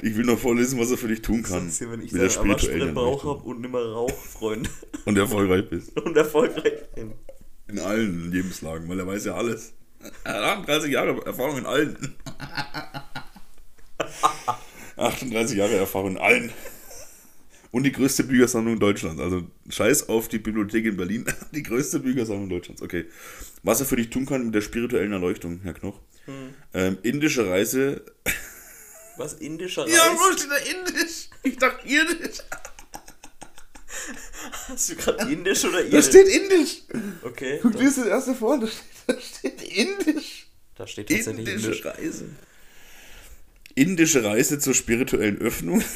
[0.00, 1.68] Ich will noch vorlesen, was er für dich tun kann.
[1.68, 3.30] Hier, wenn ich mit der spirituellen Erleuchtung.
[3.30, 4.70] habe und nimmer Rauch, Freunde.
[5.04, 5.98] Und erfolgreich bist.
[6.04, 7.14] und erfolgreich bin.
[7.68, 9.72] In allen Lebenslagen, weil er weiß ja alles.
[10.24, 12.16] Er hat 38 Jahre Erfahrung in allen.
[14.96, 16.52] 38 Jahre Erfahrung in allen.
[17.72, 19.20] Und die größte Büchersammlung Deutschlands.
[19.22, 21.24] Also scheiß auf die Bibliothek in Berlin.
[21.54, 22.82] Die größte Büchersammlung Deutschlands.
[22.82, 23.06] Okay.
[23.62, 26.00] Was er für dich tun kann mit der spirituellen Erleuchtung, Herr Knoch.
[26.24, 26.54] Hm.
[26.74, 28.04] Ähm, indische Reise.
[29.18, 29.92] Was indischer Reis?
[29.92, 31.28] Ja, wo steht da indisch?
[31.44, 32.38] Ich dachte irdisch.
[34.68, 36.06] Hast du gerade indisch oder Da irdisch?
[36.06, 36.82] steht indisch.
[37.22, 38.58] Okay, Guck da, dir das erste vor.
[38.58, 40.46] Da steht, da steht indisch.
[40.76, 41.84] da steht tatsächlich Indische indisch.
[41.84, 42.24] Reise.
[43.74, 45.82] Indische Reise zur spirituellen Öffnung.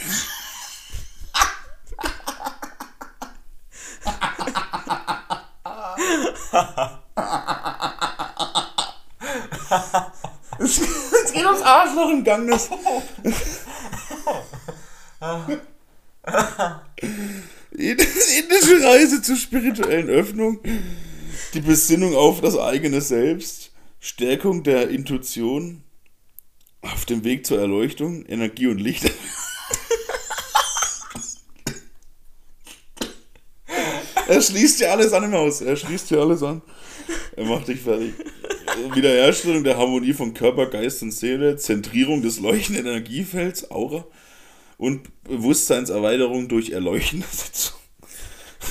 [10.59, 12.49] Es es geht ums Arschloch im Gang.
[17.73, 20.61] Indische Reise zur spirituellen Öffnung.
[21.55, 23.73] Die Besinnung auf das eigene Selbst.
[24.01, 25.82] Stärkung der Intuition.
[26.82, 28.27] Auf dem Weg zur Erleuchtung.
[28.27, 29.11] Energie und Licht.
[34.27, 35.61] Er schließt dir alles an im Haus.
[35.61, 36.62] Er schließt dir alles an.
[37.36, 38.14] Er macht dich fertig.
[38.94, 44.06] Wiederherstellung der Harmonie von Körper, Geist und Seele, Zentrierung des leuchtenden Energiefelds, Aura
[44.78, 47.78] und Bewusstseinserweiterung durch erleuchtende Sitzung.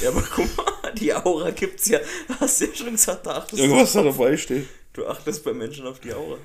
[0.02, 2.00] Ja, aber guck mal, die Aura gibt's ja.
[2.40, 4.68] Hast du ja schon gesagt, da achtest Irgendwas du, da dabei steht.
[4.94, 6.38] du achtest bei Menschen auf die Aura.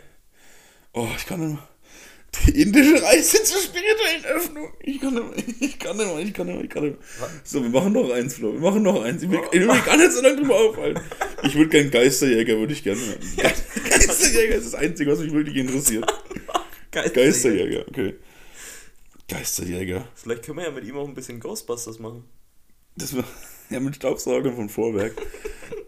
[0.93, 1.69] Oh, ich kann nicht mehr.
[2.47, 4.73] Die indische Reise zur spirituellen Öffnung.
[4.81, 6.97] Ich kann nicht mehr, ich kann nicht mehr, ich kann nicht mehr, ich kann mehr.
[7.43, 8.53] So, wir machen noch eins, Flo.
[8.53, 9.23] Wir machen noch eins.
[9.23, 11.01] Ich will, ich will mich gar nicht so lange drüber aufhalten.
[11.43, 13.21] Ich würde gern Geisterjäger, würde ich gerne hören.
[13.89, 16.07] Geisterjäger ist das Einzige, was mich wirklich interessiert.
[16.91, 17.11] Geil.
[17.11, 18.15] Geisterjäger, okay.
[19.29, 20.09] Geisterjäger.
[20.15, 22.25] Vielleicht können wir ja mit ihm auch ein bisschen Ghostbusters machen.
[22.97, 23.25] Das war
[23.71, 25.15] ja mit Staubsaugern von Vorwerk.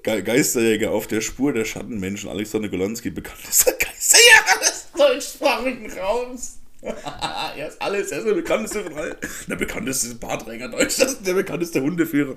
[0.02, 2.30] Ge Geisterjäger auf der Spur der Schattenmenschen.
[2.30, 6.58] Alexander Golonski, bekanntester Geisterjäger des deutschsprachigen Raums.
[6.82, 9.16] er ist alles, er ist der bekannteste von allen.
[9.48, 12.36] Der bekannteste Barträger Deutschlands, der bekannteste Hundeführer.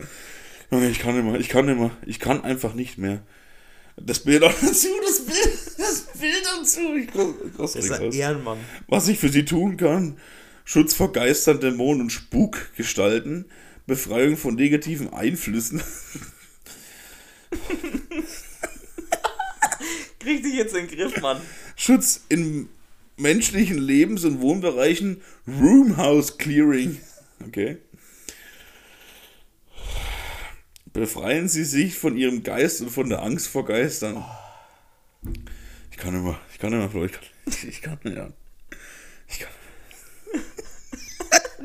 [0.72, 3.22] Ich kann mehr, ich kann mehr, ich kann einfach nicht mehr.
[3.96, 6.96] Das Bild dazu, das Bild, das Bild dazu.
[6.96, 7.10] Ich
[7.58, 8.12] Das ist ein.
[8.12, 8.58] Ehrenmann.
[8.88, 10.18] Was ich für sie tun kann.
[10.66, 13.46] Schutz vor Geistern, Dämonen und Spukgestalten.
[13.86, 15.84] Befreiung von negativen Einflüssen.
[20.24, 21.41] Krieg dich jetzt in den Griff, Mann.
[21.76, 22.70] Schutz in
[23.18, 25.22] menschlichen Lebens- und Wohnbereichen.
[25.48, 27.00] Roomhouse Clearing.
[27.45, 27.78] Okay.
[30.94, 34.24] Befreien Sie sich von Ihrem Geist und von der Angst vor Geistern.
[35.91, 36.40] Ich kann mehr.
[36.54, 37.04] Ich kann Flo.
[37.04, 37.24] Ich kann,
[37.70, 38.32] ich kann mehr.
[39.28, 39.52] Ich kann.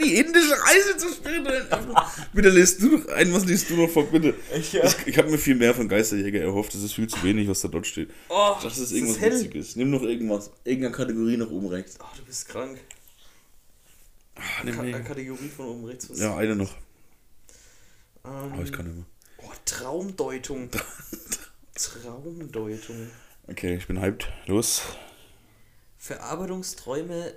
[0.01, 1.47] Die indische Reise zu spielen.
[2.33, 4.35] Bitte lest du noch ein, was liest du noch vor, bitte?
[4.57, 4.85] Ich, ja.
[4.85, 6.75] Ich, ich habe mir viel mehr von Geisterjäger erhofft.
[6.75, 8.11] Das ist viel zu wenig, was da dort steht.
[8.29, 9.33] Oh, Das ist irgendwas hell.
[9.33, 9.77] Witziges.
[9.77, 10.51] Nimm noch irgendwas.
[10.65, 11.99] Irgendeine Kategorie nach oben rechts.
[12.01, 12.79] Oh, du bist krank.
[14.37, 16.09] Ah, Ka eine Kategorie von oben rechts.
[16.15, 16.73] Ja, eine noch.
[18.25, 19.07] ähm, Aber ich kann nicht mehr.
[19.39, 20.71] oh, Traumdeutung.
[21.75, 23.11] Traumdeutung.
[23.49, 24.29] Okay, ich bin hyped.
[24.47, 24.83] Los.
[25.99, 27.35] Verarbeitungsträume.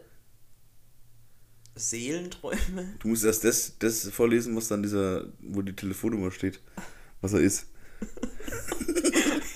[1.76, 2.96] Seelenträume.
[3.00, 6.60] Du musst erst das, das vorlesen, was dann dieser, wo die Telefonnummer steht.
[7.22, 7.68] Was er ist.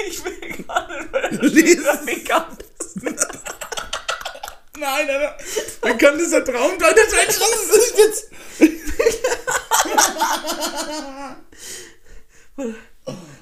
[0.08, 0.88] Ich will gar
[1.42, 1.56] nicht.
[2.06, 2.96] Wie kann das?
[4.78, 5.38] Nein, Alter.
[5.82, 6.94] Dann kann das der Traum sein.
[6.96, 7.14] Das
[7.76, 8.32] ist jetzt.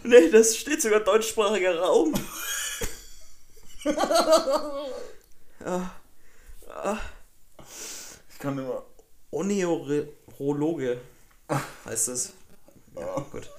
[0.04, 2.14] Nee, das steht sogar deutschsprachiger Raum.
[3.78, 3.86] Ich
[8.44, 8.84] kann mehr.
[9.32, 11.00] Oneurologe
[11.86, 12.34] heißt das.
[12.96, 13.50] Ja, gut.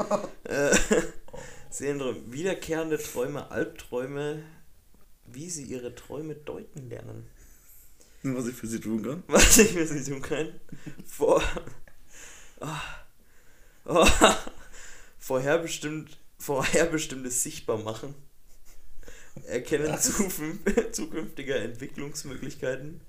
[0.44, 0.76] Äh,
[1.70, 2.32] Seelenträume.
[2.32, 4.44] Wiederkehrende Träume, Albträume,
[5.26, 7.26] wie sie ihre Träume deuten lernen.
[8.22, 9.22] Was ich für sie tun kann.
[9.26, 10.48] Was ich mir nicht tun kann.
[11.06, 11.42] Vor.
[12.60, 12.80] Ah.
[13.86, 14.06] Oh.
[15.18, 18.14] Vorherbestimmt, vorherbestimmtes sichtbar machen.
[19.46, 23.00] Erkennen zukün- zukünftiger Entwicklungsmöglichkeiten.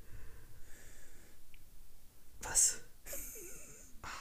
[2.49, 2.77] Was?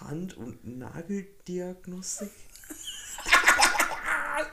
[0.01, 2.31] Hand- und Nageldiagnostik?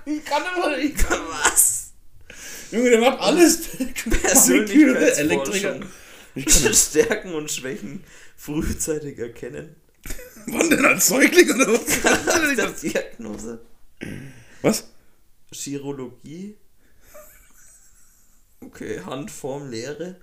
[0.06, 1.10] Ich kann immer nicht.
[1.10, 1.93] Was?
[2.72, 3.73] Junge, der macht alles.
[3.76, 4.19] Elektriker.
[4.19, 5.85] Persönlichkeitsforschung.
[6.35, 6.73] Ich kann.
[6.73, 8.03] Stärken und Schwächen
[8.38, 9.76] frühzeitig erkennen.
[10.48, 12.81] Wann denn als Säugling oder was?
[12.81, 13.61] Diagnose.
[14.61, 14.85] Was?
[15.52, 16.57] Chirologie.
[18.61, 20.18] Okay, Handform, Lehre.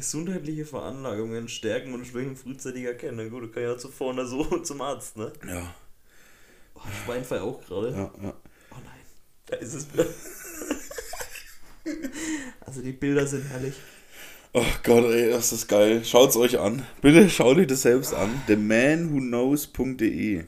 [0.00, 3.16] Gesundheitliche Veranlagungen, Stärken und Schwächen frühzeitig erkennen.
[3.18, 5.32] Na gut, du kannst ja zuvor oder so zum Arzt, ne?
[5.46, 5.74] Ja,
[6.74, 7.90] Oh, Schweinfall auch gerade.
[7.90, 8.34] ja, ja.
[8.70, 9.00] Oh nein,
[9.46, 10.06] da ist es wieder.
[12.66, 13.74] also die Bilder sind herrlich.
[14.52, 16.04] Oh Gott, ey, das ist geil.
[16.04, 16.84] Schaut's euch an.
[17.02, 18.42] Bitte schaut euch das selbst an.
[18.46, 20.44] TheManWhoKnows.de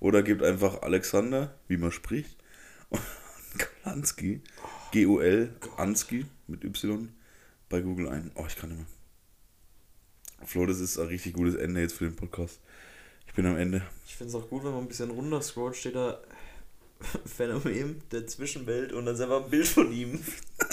[0.00, 2.36] Oder gebt einfach Alexander, wie man spricht,
[2.90, 3.00] und
[3.82, 4.40] Golanski,
[4.92, 7.08] G-O-L, Ansky mit Y,
[7.72, 8.30] bei Google ein.
[8.36, 10.46] Oh, ich kann nicht mehr.
[10.46, 12.60] Flo, das ist ein richtig gutes Ende jetzt für den Podcast.
[13.26, 13.82] Ich bin am Ende.
[14.06, 16.20] Ich finde es auch gut, wenn man ein bisschen runter scrollt, steht da
[17.24, 20.20] Phänomen der Zwischenwelt und dann selber ein Bild von ihm.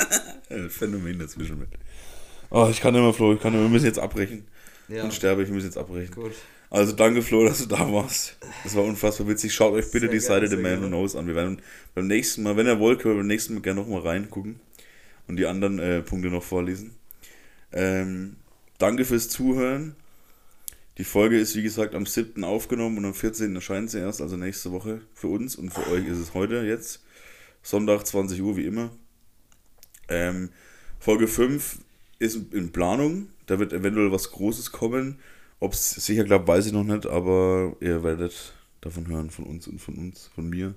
[0.69, 1.69] Phänomen dazwischen mit.
[2.49, 3.33] Oh, ich kann nicht mehr, Flo.
[3.33, 3.69] Ich kann nicht mehr.
[3.69, 4.45] Wir müssen jetzt abbrechen.
[4.89, 6.13] Ja, Und sterbe, ich muss jetzt abbrechen.
[6.13, 6.33] gut.
[6.71, 8.37] Also danke Flo, dass du da warst.
[8.63, 9.53] Das war unfassbar witzig.
[9.53, 10.87] Schaut euch bitte Sehr die Seite gerne, The sehr Man Who.
[10.87, 11.27] Knows an.
[11.27, 11.61] Wir werden
[11.95, 14.59] beim nächsten Mal, wenn ihr wollt, können wir beim nächsten Mal gerne nochmal reingucken
[15.29, 16.95] und die anderen äh, Punkte noch vorlesen.
[17.71, 18.37] Ähm,
[18.79, 19.95] danke fürs Zuhören.
[20.97, 22.43] Die Folge ist wie gesagt am 7.
[22.43, 23.55] aufgenommen und am 14.
[23.55, 27.03] erscheint sie erst, also nächste Woche für uns und für euch ist es heute jetzt.
[27.61, 28.89] Sonntag 20 Uhr wie immer.
[30.09, 30.49] Ähm,
[30.99, 31.77] Folge 5
[32.17, 33.29] ist in Planung.
[33.45, 35.19] Da wird eventuell was Großes kommen.
[35.59, 39.67] Ob es sicher klappt, weiß ich noch nicht, aber ihr werdet davon hören, von uns
[39.67, 40.73] und von uns, von mir.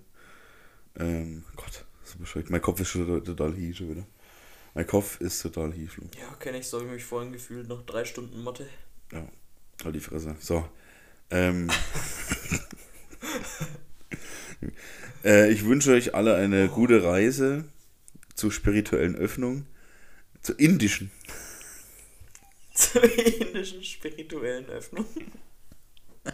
[0.98, 2.50] Ähm, Gott, so bescheuert.
[2.50, 4.06] Mein Kopf ist schon total, hier schon wieder.
[4.74, 6.04] Mein Kopf ist total hier, Flo.
[6.18, 8.66] Ja, kenne ich, so habe ich mich vorhin gefühlt, noch drei Stunden Mathe.
[9.12, 9.28] Ja,
[9.84, 10.34] halt die Fresse.
[10.40, 10.66] So.
[11.30, 11.70] Ähm.
[15.24, 17.66] äh, ich wünsche euch alle eine gute Reise
[18.34, 19.66] zur spirituellen Öffnung.
[20.40, 21.10] Zur indischen.
[22.74, 25.06] Zur indischen spirituellen Öffnung.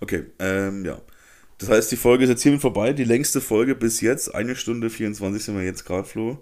[0.00, 1.02] Okay, ähm, ja.
[1.58, 2.92] Das heißt, die Folge ist jetzt hiermit vorbei.
[2.92, 4.32] Die längste Folge bis jetzt.
[4.32, 6.38] Eine Stunde 24 sind wir jetzt gerade, Flo.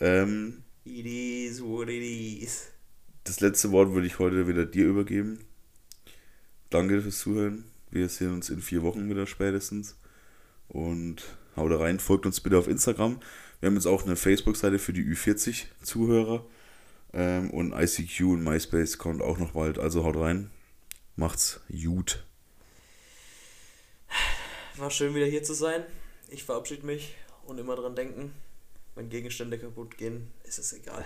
[0.00, 2.68] Ähm, It is what it is.
[3.24, 5.44] das letzte Wort würde ich heute wieder dir übergeben.
[6.70, 7.64] Danke fürs Zuhören.
[7.90, 9.96] Wir sehen uns in vier Wochen wieder spätestens.
[10.68, 11.22] Und
[11.56, 13.20] haut rein, folgt uns bitte auf Instagram.
[13.60, 16.44] Wir haben jetzt auch eine Facebook-Seite für die Ü40-Zuhörer.
[17.14, 19.78] Ähm, und ICQ und MySpace kommt auch noch bald.
[19.78, 20.50] Also haut rein.
[21.14, 22.24] Macht's gut.
[24.78, 25.84] War schön wieder hier zu sein.
[26.30, 27.14] Ich verabschiede mich
[27.46, 28.32] und immer dran denken,
[28.94, 31.04] wenn Gegenstände kaputt gehen, ist es egal.